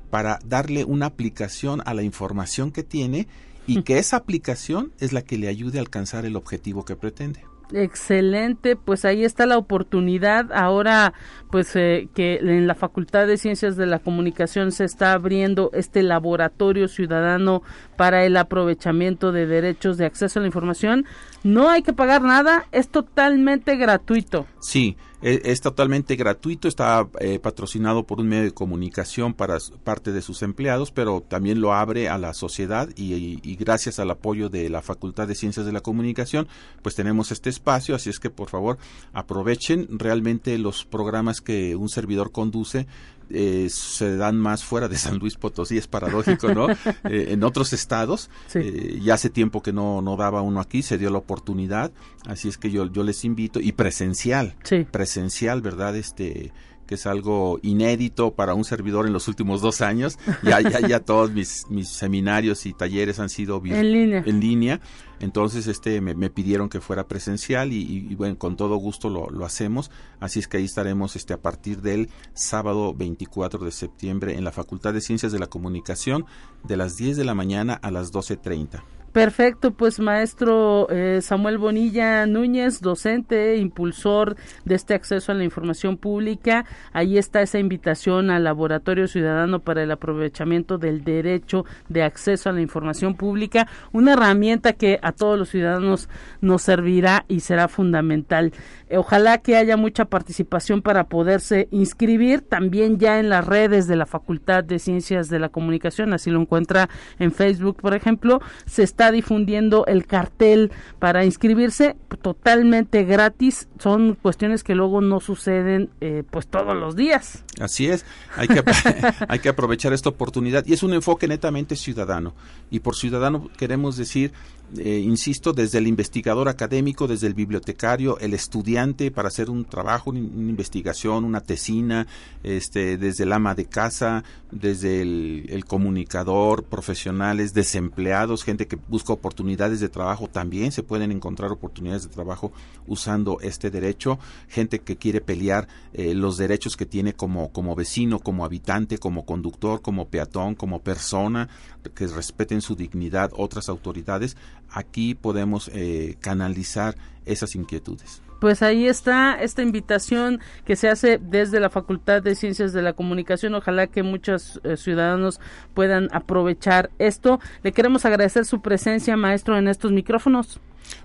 para 0.10 0.40
darle 0.46 0.86
una 0.86 1.08
aplicación 1.08 1.82
a 1.86 1.94
la 1.94 2.04
información 2.04 2.72
que 2.72 2.84
tiene 2.84 3.28
y 3.66 3.82
que 3.84 3.98
esa 3.98 4.18
aplicación 4.18 4.94
es 5.00 5.12
la 5.12 5.24
que 5.24 5.38
le 5.38 5.48
ayude 5.48 5.80
a 5.80 5.82
alcanzar 5.82 6.26
el 6.26 6.36
objetivo 6.36 6.86
que 6.86 6.96
pretende. 6.96 7.44
Excelente, 7.74 8.78
pues 8.78 9.04
ahí 9.04 9.26
está 9.26 9.46
la 9.46 9.58
oportunidad. 9.58 10.54
Ahora, 10.54 11.14
pues 11.52 11.76
eh, 11.76 12.08
que 12.16 12.36
en 12.36 12.66
la 12.66 12.76
Facultad 12.76 13.28
de 13.28 13.38
Ciencias 13.38 13.76
de 13.76 13.86
la 13.86 14.00
Comunicación 14.00 14.72
se 14.72 14.86
está 14.86 15.12
abriendo 15.12 15.70
este 15.74 16.02
laboratorio 16.02 16.88
ciudadano 16.88 17.64
para 17.98 18.24
el 18.24 18.38
aprovechamiento 18.38 19.32
de 19.32 19.46
derechos 19.46 19.98
de 19.98 20.06
acceso 20.06 20.40
a 20.40 20.42
la 20.42 20.48
información. 20.48 21.06
No 21.44 21.70
hay 21.70 21.82
que 21.82 21.94
pagar 21.94 22.22
nada, 22.22 22.66
es 22.72 22.88
totalmente 22.88 23.76
gratuito. 23.76 24.46
Sí, 24.62 24.96
E, 25.20 25.42
es, 25.46 25.62
totalmente 25.62 26.16
gratuito, 26.16 26.68
está 26.68 27.08
eh, 27.20 27.40
patrocinado 27.40 28.04
por 28.04 28.20
un 28.20 28.28
medio 28.28 28.44
de 28.44 28.52
comunicación 28.52 29.34
para 29.34 29.58
parte 29.84 30.12
de 30.12 30.22
sus 30.22 30.44
empleados, 30.44 30.92
pero 30.92 31.22
también 31.22 31.60
lo 31.60 31.74
abre 31.74 32.08
a 32.08 32.20
la 32.20 32.36
sociedad 32.36 32.88
y, 32.96 33.56
gracias 33.56 33.98
al 33.98 34.12
apoyo 34.12 34.50
de 34.50 34.70
la 34.70 34.84
Facultad 34.84 35.28
de 35.28 35.34
Ciencias 35.34 35.66
de 35.66 35.72
la 35.72 35.82
Comunicación, 35.82 36.48
pues 36.84 36.94
tenemos 36.94 37.32
este 37.32 37.50
espacio, 37.50 37.96
así 37.96 38.12
es 38.12 38.20
que 38.20 38.30
por 38.30 38.50
favor 38.50 38.78
aprovechen 39.12 39.88
realmente 39.90 40.56
los 40.60 40.86
programas 40.86 41.42
que 41.42 41.76
un 41.76 41.90
servidor 41.90 42.32
conduce 42.32 42.86
eh, 43.30 43.68
se 43.70 44.18
dan 44.18 44.38
más 44.38 44.64
fuera 44.64 44.88
de 44.88 44.98
San 44.98 45.18
Luis 45.18 45.36
Potosí, 45.36 45.78
es 45.78 45.88
paradójico, 45.88 46.54
¿no? 46.54 46.68
Eh, 47.10 47.28
en 47.32 47.44
otros 47.44 47.74
estados, 47.74 48.30
eh, 48.54 49.00
ya 49.02 49.14
hace 49.14 49.30
tiempo 49.30 49.62
que 49.62 49.72
no, 49.72 50.02
no 50.02 50.18
daba 50.18 50.42
uno 50.42 50.60
aquí, 50.60 50.82
se 50.82 50.98
dio 50.98 51.10
la 51.10 51.18
oportunidad, 51.18 51.92
así 52.26 52.48
es 52.50 52.58
que 52.58 52.72
yo, 52.72 52.92
yo 52.92 53.04
les 53.04 53.24
invito, 53.24 53.60
y 53.60 53.72
presencial, 53.72 54.56
presencial, 54.92 55.62
¿verdad? 55.62 55.96
Este, 55.96 56.52
que 56.88 56.96
es 56.96 57.06
algo 57.06 57.60
inédito 57.62 58.34
para 58.34 58.54
un 58.56 58.64
servidor 58.64 59.06
en 59.06 59.14
los 59.14 59.28
últimos 59.28 59.62
dos 59.62 59.82
años. 59.82 60.18
Ya, 60.42 60.62
ya, 60.62 60.80
ya 60.88 61.00
todos 61.02 61.32
mis, 61.32 61.66
mis 61.70 61.90
seminarios 61.90 62.66
y 62.66 62.74
talleres 62.74 63.20
han 63.20 63.30
sido 63.30 63.62
en 63.66 63.92
línea. 63.92 64.24
En 64.26 64.40
línea. 64.40 64.80
Entonces, 65.20 65.68
este, 65.68 66.02
me, 66.02 66.30
pidieron 66.30 66.70
que 66.70 66.82
fuera 66.82 67.08
presencial 67.08 67.74
y, 67.74 68.14
bueno, 68.16 68.38
con 68.38 68.56
todo 68.56 68.76
gusto 68.78 69.10
lo, 69.10 69.30
lo, 69.30 69.46
hacemos. 69.46 69.92
Así 70.20 70.40
es 70.40 70.48
que 70.48 70.58
ahí 70.58 70.66
estaremos, 70.66 71.16
este, 71.16 71.34
a 71.34 71.42
partir 71.42 71.82
del 71.82 72.10
sábado 72.34 72.94
24 72.94 73.66
de 73.66 73.72
septiembre 73.72 74.36
en 74.36 74.44
la 74.44 74.52
Facultad 74.52 74.94
de 74.94 75.02
Ciencias 75.02 75.32
de 75.32 75.40
la 75.40 75.48
Comunicación 75.48 76.26
de 76.64 76.78
las 76.78 76.98
10 76.98 77.18
de 77.18 77.26
la 77.26 77.34
mañana 77.34 77.74
a 77.74 77.92
las 77.92 78.14
12.30. 78.14 78.84
Perfecto, 79.18 79.72
pues 79.72 80.00
maestro 80.00 80.88
eh, 80.92 81.22
Samuel 81.24 81.58
Bonilla 81.58 82.28
Núñez, 82.28 82.82
docente, 82.82 83.58
impulsor 83.58 84.36
de 84.64 84.76
este 84.76 84.94
acceso 84.94 85.32
a 85.32 85.36
la 85.36 85.44
información 85.44 85.98
pública. 85.98 86.66
Ahí 86.94 87.18
está 87.18 87.42
esa 87.42 87.58
invitación 87.58 88.30
al 88.30 88.44
Laboratorio 88.44 89.08
Ciudadano 89.08 89.60
para 89.60 89.82
el 89.82 89.90
aprovechamiento 89.90 90.78
del 90.78 91.04
derecho 91.04 91.66
de 91.90 92.04
acceso 92.04 92.50
a 92.50 92.54
la 92.54 92.62
información 92.62 93.16
pública, 93.16 93.68
una 93.92 94.14
herramienta 94.14 94.74
que 94.74 95.00
a 95.08 95.12
todos 95.12 95.38
los 95.38 95.50
ciudadanos 95.50 96.10
nos 96.42 96.62
servirá 96.62 97.26
y 97.28 97.42
será 97.42 97.68
fundamental. 97.68 98.54
ojalá 98.96 99.40
que 99.40 99.56
haya 99.56 99.78
mucha 99.78 100.06
participación 100.06 100.82
para 100.82 101.06
poderse 101.06 101.68
inscribir 101.72 102.42
también 102.42 103.00
ya 103.00 103.20
en 103.20 103.30
las 103.30 103.46
redes 103.46 103.88
de 103.88 103.96
la 103.96 104.06
Facultad 104.06 104.64
de 104.64 104.80
Ciencias 104.80 105.30
de 105.30 105.40
la 105.40 105.50
Comunicación, 105.50 106.14
así 106.14 106.30
lo 106.30 106.42
encuentra 106.42 106.90
en 107.20 107.32
Facebook, 107.32 107.78
por 107.82 107.94
ejemplo, 107.94 108.42
se 108.66 108.84
está 108.84 109.12
difundiendo 109.12 109.86
el 109.86 110.06
cartel 110.06 110.72
para 111.00 111.26
inscribirse 111.26 111.96
totalmente 112.22 113.04
gratis. 113.04 113.68
Son 113.80 114.16
cuestiones 114.16 114.64
que 114.64 114.76
luego 114.76 115.02
no 115.02 115.20
suceden 115.20 115.90
eh, 116.02 116.24
pues 116.30 116.48
todos 116.48 116.76
los 116.76 116.96
días. 116.96 117.44
Así 117.60 117.88
es, 117.88 118.06
hay 118.36 118.48
que, 118.48 118.64
hay 119.28 119.40
que 119.40 119.50
aprovechar 119.50 119.94
esta 119.94 120.10
oportunidad 120.10 120.66
y 120.66 120.74
es 120.74 120.84
un 120.84 120.94
enfoque 120.94 121.28
netamente 121.28 121.76
ciudadano. 121.76 122.34
Y 122.70 122.80
por 122.80 122.96
ciudadano 122.96 123.50
queremos 123.58 123.98
decir 123.98 124.32
eh, 124.76 125.00
insisto, 125.00 125.54
desde 125.54 125.78
el 125.78 125.88
investigador 125.88 126.50
académico, 126.50 127.08
desde 127.08 127.28
el 127.28 127.34
bibliotecario, 127.34 128.20
el 128.20 128.34
estudiante 128.34 129.12
para 129.12 129.30
hacer 129.30 129.50
un 129.50 129.64
trabajo, 129.64 130.10
una, 130.10 130.20
investigación, 130.20 131.24
una 131.24 131.40
tesina, 131.40 132.06
este, 132.44 132.98
desde 132.98 133.24
el 133.24 133.32
ama 133.32 133.56
de 133.56 133.66
casa, 133.66 134.26
desde 134.52 135.02
el, 135.02 135.64
comunicador, 135.66 136.64
profesionales, 136.64 137.54
desempleados, 137.54 138.44
gente 138.44 138.68
que 138.68 138.78
busca 138.88 139.14
oportunidades 139.14 139.80
de 139.80 139.90
trabajo, 139.90 140.28
también 140.28 140.72
se 140.74 140.84
pueden 140.84 141.12
encontrar 141.12 141.52
oportunidades 141.52 142.04
de 142.04 142.10
trabajo 142.10 142.52
usando 142.88 143.40
este 143.42 143.72
derecho, 143.72 144.20
gente 144.50 144.80
que 144.80 144.98
quiere 144.98 145.22
pelear 145.22 145.68
eh, 145.94 146.14
los 146.14 146.38
derechos 146.38 146.76
que 146.76 146.86
tiene 146.86 147.14
como, 147.14 147.52
como 147.52 147.76
vecino, 147.76 148.20
como 148.20 148.44
habitante, 148.44 148.98
como 148.98 149.26
conductor, 149.26 149.82
como 149.82 150.08
peatón, 150.10 150.56
como 150.56 150.82
persona, 150.82 151.50
que 151.94 152.08
respeten 152.08 152.62
su 152.62 152.76
dignidad 152.76 153.32
otras 153.36 153.70
autoridades, 153.70 154.36
aquí 154.78 155.16
podemos 155.16 155.72
eh, 155.74 156.18
canalizar 156.22 156.96
esas 157.26 157.56
inquietudes. 157.56 158.22
Pues 158.40 158.62
ahí 158.62 158.88
está 158.88 159.42
esta 159.42 159.64
invitación 159.64 160.40
que 160.64 160.76
se 160.76 160.90
hace 160.90 161.18
desde 161.18 161.60
la 161.60 161.72
Facultad 161.72 162.22
de 162.22 162.36
Ciencias 162.36 162.72
de 162.72 162.84
la 162.84 162.94
Comunicación. 162.94 163.56
Ojalá 163.56 163.88
que 163.88 164.04
muchos 164.04 164.62
eh, 164.64 164.78
ciudadanos 164.78 165.40
puedan 165.74 166.08
aprovechar 166.14 166.92
esto. 167.00 167.40
Le 167.64 167.72
queremos 167.72 168.06
agradecer 168.06 168.46
su 168.46 168.62
presencia, 168.62 169.18
maestro, 169.18 169.58
en 169.58 169.68
estos 169.68 169.92
micrófonos. 169.92 170.60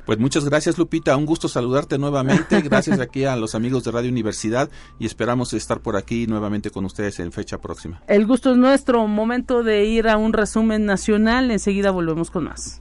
Pues 0.05 0.19
muchas 0.19 0.45
gracias 0.45 0.79
Lupita, 0.79 1.17
un 1.17 1.27
gusto 1.27 1.49
saludarte 1.49 1.99
nuevamente, 1.99 2.61
gracias 2.63 3.01
aquí 3.01 3.25
a 3.25 3.35
los 3.35 3.57
amigos 3.57 3.83
de 3.83 3.91
Radio 3.91 4.11
Universidad 4.11 4.71
y 5.01 5.07
esperamos 5.07 5.53
estar 5.55 5.81
por 5.81 5.97
aquí 5.97 6.29
nuevamente 6.29 6.71
con 6.71 6.85
ustedes 6.85 7.19
en 7.19 7.33
fecha 7.33 7.59
próxima. 7.59 8.01
El 8.07 8.27
gusto 8.27 8.53
es 8.53 8.59
nuestro, 8.59 9.05
momento 9.09 9.65
de 9.65 9.85
ir 9.87 10.07
a 10.09 10.19
un 10.19 10.35
resumen 10.35 10.87
nacional, 10.87 11.51
enseguida 11.51 11.91
volvemos 11.91 12.31
con 12.31 12.45
más. 12.45 12.81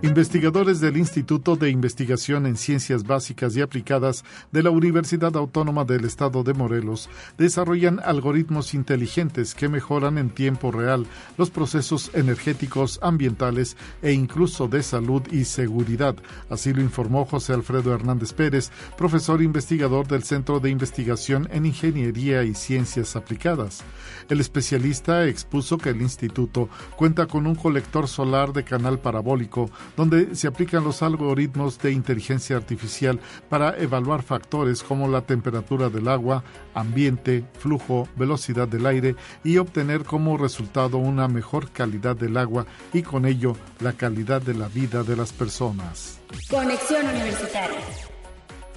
Investigadores 0.00 0.78
del 0.78 0.96
Instituto 0.96 1.56
de 1.56 1.70
Investigación 1.70 2.46
en 2.46 2.56
Ciencias 2.56 3.02
Básicas 3.02 3.56
y 3.56 3.62
Aplicadas 3.62 4.24
de 4.52 4.62
la 4.62 4.70
Universidad 4.70 5.36
Autónoma 5.36 5.84
del 5.84 6.04
Estado 6.04 6.44
de 6.44 6.54
Morelos 6.54 7.10
desarrollan 7.36 7.98
algoritmos 8.04 8.74
inteligentes 8.74 9.56
que 9.56 9.68
mejoran 9.68 10.16
en 10.16 10.30
tiempo 10.30 10.70
real 10.70 11.04
los 11.36 11.50
procesos 11.50 12.12
energéticos, 12.14 13.00
ambientales 13.02 13.76
e 14.00 14.12
incluso 14.12 14.68
de 14.68 14.84
salud 14.84 15.22
y 15.32 15.44
seguridad. 15.44 16.14
Así 16.48 16.72
lo 16.72 16.80
informó 16.80 17.24
José 17.24 17.54
Alfredo 17.54 17.92
Hernández 17.92 18.32
Pérez, 18.32 18.70
profesor 18.96 19.42
investigador 19.42 20.06
del 20.06 20.22
Centro 20.22 20.60
de 20.60 20.70
Investigación 20.70 21.48
en 21.50 21.66
Ingeniería 21.66 22.44
y 22.44 22.54
Ciencias 22.54 23.16
Aplicadas. 23.16 23.82
El 24.28 24.38
especialista 24.38 25.26
expuso 25.26 25.76
que 25.76 25.90
el 25.90 26.02
instituto 26.02 26.68
cuenta 26.94 27.26
con 27.26 27.48
un 27.48 27.56
colector 27.56 28.06
solar 28.06 28.52
de 28.52 28.62
canal 28.62 29.00
parabólico 29.00 29.68
donde 29.96 30.34
se 30.34 30.46
aplican 30.46 30.84
los 30.84 31.02
algoritmos 31.02 31.78
de 31.78 31.92
inteligencia 31.92 32.56
artificial 32.56 33.20
para 33.48 33.76
evaluar 33.78 34.22
factores 34.22 34.82
como 34.82 35.08
la 35.08 35.22
temperatura 35.22 35.88
del 35.88 36.08
agua, 36.08 36.44
ambiente, 36.74 37.44
flujo, 37.58 38.08
velocidad 38.16 38.68
del 38.68 38.86
aire 38.86 39.16
y 39.44 39.58
obtener 39.58 40.04
como 40.04 40.36
resultado 40.36 40.98
una 40.98 41.28
mejor 41.28 41.70
calidad 41.70 42.16
del 42.16 42.36
agua 42.36 42.66
y 42.92 43.02
con 43.02 43.26
ello 43.26 43.56
la 43.80 43.92
calidad 43.92 44.42
de 44.42 44.54
la 44.54 44.68
vida 44.68 45.02
de 45.02 45.16
las 45.16 45.32
personas. 45.32 46.20
Conexión 46.50 47.06
Universitaria. 47.06 48.07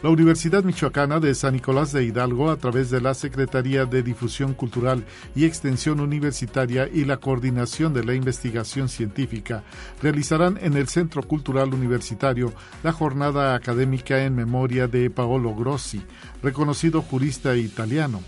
La 0.03 0.09
Universidad 0.09 0.63
Michoacana 0.63 1.19
de 1.19 1.35
San 1.35 1.53
Nicolás 1.53 1.91
de 1.91 2.03
Hidalgo, 2.03 2.49
a 2.49 2.57
través 2.57 2.89
de 2.89 2.99
la 2.99 3.13
Secretaría 3.13 3.85
de 3.85 4.01
Difusión 4.01 4.55
Cultural 4.55 5.05
y 5.35 5.45
Extensión 5.45 5.99
Universitaria 5.99 6.89
y 6.91 7.05
la 7.05 7.17
Coordinación 7.17 7.93
de 7.93 8.03
la 8.03 8.15
Investigación 8.15 8.89
Científica, 8.89 9.63
realizarán 10.01 10.57
en 10.59 10.75
el 10.75 10.87
Centro 10.87 11.21
Cultural 11.21 11.71
Universitario 11.71 12.51
la 12.81 12.93
jornada 12.93 13.53
académica 13.53 14.23
en 14.23 14.33
memoria 14.33 14.87
de 14.87 15.11
Paolo 15.11 15.53
Grossi, 15.53 16.01
reconocido 16.41 17.03
jurista 17.03 17.55
italiano. 17.55 18.21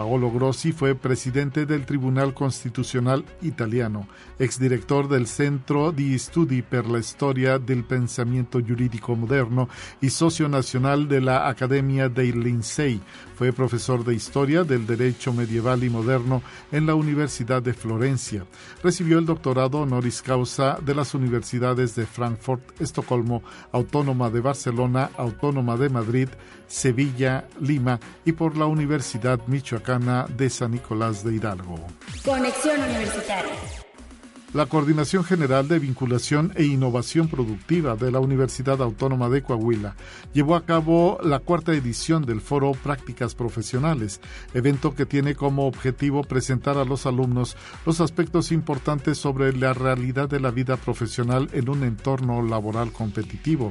Paolo 0.00 0.30
Grossi 0.30 0.72
fue 0.72 0.94
presidente 0.94 1.66
del 1.66 1.84
Tribunal 1.84 2.32
Constitucional 2.32 3.22
italiano, 3.42 4.08
exdirector 4.38 5.06
del 5.08 5.26
Centro 5.26 5.90
di 5.90 6.18
Studi 6.18 6.62
per 6.62 6.86
la 6.86 7.02
Storia 7.02 7.58
del 7.58 7.84
Pensamiento 7.84 8.60
Jurídico 8.60 9.14
Moderno 9.14 9.68
y 10.00 10.08
socio 10.08 10.48
nacional 10.48 11.06
de 11.06 11.20
la 11.20 11.48
Academia 11.48 12.08
dei 12.08 12.32
Lincei. 12.32 12.98
Fue 13.34 13.52
profesor 13.52 14.02
de 14.02 14.14
Historia 14.14 14.64
del 14.64 14.86
Derecho 14.86 15.34
Medieval 15.34 15.84
y 15.84 15.90
Moderno 15.90 16.42
en 16.72 16.86
la 16.86 16.94
Universidad 16.94 17.62
de 17.62 17.74
Florencia. 17.74 18.46
Recibió 18.82 19.18
el 19.18 19.26
doctorado 19.26 19.80
honoris 19.80 20.22
causa 20.22 20.78
de 20.80 20.94
las 20.94 21.14
universidades 21.14 21.94
de 21.94 22.06
Frankfurt, 22.06 22.80
Estocolmo, 22.80 23.42
Autónoma 23.70 24.30
de 24.30 24.40
Barcelona, 24.40 25.10
Autónoma 25.18 25.76
de 25.76 25.90
Madrid, 25.90 26.28
Sevilla, 26.68 27.48
Lima 27.60 27.98
y 28.24 28.32
por 28.32 28.56
la 28.56 28.64
Universidad 28.66 29.40
Michoacana 29.98 30.26
de 30.36 30.50
San 30.50 30.72
Nicolás 30.72 31.24
de 31.24 31.34
Hidalgo. 31.34 31.78
Conexión 32.24 32.80
Universitaria. 32.80 33.52
La 34.52 34.66
Coordinación 34.66 35.22
General 35.22 35.68
de 35.68 35.78
Vinculación 35.78 36.52
e 36.56 36.64
Innovación 36.64 37.28
Productiva 37.28 37.94
de 37.94 38.10
la 38.10 38.18
Universidad 38.18 38.82
Autónoma 38.82 39.28
de 39.28 39.42
Coahuila 39.42 39.94
llevó 40.32 40.56
a 40.56 40.64
cabo 40.64 41.18
la 41.22 41.38
cuarta 41.38 41.72
edición 41.72 42.24
del 42.24 42.40
Foro 42.40 42.72
Prácticas 42.72 43.36
Profesionales, 43.36 44.20
evento 44.52 44.96
que 44.96 45.06
tiene 45.06 45.36
como 45.36 45.66
objetivo 45.66 46.22
presentar 46.24 46.78
a 46.78 46.84
los 46.84 47.06
alumnos 47.06 47.56
los 47.86 48.00
aspectos 48.00 48.50
importantes 48.50 49.18
sobre 49.18 49.52
la 49.56 49.72
realidad 49.72 50.28
de 50.28 50.40
la 50.40 50.50
vida 50.50 50.76
profesional 50.76 51.48
en 51.52 51.68
un 51.68 51.84
entorno 51.84 52.42
laboral 52.42 52.90
competitivo. 52.92 53.70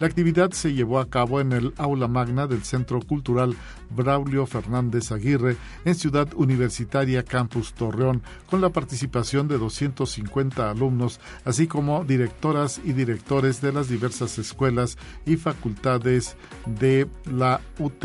La 0.00 0.06
actividad 0.06 0.52
se 0.52 0.74
llevó 0.74 1.00
a 1.00 1.08
cabo 1.08 1.40
en 1.40 1.52
el 1.52 1.74
aula 1.76 2.06
magna 2.06 2.46
del 2.46 2.62
Centro 2.62 3.00
Cultural 3.00 3.56
Braulio 3.90 4.46
Fernández 4.46 5.10
Aguirre 5.10 5.56
en 5.84 5.94
Ciudad 5.94 6.28
Universitaria 6.34 7.24
Campus 7.24 7.72
Torreón, 7.72 8.22
con 8.48 8.60
la 8.60 8.70
participación 8.70 9.48
de 9.48 9.58
250 9.58 10.70
alumnos, 10.70 11.20
así 11.44 11.66
como 11.66 12.04
directoras 12.04 12.80
y 12.84 12.92
directores 12.92 13.60
de 13.60 13.72
las 13.72 13.88
diversas 13.88 14.38
escuelas 14.38 14.96
y 15.26 15.36
facultades 15.36 16.36
de 16.66 17.08
la 17.24 17.60
UT. 17.78 18.04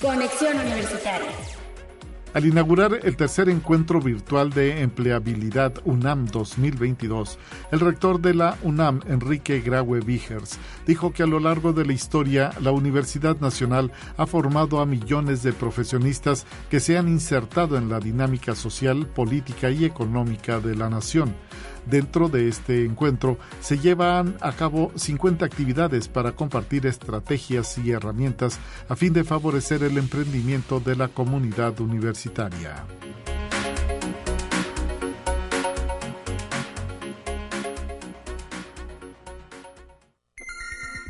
Conexión 0.00 0.58
Universitaria. 0.58 1.59
Al 2.32 2.46
inaugurar 2.46 3.00
el 3.02 3.16
tercer 3.16 3.48
encuentro 3.48 4.00
virtual 4.00 4.50
de 4.50 4.82
empleabilidad 4.82 5.74
UNAM 5.84 6.26
2022, 6.26 7.40
el 7.72 7.80
rector 7.80 8.20
de 8.20 8.34
la 8.34 8.56
UNAM, 8.62 9.00
Enrique 9.08 9.60
Graue 9.60 9.98
Vigers, 9.98 10.56
dijo 10.86 11.12
que 11.12 11.24
a 11.24 11.26
lo 11.26 11.40
largo 11.40 11.72
de 11.72 11.84
la 11.84 11.92
historia 11.92 12.52
la 12.60 12.70
Universidad 12.70 13.40
Nacional 13.40 13.90
ha 14.16 14.26
formado 14.26 14.80
a 14.80 14.86
millones 14.86 15.42
de 15.42 15.52
profesionistas 15.52 16.46
que 16.70 16.78
se 16.78 16.96
han 16.96 17.08
insertado 17.08 17.76
en 17.76 17.88
la 17.88 17.98
dinámica 17.98 18.54
social, 18.54 19.08
política 19.08 19.70
y 19.70 19.84
económica 19.84 20.60
de 20.60 20.76
la 20.76 20.88
nación. 20.88 21.34
Dentro 21.86 22.28
de 22.28 22.48
este 22.48 22.84
encuentro 22.84 23.38
se 23.60 23.78
llevan 23.78 24.36
a 24.40 24.52
cabo 24.52 24.92
50 24.96 25.44
actividades 25.44 26.08
para 26.08 26.32
compartir 26.32 26.86
estrategias 26.86 27.78
y 27.78 27.90
herramientas 27.90 28.58
a 28.88 28.96
fin 28.96 29.12
de 29.12 29.24
favorecer 29.24 29.82
el 29.82 29.98
emprendimiento 29.98 30.80
de 30.80 30.96
la 30.96 31.08
comunidad 31.08 31.80
universitaria. 31.80 32.84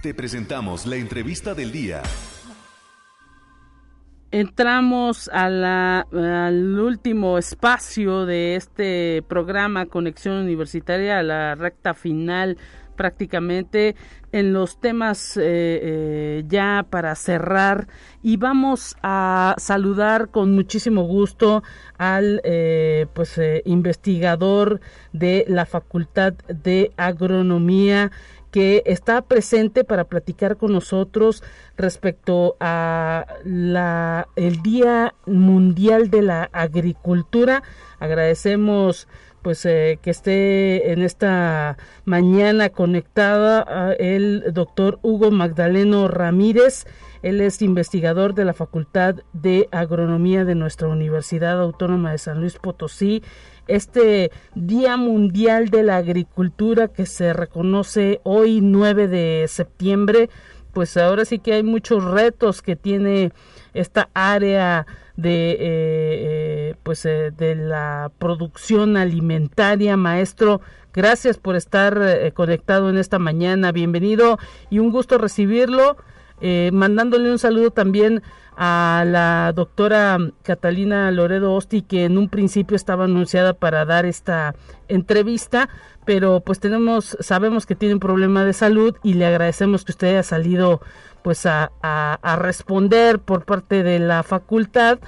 Te 0.02 0.14
presentamos 0.14 0.86
la 0.86 0.96
entrevista 0.96 1.54
del 1.54 1.72
día 1.72 2.02
entramos 4.30 5.28
al 5.32 6.78
último 6.78 7.38
espacio 7.38 8.26
de 8.26 8.56
este 8.56 9.22
programa 9.28 9.86
Conexión 9.86 10.36
Universitaria, 10.36 11.18
a 11.18 11.22
la 11.22 11.54
recta 11.54 11.94
final 11.94 12.56
prácticamente 13.00 13.96
en 14.30 14.52
los 14.52 14.78
temas 14.78 15.38
eh, 15.38 15.42
eh, 15.42 16.44
ya 16.46 16.84
para 16.90 17.14
cerrar. 17.14 17.88
Y 18.22 18.36
vamos 18.36 18.94
a 19.02 19.54
saludar 19.56 20.28
con 20.28 20.54
muchísimo 20.54 21.04
gusto 21.04 21.62
al 21.96 22.42
eh, 22.44 23.06
pues 23.14 23.40
investigador 23.64 24.80
de 25.14 25.46
la 25.48 25.64
Facultad 25.64 26.34
de 26.48 26.92
Agronomía 26.98 28.12
que 28.50 28.82
está 28.86 29.22
presente 29.22 29.84
para 29.84 30.04
platicar 30.04 30.56
con 30.56 30.72
nosotros 30.72 31.42
respecto 31.76 32.56
a 32.60 33.26
la 33.44 34.28
el 34.36 34.62
Día 34.62 35.14
Mundial 35.26 36.10
de 36.10 36.22
la 36.22 36.50
Agricultura. 36.52 37.62
Agradecemos 37.98 39.08
pues 39.42 39.64
eh, 39.64 39.98
que 40.02 40.10
esté 40.10 40.92
en 40.92 41.02
esta 41.02 41.78
mañana 42.04 42.68
conectada 42.70 43.94
el 43.98 44.52
doctor 44.52 44.98
Hugo 45.02 45.30
Magdaleno 45.30 46.08
Ramírez. 46.08 46.86
Él 47.22 47.40
es 47.40 47.60
investigador 47.62 48.34
de 48.34 48.44
la 48.44 48.54
Facultad 48.54 49.16
de 49.32 49.68
Agronomía 49.72 50.44
de 50.44 50.54
nuestra 50.54 50.88
Universidad 50.88 51.60
Autónoma 51.60 52.12
de 52.12 52.18
San 52.18 52.40
Luis 52.40 52.58
Potosí 52.58 53.22
este 53.70 54.30
Día 54.54 54.96
Mundial 54.96 55.68
de 55.68 55.82
la 55.82 55.96
Agricultura 55.96 56.88
que 56.88 57.06
se 57.06 57.32
reconoce 57.32 58.20
hoy 58.24 58.60
9 58.60 59.08
de 59.08 59.46
septiembre, 59.48 60.30
pues 60.72 60.96
ahora 60.96 61.24
sí 61.24 61.38
que 61.38 61.54
hay 61.54 61.62
muchos 61.62 62.04
retos 62.04 62.62
que 62.62 62.76
tiene 62.76 63.32
esta 63.74 64.08
área 64.14 64.86
de 65.16 65.52
eh, 65.52 65.58
eh, 65.60 66.74
pues 66.82 67.04
eh, 67.04 67.32
de 67.36 67.54
la 67.54 68.10
producción 68.18 68.96
alimentaria. 68.96 69.96
Maestro 69.96 70.60
gracias 70.92 71.38
por 71.38 71.56
estar 71.56 72.32
conectado 72.34 72.90
en 72.90 72.96
esta 72.96 73.18
mañana. 73.18 73.72
Bienvenido 73.72 74.38
y 74.70 74.78
un 74.78 74.90
gusto 74.90 75.18
recibirlo. 75.18 75.96
Mandándole 76.72 77.30
un 77.30 77.38
saludo 77.38 77.70
también 77.70 78.22
a 78.62 79.04
la 79.06 79.54
doctora 79.54 80.18
Catalina 80.42 81.10
Loredo 81.10 81.54
Osti, 81.54 81.80
que 81.80 82.04
en 82.04 82.18
un 82.18 82.28
principio 82.28 82.76
estaba 82.76 83.04
anunciada 83.04 83.54
para 83.54 83.86
dar 83.86 84.04
esta 84.04 84.54
entrevista, 84.86 85.70
pero 86.04 86.40
pues 86.40 86.60
tenemos, 86.60 87.16
sabemos 87.20 87.64
que 87.64 87.74
tiene 87.74 87.94
un 87.94 88.00
problema 88.00 88.44
de 88.44 88.52
salud 88.52 88.94
y 89.02 89.14
le 89.14 89.24
agradecemos 89.24 89.86
que 89.86 89.92
usted 89.92 90.08
haya 90.08 90.22
salido 90.22 90.82
pues 91.22 91.46
a, 91.46 91.70
responder 92.38 93.18
por 93.20 93.46
parte 93.46 93.82
de 93.82 93.98
la 93.98 94.22
facultad 94.22 94.98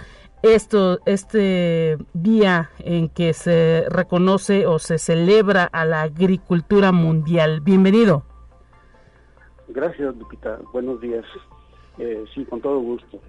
esto, 0.43 1.01
este 1.05 1.99
día 2.15 2.71
en 2.79 3.11
que 3.11 3.35
se 3.35 3.85
reconoce 3.91 4.67
o 4.67 4.79
se 4.79 4.97
celebra 4.97 5.65
a 5.65 5.85
la 5.85 6.01
agricultura 6.01 6.91
mundial. 6.91 7.61
Bienvenido. 7.61 8.25
Gracias, 9.69 10.17
Lupita. 10.17 10.59
Buenos 10.73 11.03
días. 11.03 11.27
Eh, 11.99 12.25
sí, 12.35 12.45
con 12.45 12.61
todo 12.61 12.81
gusto. 12.81 13.21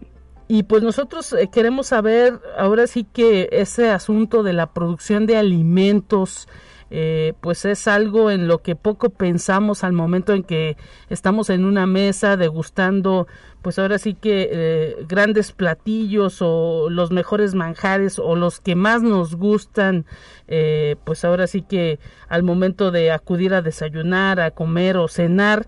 Y 0.47 0.64
pues 0.64 0.84
nosotros 0.84 1.34
eh, 1.34 1.49
queremos 1.51 1.88
saber 1.88 2.39
ahora 2.57 2.88
sí 2.88 3.05
que 3.05 3.49
ese 3.51 3.89
asunto 3.89 4.43
de 4.43 4.53
la 4.53 4.74
producción 4.74 5.26
de 5.26 5.38
alimentos, 5.38 6.49
eh, 6.91 7.34
pues 7.39 7.66
es 7.66 7.88
algo 7.88 8.30
en 8.30 8.47
lo 8.47 8.59
que 8.59 8.76
poco 8.76 9.09
pensamos 9.09 9.84
al 9.84 9.93
momento 9.93 10.34
en 10.34 10.43
que 10.43 10.76
estamos 11.09 11.49
en 11.49 11.64
una 11.66 11.88
mesa 11.88 12.36
degustando, 12.36 13.26
pues 13.61 13.80
ahora 13.80 13.97
sí 13.97 14.16
que 14.16 14.49
eh, 14.51 15.05
grandes 15.07 15.53
platillos 15.53 16.39
o 16.41 16.89
los 16.89 17.11
mejores 17.11 17.55
manjares 17.55 18.20
o 18.20 18.36
los 18.36 18.59
que 18.59 18.76
más 18.76 19.01
nos 19.01 19.36
gustan, 19.36 20.05
pues 21.03 21.26
ahora 21.26 21.47
sí 21.47 21.64
que 21.64 21.99
al 22.28 22.43
momento 22.43 22.91
de 22.91 23.11
acudir 23.11 23.55
a 23.55 23.64
desayunar, 23.64 24.39
a 24.39 24.51
comer 24.51 24.97
o 24.97 25.07
cenar, 25.07 25.66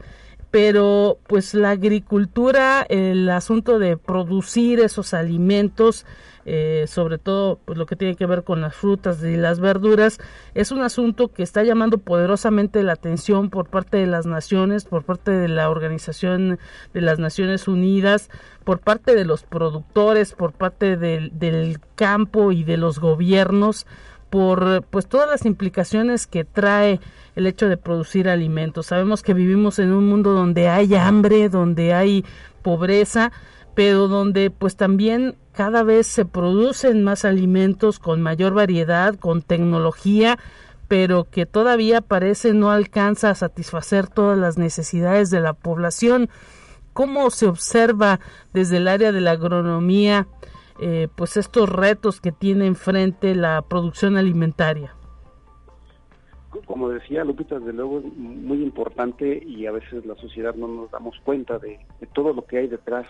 pero 0.56 1.20
pues 1.28 1.54
la 1.54 1.72
agricultura, 1.72 2.86
el 2.88 3.30
asunto 3.30 3.78
de 3.78 3.98
producir 3.98 4.80
esos 4.80 5.14
alimentos, 5.14 6.06
eh, 6.46 6.86
sobre 6.88 7.18
todo 7.18 7.60
pues 7.66 7.78
lo 7.78 7.86
que 7.86 7.98
tiene 7.98 8.16
que 8.16 8.26
ver 8.26 8.46
con 8.46 8.62
las 8.62 8.74
frutas 8.74 9.22
y 9.22 9.36
las 9.36 9.60
verduras, 9.60 10.18
es 10.54 10.72
un 10.72 10.82
asunto 10.82 11.28
que 11.34 11.44
está 11.44 11.62
llamando 11.64 11.98
poderosamente 11.98 12.84
la 12.84 12.94
atención 12.94 13.50
por 13.50 13.68
parte 13.68 13.98
de 13.98 14.08
las 14.08 14.26
naciones, 14.26 14.86
por 14.86 15.04
parte 15.04 15.32
de 15.32 15.50
la 15.50 15.70
Organización 15.70 16.58
de 16.94 17.02
las 17.02 17.20
Naciones 17.20 17.68
Unidas, 17.68 18.30
por 18.64 18.80
parte 18.80 19.14
de 19.14 19.26
los 19.26 19.44
productores, 19.44 20.32
por 20.32 20.54
parte 20.54 20.96
del, 20.96 21.38
del 21.38 21.82
campo 21.96 22.54
y 22.54 22.64
de 22.64 22.78
los 22.78 23.00
gobiernos, 23.00 23.88
por 24.30 24.86
pues 24.90 25.08
todas 25.08 25.30
las 25.30 25.46
implicaciones 25.46 26.28
que 26.28 26.46
trae 26.46 27.02
el 27.36 27.48
hecho 27.48 27.68
de 27.68 27.78
producir 27.78 28.30
alimentos. 28.30 28.88
Sabemos 28.88 29.22
que 29.22 29.34
vivimos 29.34 29.80
en 29.80 29.92
un 29.92 30.08
mundo 30.08 30.34
donde 30.34 30.68
hay 30.68 30.96
hambre, 30.96 31.50
donde 31.50 31.94
hay 31.94 32.26
pobreza, 32.62 33.32
pero 33.76 34.08
donde 34.08 34.50
pues 34.50 34.76
también 34.76 35.36
cada 35.52 35.84
vez 35.84 36.08
se 36.08 36.26
producen 36.26 37.04
más 37.04 37.26
alimentos 37.26 38.00
con 38.00 38.22
mayor 38.22 38.54
variedad, 38.54 39.16
con 39.16 39.42
tecnología, 39.42 40.40
pero 40.88 41.26
que 41.26 41.46
todavía 41.46 42.02
parece 42.02 42.54
no 42.54 42.72
alcanza 42.72 43.30
a 43.30 43.36
satisfacer 43.36 44.08
todas 44.08 44.38
las 44.38 44.58
necesidades 44.58 45.30
de 45.30 45.42
la 45.42 45.54
población. 45.54 46.30
¿Cómo 46.94 47.30
se 47.32 47.48
observa 47.48 48.20
desde 48.54 48.78
el 48.78 48.88
área 48.88 49.12
de 49.12 49.22
la 49.22 49.32
agronomía 49.32 50.28
eh, 50.80 51.08
pues 51.16 51.38
estos 51.38 51.70
retos 51.70 52.22
que 52.22 52.32
tiene 52.32 52.68
enfrente 52.68 53.36
la 53.36 53.62
producción 53.62 54.18
alimentaria? 54.18 54.94
Como 56.66 56.90
decía 56.90 57.24
Lupita, 57.24 57.60
desde 57.60 57.74
luego 57.74 58.00
es 58.00 58.06
muy 58.18 58.62
importante 58.62 59.42
y 59.44 59.66
a 59.66 59.72
veces 59.72 60.06
la 60.06 60.16
sociedad 60.16 60.56
no 60.56 60.68
nos 60.68 60.92
damos 60.92 61.20
cuenta 61.24 61.60
de, 61.60 61.80
todo 62.14 62.34
lo 62.34 62.46
que 62.46 62.60
hay 62.60 62.68
detrás 62.68 63.08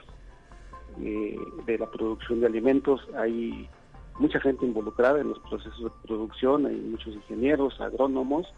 eh, 1.01 1.37
de 1.65 1.77
la 1.77 1.89
producción 1.89 2.39
de 2.39 2.47
alimentos. 2.47 3.07
Hay 3.17 3.69
mucha 4.19 4.39
gente 4.39 4.65
involucrada 4.65 5.19
en 5.19 5.29
los 5.29 5.39
procesos 5.39 5.83
de 5.83 5.89
producción, 6.07 6.65
hay 6.65 6.75
muchos 6.75 7.13
ingenieros, 7.13 7.79
agrónomos, 7.81 8.53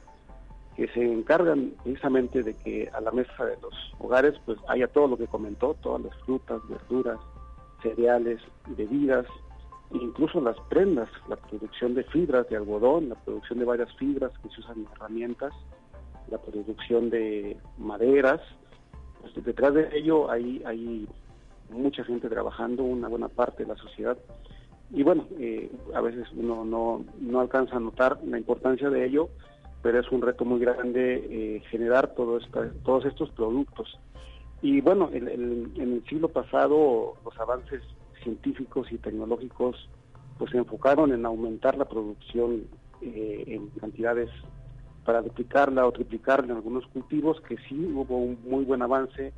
que 0.76 0.88
se 0.90 1.02
encargan 1.02 1.74
precisamente 1.84 2.44
de 2.44 2.54
que 2.54 2.90
a 2.94 3.02
la 3.02 3.12
mesa 3.12 3.46
de 3.46 3.58
los 3.62 3.74
hogares 3.98 4.36
pues 4.46 4.60
haya 4.68 4.88
todo 4.88 5.08
lo 5.08 5.18
que 5.18 5.26
comentó, 5.26 5.76
todas 5.82 6.04
las 6.04 6.16
frutas, 6.20 6.62
verduras, 6.70 7.20
cereales, 7.82 8.40
bebidas, 8.78 9.26
incluso 9.92 10.42
las 10.42 10.58
prendas, 10.70 11.10
la 11.28 11.36
producción 11.36 11.94
de 11.96 12.04
fibras 12.06 12.50
de 12.50 12.58
algodón, 12.58 13.10
la 13.10 13.16
producción 13.16 13.60
de 13.60 13.66
varias 13.66 13.94
fibras 13.96 14.32
que 14.42 14.50
se 14.50 14.60
usan 14.62 14.80
en 14.80 14.88
herramientas, 14.94 15.54
la 16.30 16.38
producción 16.38 17.10
de 17.10 17.58
maderas. 17.78 18.42
Pues 19.22 19.46
detrás 19.46 19.74
de 19.74 19.90
ello 19.98 20.30
hay, 20.30 20.62
hay 20.66 21.08
mucha 21.70 22.04
gente 22.04 22.30
trabajando, 22.30 22.84
una 22.84 23.08
buena 23.08 23.30
parte 23.30 23.64
de 23.64 23.70
la 23.70 23.78
sociedad. 23.78 24.18
Y 24.92 25.04
bueno, 25.04 25.28
eh, 25.38 25.70
a 25.94 26.02
veces 26.02 26.28
uno 26.36 26.64
no, 26.64 27.06
no 27.20 27.40
alcanza 27.40 27.76
a 27.76 27.80
notar 27.80 28.20
la 28.26 28.38
importancia 28.38 28.90
de 28.90 29.06
ello, 29.06 29.30
pero 29.82 30.00
es 30.00 30.12
un 30.12 30.22
reto 30.22 30.46
muy 30.46 30.60
grande 30.60 31.28
eh, 31.30 31.62
generar 31.70 32.14
todo 32.14 32.40
todos 32.84 33.06
estos 33.06 33.30
productos. 33.32 34.00
Y 34.62 34.82
bueno, 34.82 35.10
en, 35.14 35.28
el 35.28 36.04
siglo 36.10 36.30
pasado 36.30 37.14
los 37.24 37.40
avances 37.40 37.82
científicos 38.28 38.92
y 38.92 38.98
tecnológicos 38.98 39.90
pues 40.38 40.52
se 40.52 40.58
enfocaron 40.58 41.14
en 41.14 41.26
aumentar 41.26 41.78
la 41.78 41.86
producción 41.86 42.68
eh, 43.02 43.44
en 43.48 43.70
cantidades 43.80 44.30
para 45.06 45.22
duplicarla 45.22 45.88
o 45.88 45.92
triplicarla 45.94 46.52
en 46.52 46.58
algunos 46.58 46.86
cultivos, 46.88 47.40
que 47.42 47.56
sí 47.70 47.86
hubo 47.96 48.18
un 48.18 48.38
muy 48.44 48.66
buen 48.66 48.82
avance 48.82 49.34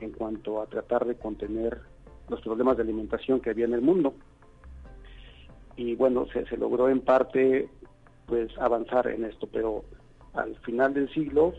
en 0.00 0.12
cuanto 0.12 0.62
a 0.62 0.66
tratar 0.66 1.04
de 1.04 1.16
contener 1.16 1.82
los 2.28 2.40
problemas 2.40 2.78
de 2.78 2.84
alimentación 2.84 3.40
que 3.40 3.50
había 3.50 3.66
en 3.66 3.74
el 3.74 3.82
mundo. 3.82 4.14
Y 5.76 5.94
bueno, 5.94 6.26
se, 6.32 6.46
se 6.46 6.56
logró 6.56 6.88
en 6.88 7.00
parte 7.00 7.68
pues 8.26 8.50
avanzar 8.58 9.08
en 9.08 9.24
esto, 9.24 9.46
pero 9.52 9.84
al 10.32 10.56
final 10.60 10.94
del 10.94 11.12
siglo 11.12 11.52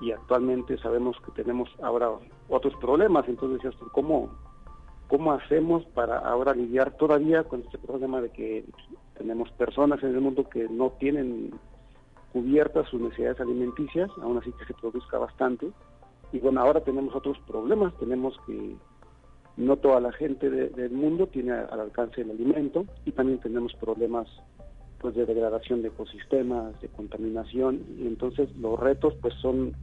y 0.00 0.12
actualmente 0.12 0.78
sabemos 0.78 1.16
que 1.24 1.32
tenemos 1.32 1.68
ahora 1.82 2.08
otros 2.48 2.74
problemas, 2.80 3.28
entonces 3.28 3.70
¿cómo, 3.92 4.30
cómo 5.10 5.32
hacemos 5.32 5.84
para 5.86 6.18
ahora 6.18 6.54
lidiar 6.54 6.92
todavía 6.96 7.42
con 7.42 7.62
este 7.62 7.78
problema 7.78 8.20
de 8.20 8.30
que 8.30 8.64
tenemos 9.18 9.50
personas 9.52 10.00
en 10.04 10.14
el 10.14 10.20
mundo 10.20 10.48
que 10.48 10.68
no 10.68 10.90
tienen 11.00 11.50
cubiertas 12.32 12.88
sus 12.88 13.00
necesidades 13.00 13.40
alimenticias, 13.40 14.08
aún 14.22 14.38
así 14.38 14.52
que 14.52 14.64
se 14.66 14.74
produzca 14.74 15.18
bastante, 15.18 15.72
y 16.32 16.38
bueno, 16.38 16.60
ahora 16.60 16.80
tenemos 16.82 17.12
otros 17.16 17.36
problemas, 17.40 17.92
tenemos 17.98 18.38
que 18.46 18.76
no 19.56 19.76
toda 19.78 20.00
la 20.00 20.12
gente 20.12 20.48
del 20.48 20.92
mundo 20.92 21.26
tiene 21.26 21.52
al 21.52 21.80
alcance 21.80 22.20
el 22.20 22.30
alimento 22.30 22.86
y 23.04 23.10
también 23.10 23.40
tenemos 23.40 23.74
problemas 23.74 24.28
pues 25.00 25.16
de 25.16 25.26
degradación 25.26 25.82
de 25.82 25.88
ecosistemas, 25.88 26.80
de 26.80 26.88
contaminación. 26.88 27.84
Y 27.98 28.06
entonces 28.06 28.48
los 28.56 28.78
retos 28.78 29.14
pues 29.20 29.34
son 29.42 29.74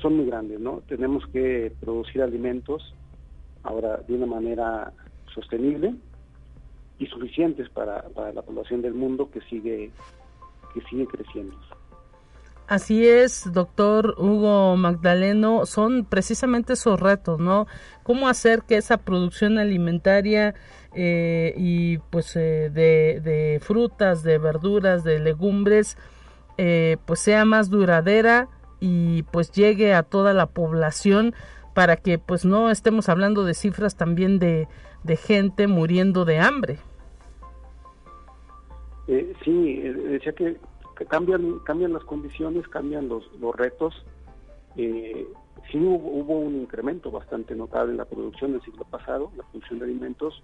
son 0.00 0.16
muy 0.16 0.26
grandes, 0.26 0.58
¿no? 0.58 0.82
Tenemos 0.88 1.24
que 1.28 1.72
producir 1.80 2.22
alimentos 2.22 2.94
ahora 3.64 3.96
de 4.06 4.14
una 4.14 4.26
manera 4.26 4.92
sostenible 5.34 5.94
y 6.98 7.06
suficientes 7.06 7.68
para, 7.70 8.08
para 8.10 8.32
la 8.32 8.42
población 8.42 8.82
del 8.82 8.94
mundo 8.94 9.30
que 9.30 9.40
sigue 9.42 9.90
que 10.72 10.80
sigue 10.82 11.06
creciendo. 11.06 11.56
Así 12.66 13.06
es, 13.06 13.52
doctor 13.52 14.14
Hugo 14.16 14.74
Magdaleno, 14.76 15.66
son 15.66 16.06
precisamente 16.06 16.72
esos 16.72 16.98
retos, 16.98 17.38
¿no? 17.38 17.66
¿Cómo 18.02 18.26
hacer 18.26 18.62
que 18.62 18.76
esa 18.76 18.96
producción 18.96 19.58
alimentaria 19.58 20.54
eh, 20.94 21.52
y 21.58 21.98
pues 21.98 22.34
eh, 22.36 22.70
de, 22.72 23.60
frutas, 23.62 24.22
de 24.22 24.38
verduras, 24.38 25.04
de 25.04 25.18
legumbres, 25.18 25.98
eh, 26.56 26.96
pues 27.04 27.20
sea 27.20 27.44
más 27.44 27.68
duradera 27.68 28.48
y 28.80 29.24
pues 29.24 29.52
llegue 29.52 29.92
a 29.92 30.02
toda 30.02 30.32
la 30.32 30.46
población 30.46 31.34
para 31.74 31.96
que 31.96 32.18
pues 32.18 32.44
no 32.44 32.70
estemos 32.70 33.08
hablando 33.08 33.44
de 33.44 33.54
cifras 33.54 33.96
también 33.96 34.38
de, 34.38 34.68
de 35.02 35.16
gente 35.16 35.66
muriendo 35.66 36.24
de 36.24 36.38
hambre. 36.38 36.78
sí, 39.44 39.80
decía 39.80 40.32
que 40.32 40.56
cambian, 41.08 41.58
cambian 41.60 41.92
las 41.92 42.04
condiciones, 42.04 42.66
cambian 42.68 43.08
los, 43.08 43.24
los 43.40 43.54
retos. 43.54 43.94
Eh, 44.76 45.26
sí 45.70 45.78
hubo, 45.78 46.38
un 46.38 46.56
incremento 46.56 47.10
bastante 47.10 47.54
notable 47.54 47.92
en 47.92 47.98
la 47.98 48.04
producción 48.04 48.52
del 48.52 48.62
siglo 48.62 48.84
pasado, 48.84 49.30
la 49.36 49.44
producción 49.44 49.80
de 49.80 49.86
alimentos, 49.86 50.42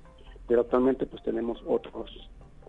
pero 0.48 0.62
actualmente 0.62 1.06
pues 1.06 1.22
tenemos 1.22 1.62
otros 1.66 2.10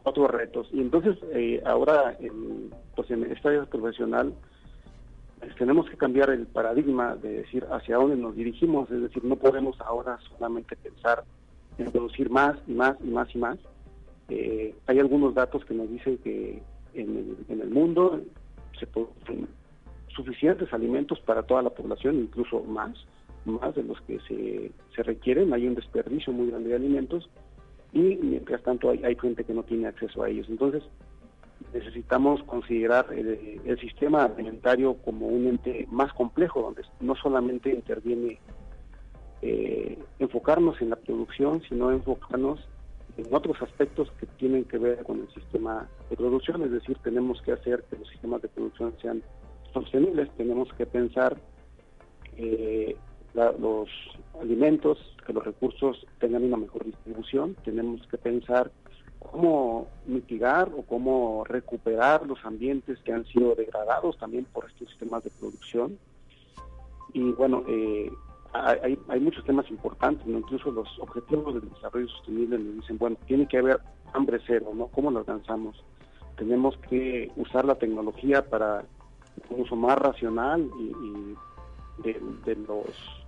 otros 0.04 0.32
retos. 0.32 0.68
Y 0.72 0.82
entonces 0.82 1.18
eh, 1.34 1.62
ahora 1.66 2.16
en, 2.20 2.72
pues 2.96 3.10
en 3.12 3.24
esta 3.32 3.50
área 3.50 3.66
profesional 3.66 4.34
pues, 5.42 5.56
tenemos 5.56 5.90
que 5.90 5.98
cambiar 5.98 6.30
el 6.30 6.46
paradigma 6.46 7.16
de 7.16 7.42
decir 7.42 7.66
hacia 7.72 7.98
dónde 7.98 8.16
nos 8.16 8.36
dirigimos, 8.36 8.90
es 8.92 9.02
decir, 9.02 9.24
no 9.26 9.36
podemos 9.36 9.80
ahora 9.82 10.20
solamente 10.30 10.76
pensar 10.76 11.24
en 11.80 11.92
producir 11.92 12.30
más 12.30 12.58
y 12.68 12.74
más 12.74 12.96
y 13.04 13.08
más 13.08 13.36
y 13.36 13.38
más. 13.40 13.58
Eh, 14.30 14.76
hay 14.86 15.00
algunos 15.00 15.34
datos 15.34 15.66
que 15.66 15.74
nos 15.74 15.90
dicen 15.90 16.20
que 16.20 16.62
en 16.94 17.38
el, 17.50 17.70
mundo 17.70 18.22
se 18.80 18.86
producen 18.86 19.48
suficientes 20.10 20.72
alimentos 20.74 21.20
para 21.22 21.42
toda 21.42 21.64
la 21.64 21.72
población, 21.72 22.18
incluso 22.18 22.62
más, 22.64 22.92
más 23.46 23.74
de 23.74 23.84
los 23.84 24.00
que 24.02 24.20
se, 24.28 24.72
se 24.96 25.04
requieren. 25.04 25.54
Hay 25.54 25.66
un 25.66 25.74
desperdicio 25.76 26.32
muy 26.34 26.52
grande 26.52 26.70
de 26.70 26.76
alimentos 26.76 27.30
y 27.94 28.00
mientras 28.22 28.62
tanto 28.62 28.92
hay, 28.92 29.04
hay 29.04 29.16
gente 29.16 29.44
que 29.44 29.54
no 29.54 29.64
tiene 29.64 29.88
acceso 29.88 30.22
a 30.22 30.30
ellos. 30.30 30.48
Entonces, 30.50 30.84
necesitamos 31.74 32.44
considerar 32.44 33.08
el, 33.14 33.80
sistema 33.80 34.26
alimentario 34.26 34.96
como 34.96 35.28
un 35.28 35.48
ente 35.48 35.88
más 35.90 36.14
complejo, 36.14 36.62
donde 36.62 36.84
no 37.00 37.16
solamente 37.16 37.70
interviene 37.70 38.40
eh, 39.42 39.98
enfocarnos 40.20 40.82
en 40.82 40.92
la 40.92 40.96
producción, 40.96 41.62
sino 41.68 41.92
enfocarnos 41.92 42.60
en 43.18 43.34
otros 43.34 43.62
aspectos 43.62 44.12
que 44.20 44.26
tienen 44.26 44.66
que 44.66 44.78
ver 44.78 45.04
con 45.04 45.22
el 45.22 45.34
sistema 45.34 45.88
de 46.10 46.16
producción, 46.16 46.64
es 46.64 46.72
decir, 46.72 46.98
tenemos 47.04 47.42
que 47.42 47.54
hacer 47.54 47.84
que 47.90 47.98
los 47.98 48.08
sistemas 48.10 48.42
de 48.42 48.48
producción 48.50 48.94
sean 49.02 49.24
sostenibles, 49.74 50.30
tenemos 50.38 50.72
que 50.74 50.86
pensar 50.86 51.38
que 52.36 52.96
los 53.34 53.90
alimentos, 54.42 54.98
que 55.26 55.34
los 55.34 55.44
recursos 55.46 56.06
tengan 56.20 56.44
una 56.44 56.58
mejor 56.58 56.86
distribución, 56.86 57.56
tenemos 57.64 58.06
que 58.08 58.18
pensar 58.18 58.72
cómo 59.30 59.88
mitigar 60.06 60.72
o 60.76 60.84
cómo 60.84 61.44
recuperar 61.46 62.26
los 62.26 62.44
ambientes 62.44 63.00
que 63.00 63.14
han 63.14 63.26
sido 63.26 63.56
degradados 63.56 64.18
también 64.18 64.46
por 64.46 64.66
estos 64.66 64.90
sistemas 64.90 65.24
de 65.24 65.30
producción. 65.40 65.98
Y 67.14 67.32
bueno, 67.34 67.64
eh, 67.68 68.12
hay, 68.54 69.20
muchos 69.20 69.46
temas 69.46 69.70
importantes, 69.70 70.26
incluso 70.28 70.72
los 70.72 70.88
objetivos 71.00 71.54
del 71.54 71.70
desarrollo 71.70 72.08
sostenible 72.10 72.58
nos 72.58 72.76
dicen, 72.76 72.98
bueno, 72.98 73.18
tiene 73.26 73.48
que 73.48 73.60
haber 73.60 73.80
hambre 74.14 74.40
cero, 74.46 74.72
¿no? 74.74 74.88
¿Cómo 74.88 75.12
lo 75.12 75.20
alcanzamos? 75.20 75.84
Tenemos 76.38 76.78
que 76.90 77.32
usar 77.38 77.66
la 77.66 77.76
tecnología 77.76 78.46
para 78.50 78.84
un 79.50 79.62
uso 79.62 79.76
más 79.76 79.98
racional 79.98 80.70
y, 80.80 81.36
de, 82.04 82.56
los 82.68 82.86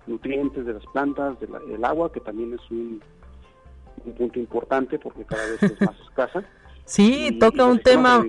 nutrientes 0.08 0.66
de 0.66 0.74
las 0.74 0.86
plantas, 0.88 1.38
del 1.40 1.86
agua, 1.86 2.12
que 2.12 2.20
también 2.20 2.54
es 2.54 2.72
un, 2.72 3.02
punto 4.12 4.40
importante 4.40 5.00
porque 5.00 5.24
cada 5.24 5.46
vez 5.46 5.64
es 5.64 5.82
más 5.82 6.00
escasa. 6.02 6.44
Sí, 6.86 7.38
toca 7.40 7.66
un 7.66 7.80
tema, 7.80 8.26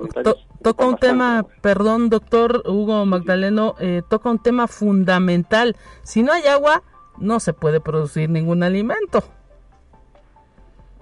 toca 0.62 0.87
un 0.87 0.97
tema, 0.97 1.45
perdón, 1.61 2.09
doctor 2.09 2.62
Hugo 2.66 3.05
Magdaleno, 3.05 3.75
eh, 3.81 4.03
toca 4.09 4.31
un 4.31 4.39
tema 4.39 4.68
fundamental. 4.68 5.75
Si 6.05 6.22
no 6.22 6.33
hay 6.33 6.45
agua, 6.45 6.85
no 7.18 7.41
se 7.41 7.53
puede 7.53 7.81
producir 7.81 8.31
ningún 8.31 8.62
alimento. 8.62 9.25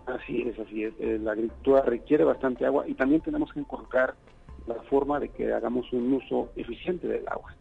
Así 0.06 0.42
es, 0.42 0.58
así 0.58 0.84
es. 0.84 0.94
Eh, 0.98 1.18
la 1.22 1.32
agricultura 1.32 1.82
requiere 1.82 2.24
bastante 2.24 2.64
agua 2.66 2.88
y 2.88 2.94
también 2.94 3.20
tenemos 3.20 3.52
que 3.52 3.60
encontrar 3.60 4.14
la 4.66 4.74
forma 4.88 5.20
de 5.20 5.28
que 5.28 5.52
hagamos 5.52 5.92
un 5.92 6.12
uso 6.12 6.50
eficiente 6.56 7.06
del 7.06 7.26
agua. 7.28 7.54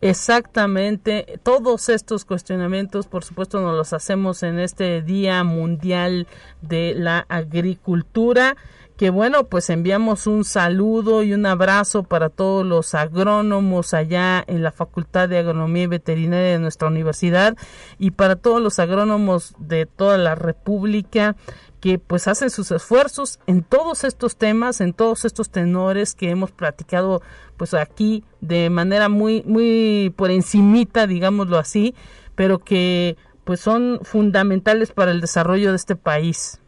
Exactamente, 0.00 1.40
todos 1.42 1.88
estos 1.88 2.24
cuestionamientos, 2.24 3.06
por 3.06 3.24
supuesto, 3.24 3.60
nos 3.60 3.76
los 3.76 3.92
hacemos 3.92 4.42
en 4.42 4.58
este 4.58 5.02
Día 5.02 5.42
Mundial 5.44 6.26
de 6.62 6.94
la 6.94 7.24
Agricultura 7.28 8.56
que 8.96 9.10
bueno, 9.10 9.44
pues 9.44 9.68
enviamos 9.68 10.26
un 10.26 10.44
saludo 10.44 11.22
y 11.22 11.34
un 11.34 11.44
abrazo 11.44 12.02
para 12.02 12.30
todos 12.30 12.64
los 12.64 12.94
agrónomos 12.94 13.92
allá 13.92 14.42
en 14.46 14.62
la 14.62 14.72
Facultad 14.72 15.28
de 15.28 15.38
Agronomía 15.38 15.82
y 15.82 15.88
Veterinaria 15.88 16.52
de 16.52 16.58
nuestra 16.58 16.88
universidad 16.88 17.56
y 17.98 18.12
para 18.12 18.36
todos 18.36 18.62
los 18.62 18.78
agrónomos 18.78 19.54
de 19.58 19.84
toda 19.84 20.16
la 20.16 20.34
República 20.34 21.36
que 21.80 21.98
pues 21.98 22.26
hacen 22.28 22.50
sus 22.50 22.70
esfuerzos 22.70 23.38
en 23.46 23.62
todos 23.62 24.04
estos 24.04 24.36
temas, 24.36 24.80
en 24.80 24.92
todos 24.92 25.24
estos 25.24 25.50
tenores 25.50 26.14
que 26.14 26.30
hemos 26.30 26.50
platicado 26.50 27.22
pues 27.56 27.74
aquí 27.74 28.24
de 28.40 28.70
manera 28.70 29.08
muy 29.08 29.42
muy 29.44 30.12
por 30.16 30.30
encimita, 30.30 31.06
digámoslo 31.06 31.58
así, 31.58 31.94
pero 32.34 32.58
que 32.58 33.16
pues 33.44 33.60
son 33.60 34.00
fundamentales 34.02 34.92
para 34.92 35.12
el 35.12 35.20
desarrollo 35.20 35.70
de 35.70 35.76
este 35.76 35.96
país. 35.96 36.60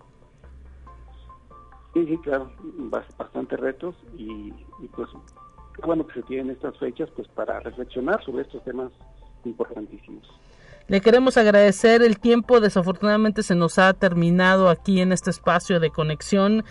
Sí, 1.94 2.18
claro, 2.22 2.52
bastantes 3.18 3.58
retos 3.58 3.96
y, 4.16 4.52
pues 4.94 5.08
bueno 5.84 6.06
que 6.06 6.14
se 6.14 6.22
tienen 6.22 6.50
estas 6.50 6.76
fechas 6.78 7.08
pues 7.16 7.26
para 7.28 7.60
reflexionar 7.60 8.22
sobre 8.24 8.42
estos 8.42 8.62
temas 8.64 8.92
importantísimos. 9.44 10.26
Le 10.88 11.02
queremos 11.02 11.36
agradecer 11.36 12.00
el 12.00 12.18
tiempo, 12.18 12.60
desafortunadamente 12.60 13.42
se 13.42 13.54
nos 13.54 13.78
ha 13.78 13.92
terminado 13.92 14.70
aquí 14.70 15.02
en 15.02 15.12
este 15.12 15.28
espacio 15.28 15.80
de 15.80 15.90
conexión. 15.90 16.64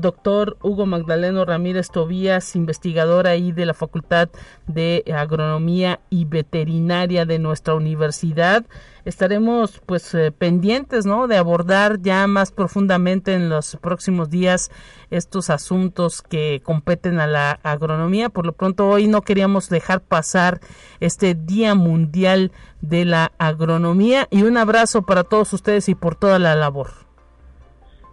doctor 0.00 0.58
Hugo 0.60 0.84
Magdaleno 0.84 1.46
Ramírez 1.46 1.88
Tobías, 1.88 2.54
investigador 2.56 3.26
ahí 3.26 3.52
de 3.52 3.64
la 3.64 3.72
Facultad 3.72 4.28
de 4.66 5.02
Agronomía 5.16 6.00
y 6.10 6.26
Veterinaria 6.26 7.24
de 7.24 7.38
nuestra 7.38 7.74
universidad 7.74 8.66
estaremos 9.08 9.80
pues 9.86 10.14
eh, 10.14 10.32
pendientes 10.32 11.06
no 11.06 11.28
de 11.28 11.38
abordar 11.38 11.98
ya 12.02 12.26
más 12.26 12.52
profundamente 12.52 13.32
en 13.32 13.48
los 13.48 13.76
próximos 13.76 14.28
días 14.28 14.70
estos 15.10 15.48
asuntos 15.48 16.20
que 16.20 16.60
competen 16.62 17.18
a 17.18 17.26
la 17.26 17.52
agronomía. 17.62 18.28
Por 18.28 18.44
lo 18.44 18.52
pronto 18.52 18.86
hoy 18.86 19.08
no 19.08 19.22
queríamos 19.22 19.70
dejar 19.70 20.02
pasar 20.02 20.60
este 21.00 21.34
día 21.34 21.74
mundial 21.74 22.52
de 22.82 23.06
la 23.06 23.32
agronomía. 23.38 24.28
Y 24.30 24.42
un 24.42 24.58
abrazo 24.58 25.00
para 25.00 25.24
todos 25.24 25.54
ustedes 25.54 25.88
y 25.88 25.94
por 25.94 26.14
toda 26.14 26.38
la 26.38 26.54
labor. 26.54 26.88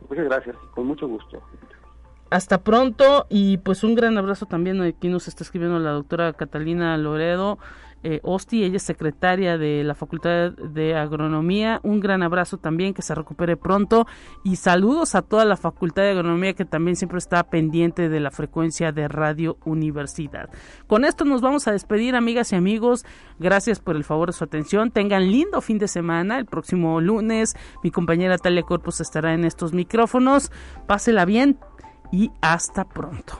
Muchas 0.10 0.26
gracias 0.26 0.56
con 0.74 0.88
mucho 0.88 1.10
gusto. 1.10 1.42
Hasta 2.30 2.64
pronto 2.64 3.28
y 3.30 3.58
pues 3.58 3.84
un 3.84 3.96
gran 3.96 4.18
abrazo 4.18 4.46
también 4.46 4.82
aquí 4.82 5.10
nos 5.10 5.28
está 5.28 5.44
escribiendo 5.44 5.78
la 5.80 5.92
doctora 5.92 6.32
Catalina 6.32 6.98
Loredo 6.98 7.60
eh, 8.08 8.20
Osti, 8.22 8.64
ella 8.64 8.78
es 8.78 8.84
secretaria 8.84 9.58
de 9.58 9.84
la 9.84 9.96
Facultad 9.96 10.52
de 10.52 10.96
Agronomía. 10.96 11.80
Un 11.82 12.00
gran 12.00 12.22
abrazo 12.22 12.58
también, 12.58 12.94
que 12.94 13.02
se 13.02 13.16
recupere 13.16 13.58
pronto 13.58 14.06
y 14.44 14.58
saludos 14.58 15.16
a 15.16 15.24
toda 15.24 15.44
la 15.44 15.58
Facultad 15.58 16.04
de 16.04 16.12
Agronomía 16.12 16.54
que 16.54 16.66
también 16.66 16.96
siempre 16.96 17.18
está 17.18 17.44
pendiente 17.50 18.08
de 18.08 18.20
la 18.20 18.30
frecuencia 18.30 18.92
de 18.92 19.08
Radio 19.08 19.58
Universidad. 19.66 20.52
Con 20.86 21.04
esto 21.04 21.26
nos 21.26 21.42
vamos 21.42 21.68
a 21.68 21.72
despedir, 21.72 22.16
amigas 22.16 22.52
y 22.52 22.56
amigos. 22.56 23.06
Gracias 23.40 23.80
por 23.80 23.96
el 23.96 24.04
favor 24.04 24.30
de 24.30 24.34
su 24.34 24.44
atención. 24.44 24.92
Tengan 24.92 25.32
lindo 25.32 25.60
fin 25.62 25.80
de 25.80 25.88
semana. 25.88 26.38
El 26.38 26.46
próximo 26.46 27.02
lunes 27.02 27.56
mi 27.84 27.90
compañera 27.90 28.38
Talia 28.38 28.62
Corpus 28.62 29.02
estará 29.02 29.34
en 29.34 29.46
estos 29.46 29.74
micrófonos. 29.74 30.52
Pásela 30.86 31.26
bien 31.26 31.58
y 32.12 32.30
hasta 32.42 32.86
pronto. 32.86 33.40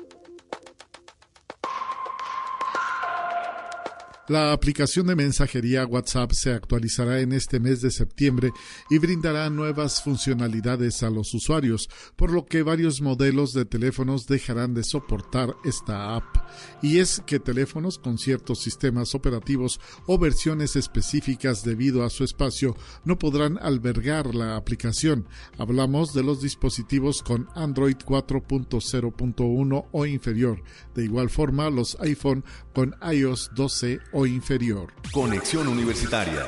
La 4.27 4.53
aplicación 4.53 5.07
de 5.07 5.15
mensajería 5.15 5.85
WhatsApp 5.85 6.31
se 6.33 6.53
actualizará 6.53 7.21
en 7.21 7.33
este 7.33 7.59
mes 7.59 7.81
de 7.81 7.89
septiembre 7.89 8.51
y 8.87 8.99
brindará 8.99 9.49
nuevas 9.49 10.03
funcionalidades 10.03 11.01
a 11.01 11.09
los 11.09 11.33
usuarios, 11.33 11.89
por 12.15 12.31
lo 12.31 12.45
que 12.45 12.61
varios 12.61 13.01
modelos 13.01 13.51
de 13.53 13.65
teléfonos 13.65 14.27
dejarán 14.27 14.75
de 14.75 14.83
soportar 14.83 15.55
esta 15.65 16.15
app. 16.15 16.23
Y 16.83 16.99
es 16.99 17.23
que 17.25 17.39
teléfonos 17.39 17.97
con 17.97 18.19
ciertos 18.19 18.59
sistemas 18.61 19.15
operativos 19.15 19.81
o 20.05 20.19
versiones 20.19 20.75
específicas 20.75 21.63
debido 21.63 22.03
a 22.03 22.11
su 22.11 22.23
espacio 22.23 22.77
no 23.03 23.17
podrán 23.17 23.57
albergar 23.57 24.35
la 24.35 24.55
aplicación. 24.55 25.27
Hablamos 25.57 26.13
de 26.13 26.23
los 26.23 26.41
dispositivos 26.41 27.23
con 27.23 27.47
Android 27.55 27.97
4.0.1 27.97 29.87
o 29.91 30.05
inferior. 30.05 30.61
De 30.93 31.03
igual 31.05 31.31
forma, 31.31 31.71
los 31.71 31.97
iPhone 32.01 32.45
con 32.71 32.95
iOS 33.01 33.49
12 33.55 33.99
o 34.13 34.25
inferior. 34.25 34.93
Conexión 35.11 35.67
Universitaria. 35.67 36.47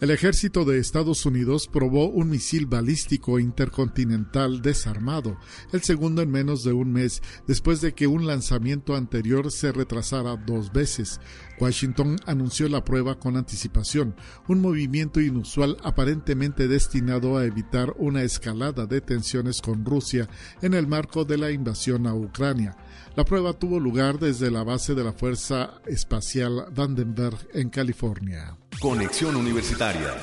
El 0.00 0.12
ejército 0.12 0.64
de 0.64 0.78
Estados 0.78 1.26
Unidos 1.26 1.66
probó 1.66 2.08
un 2.08 2.30
misil 2.30 2.66
balístico 2.66 3.40
intercontinental 3.40 4.62
desarmado, 4.62 5.36
el 5.72 5.82
segundo 5.82 6.22
en 6.22 6.30
menos 6.30 6.62
de 6.62 6.72
un 6.72 6.92
mes 6.92 7.20
después 7.48 7.80
de 7.80 7.94
que 7.94 8.06
un 8.06 8.24
lanzamiento 8.24 8.94
anterior 8.94 9.50
se 9.50 9.72
retrasara 9.72 10.36
dos 10.36 10.72
veces. 10.72 11.20
Washington 11.58 12.16
anunció 12.26 12.68
la 12.68 12.84
prueba 12.84 13.18
con 13.18 13.36
anticipación, 13.36 14.14
un 14.46 14.60
movimiento 14.60 15.20
inusual 15.20 15.76
aparentemente 15.82 16.68
destinado 16.68 17.36
a 17.36 17.44
evitar 17.44 17.92
una 17.98 18.22
escalada 18.22 18.86
de 18.86 19.00
tensiones 19.00 19.60
con 19.60 19.84
Rusia 19.84 20.28
en 20.62 20.74
el 20.74 20.86
marco 20.86 21.24
de 21.24 21.38
la 21.38 21.50
invasión 21.50 22.06
a 22.06 22.14
Ucrania. 22.14 22.76
La 23.18 23.24
prueba 23.24 23.52
tuvo 23.52 23.80
lugar 23.80 24.20
desde 24.20 24.48
la 24.48 24.62
base 24.62 24.94
de 24.94 25.02
la 25.02 25.12
Fuerza 25.12 25.82
Espacial 25.86 26.66
Vandenberg 26.70 27.48
en 27.52 27.68
California. 27.68 28.56
Conexión 28.80 29.34
Universitaria. 29.34 30.14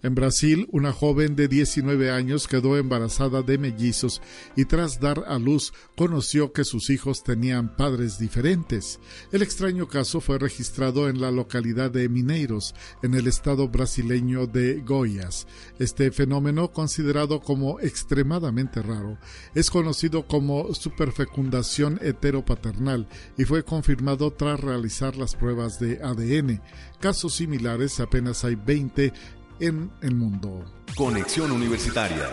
En 0.00 0.14
Brasil, 0.14 0.68
una 0.70 0.92
joven 0.92 1.34
de 1.34 1.48
19 1.48 2.12
años 2.12 2.46
quedó 2.46 2.76
embarazada 2.76 3.42
de 3.42 3.58
mellizos 3.58 4.22
y 4.54 4.64
tras 4.64 5.00
dar 5.00 5.24
a 5.26 5.40
luz 5.40 5.72
conoció 5.96 6.52
que 6.52 6.64
sus 6.64 6.88
hijos 6.90 7.24
tenían 7.24 7.74
padres 7.74 8.16
diferentes. 8.16 9.00
El 9.32 9.42
extraño 9.42 9.88
caso 9.88 10.20
fue 10.20 10.38
registrado 10.38 11.08
en 11.08 11.20
la 11.20 11.32
localidad 11.32 11.90
de 11.90 12.08
Mineiros, 12.08 12.76
en 13.02 13.14
el 13.14 13.26
estado 13.26 13.68
brasileño 13.68 14.46
de 14.46 14.82
Goiás. 14.86 15.48
Este 15.80 16.12
fenómeno, 16.12 16.70
considerado 16.70 17.40
como 17.40 17.80
extremadamente 17.80 18.82
raro, 18.82 19.18
es 19.56 19.68
conocido 19.68 20.28
como 20.28 20.72
superfecundación 20.74 21.98
heteropaternal 22.00 23.08
y 23.36 23.44
fue 23.44 23.64
confirmado 23.64 24.32
tras 24.32 24.60
realizar 24.60 25.16
las 25.16 25.34
pruebas 25.34 25.80
de 25.80 26.00
ADN. 26.00 26.62
Casos 27.00 27.34
similares 27.34 27.98
apenas 27.98 28.44
hay 28.44 28.54
20 28.54 29.12
en 29.60 29.90
el 30.02 30.14
mundo. 30.14 30.64
Conexión 30.96 31.52
Universitaria. 31.52 32.28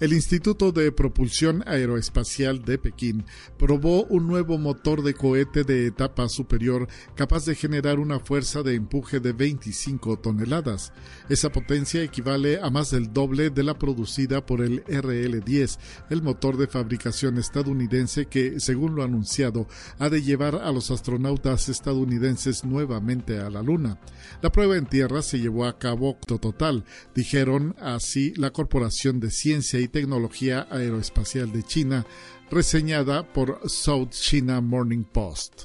El 0.00 0.12
Instituto 0.12 0.70
de 0.70 0.92
Propulsión 0.92 1.64
Aeroespacial 1.66 2.64
de 2.64 2.78
Pekín 2.78 3.24
probó 3.58 4.04
un 4.04 4.28
nuevo 4.28 4.56
motor 4.56 5.02
de 5.02 5.12
cohete 5.12 5.64
de 5.64 5.88
etapa 5.88 6.28
superior 6.28 6.86
capaz 7.16 7.46
de 7.46 7.56
generar 7.56 7.98
una 7.98 8.20
fuerza 8.20 8.62
de 8.62 8.76
empuje 8.76 9.18
de 9.18 9.32
25 9.32 10.20
toneladas. 10.20 10.92
Esa 11.28 11.50
potencia 11.50 12.00
equivale 12.00 12.60
a 12.62 12.70
más 12.70 12.92
del 12.92 13.12
doble 13.12 13.50
de 13.50 13.64
la 13.64 13.76
producida 13.76 14.46
por 14.46 14.62
el 14.62 14.84
RL-10, 14.84 15.78
el 16.10 16.22
motor 16.22 16.58
de 16.58 16.68
fabricación 16.68 17.36
estadounidense 17.36 18.26
que, 18.26 18.60
según 18.60 18.94
lo 18.94 19.02
anunciado, 19.02 19.66
ha 19.98 20.08
de 20.10 20.22
llevar 20.22 20.54
a 20.54 20.70
los 20.70 20.92
astronautas 20.92 21.68
estadounidenses 21.68 22.64
nuevamente 22.64 23.40
a 23.40 23.50
la 23.50 23.62
Luna. 23.62 23.98
La 24.42 24.52
prueba 24.52 24.76
en 24.76 24.86
tierra 24.86 25.22
se 25.22 25.40
llevó 25.40 25.64
a 25.64 25.76
cabo 25.76 26.16
total, 26.24 26.84
dijeron 27.16 27.74
así 27.80 28.32
la 28.36 28.52
Corporación 28.52 29.18
de 29.18 29.32
Ciencia 29.32 29.87
Tecnología 29.88 30.66
Aeroespacial 30.70 31.52
de 31.52 31.62
China, 31.62 32.06
reseñada 32.50 33.22
por 33.22 33.60
South 33.68 34.10
China 34.10 34.60
Morning 34.60 35.04
Post. 35.04 35.64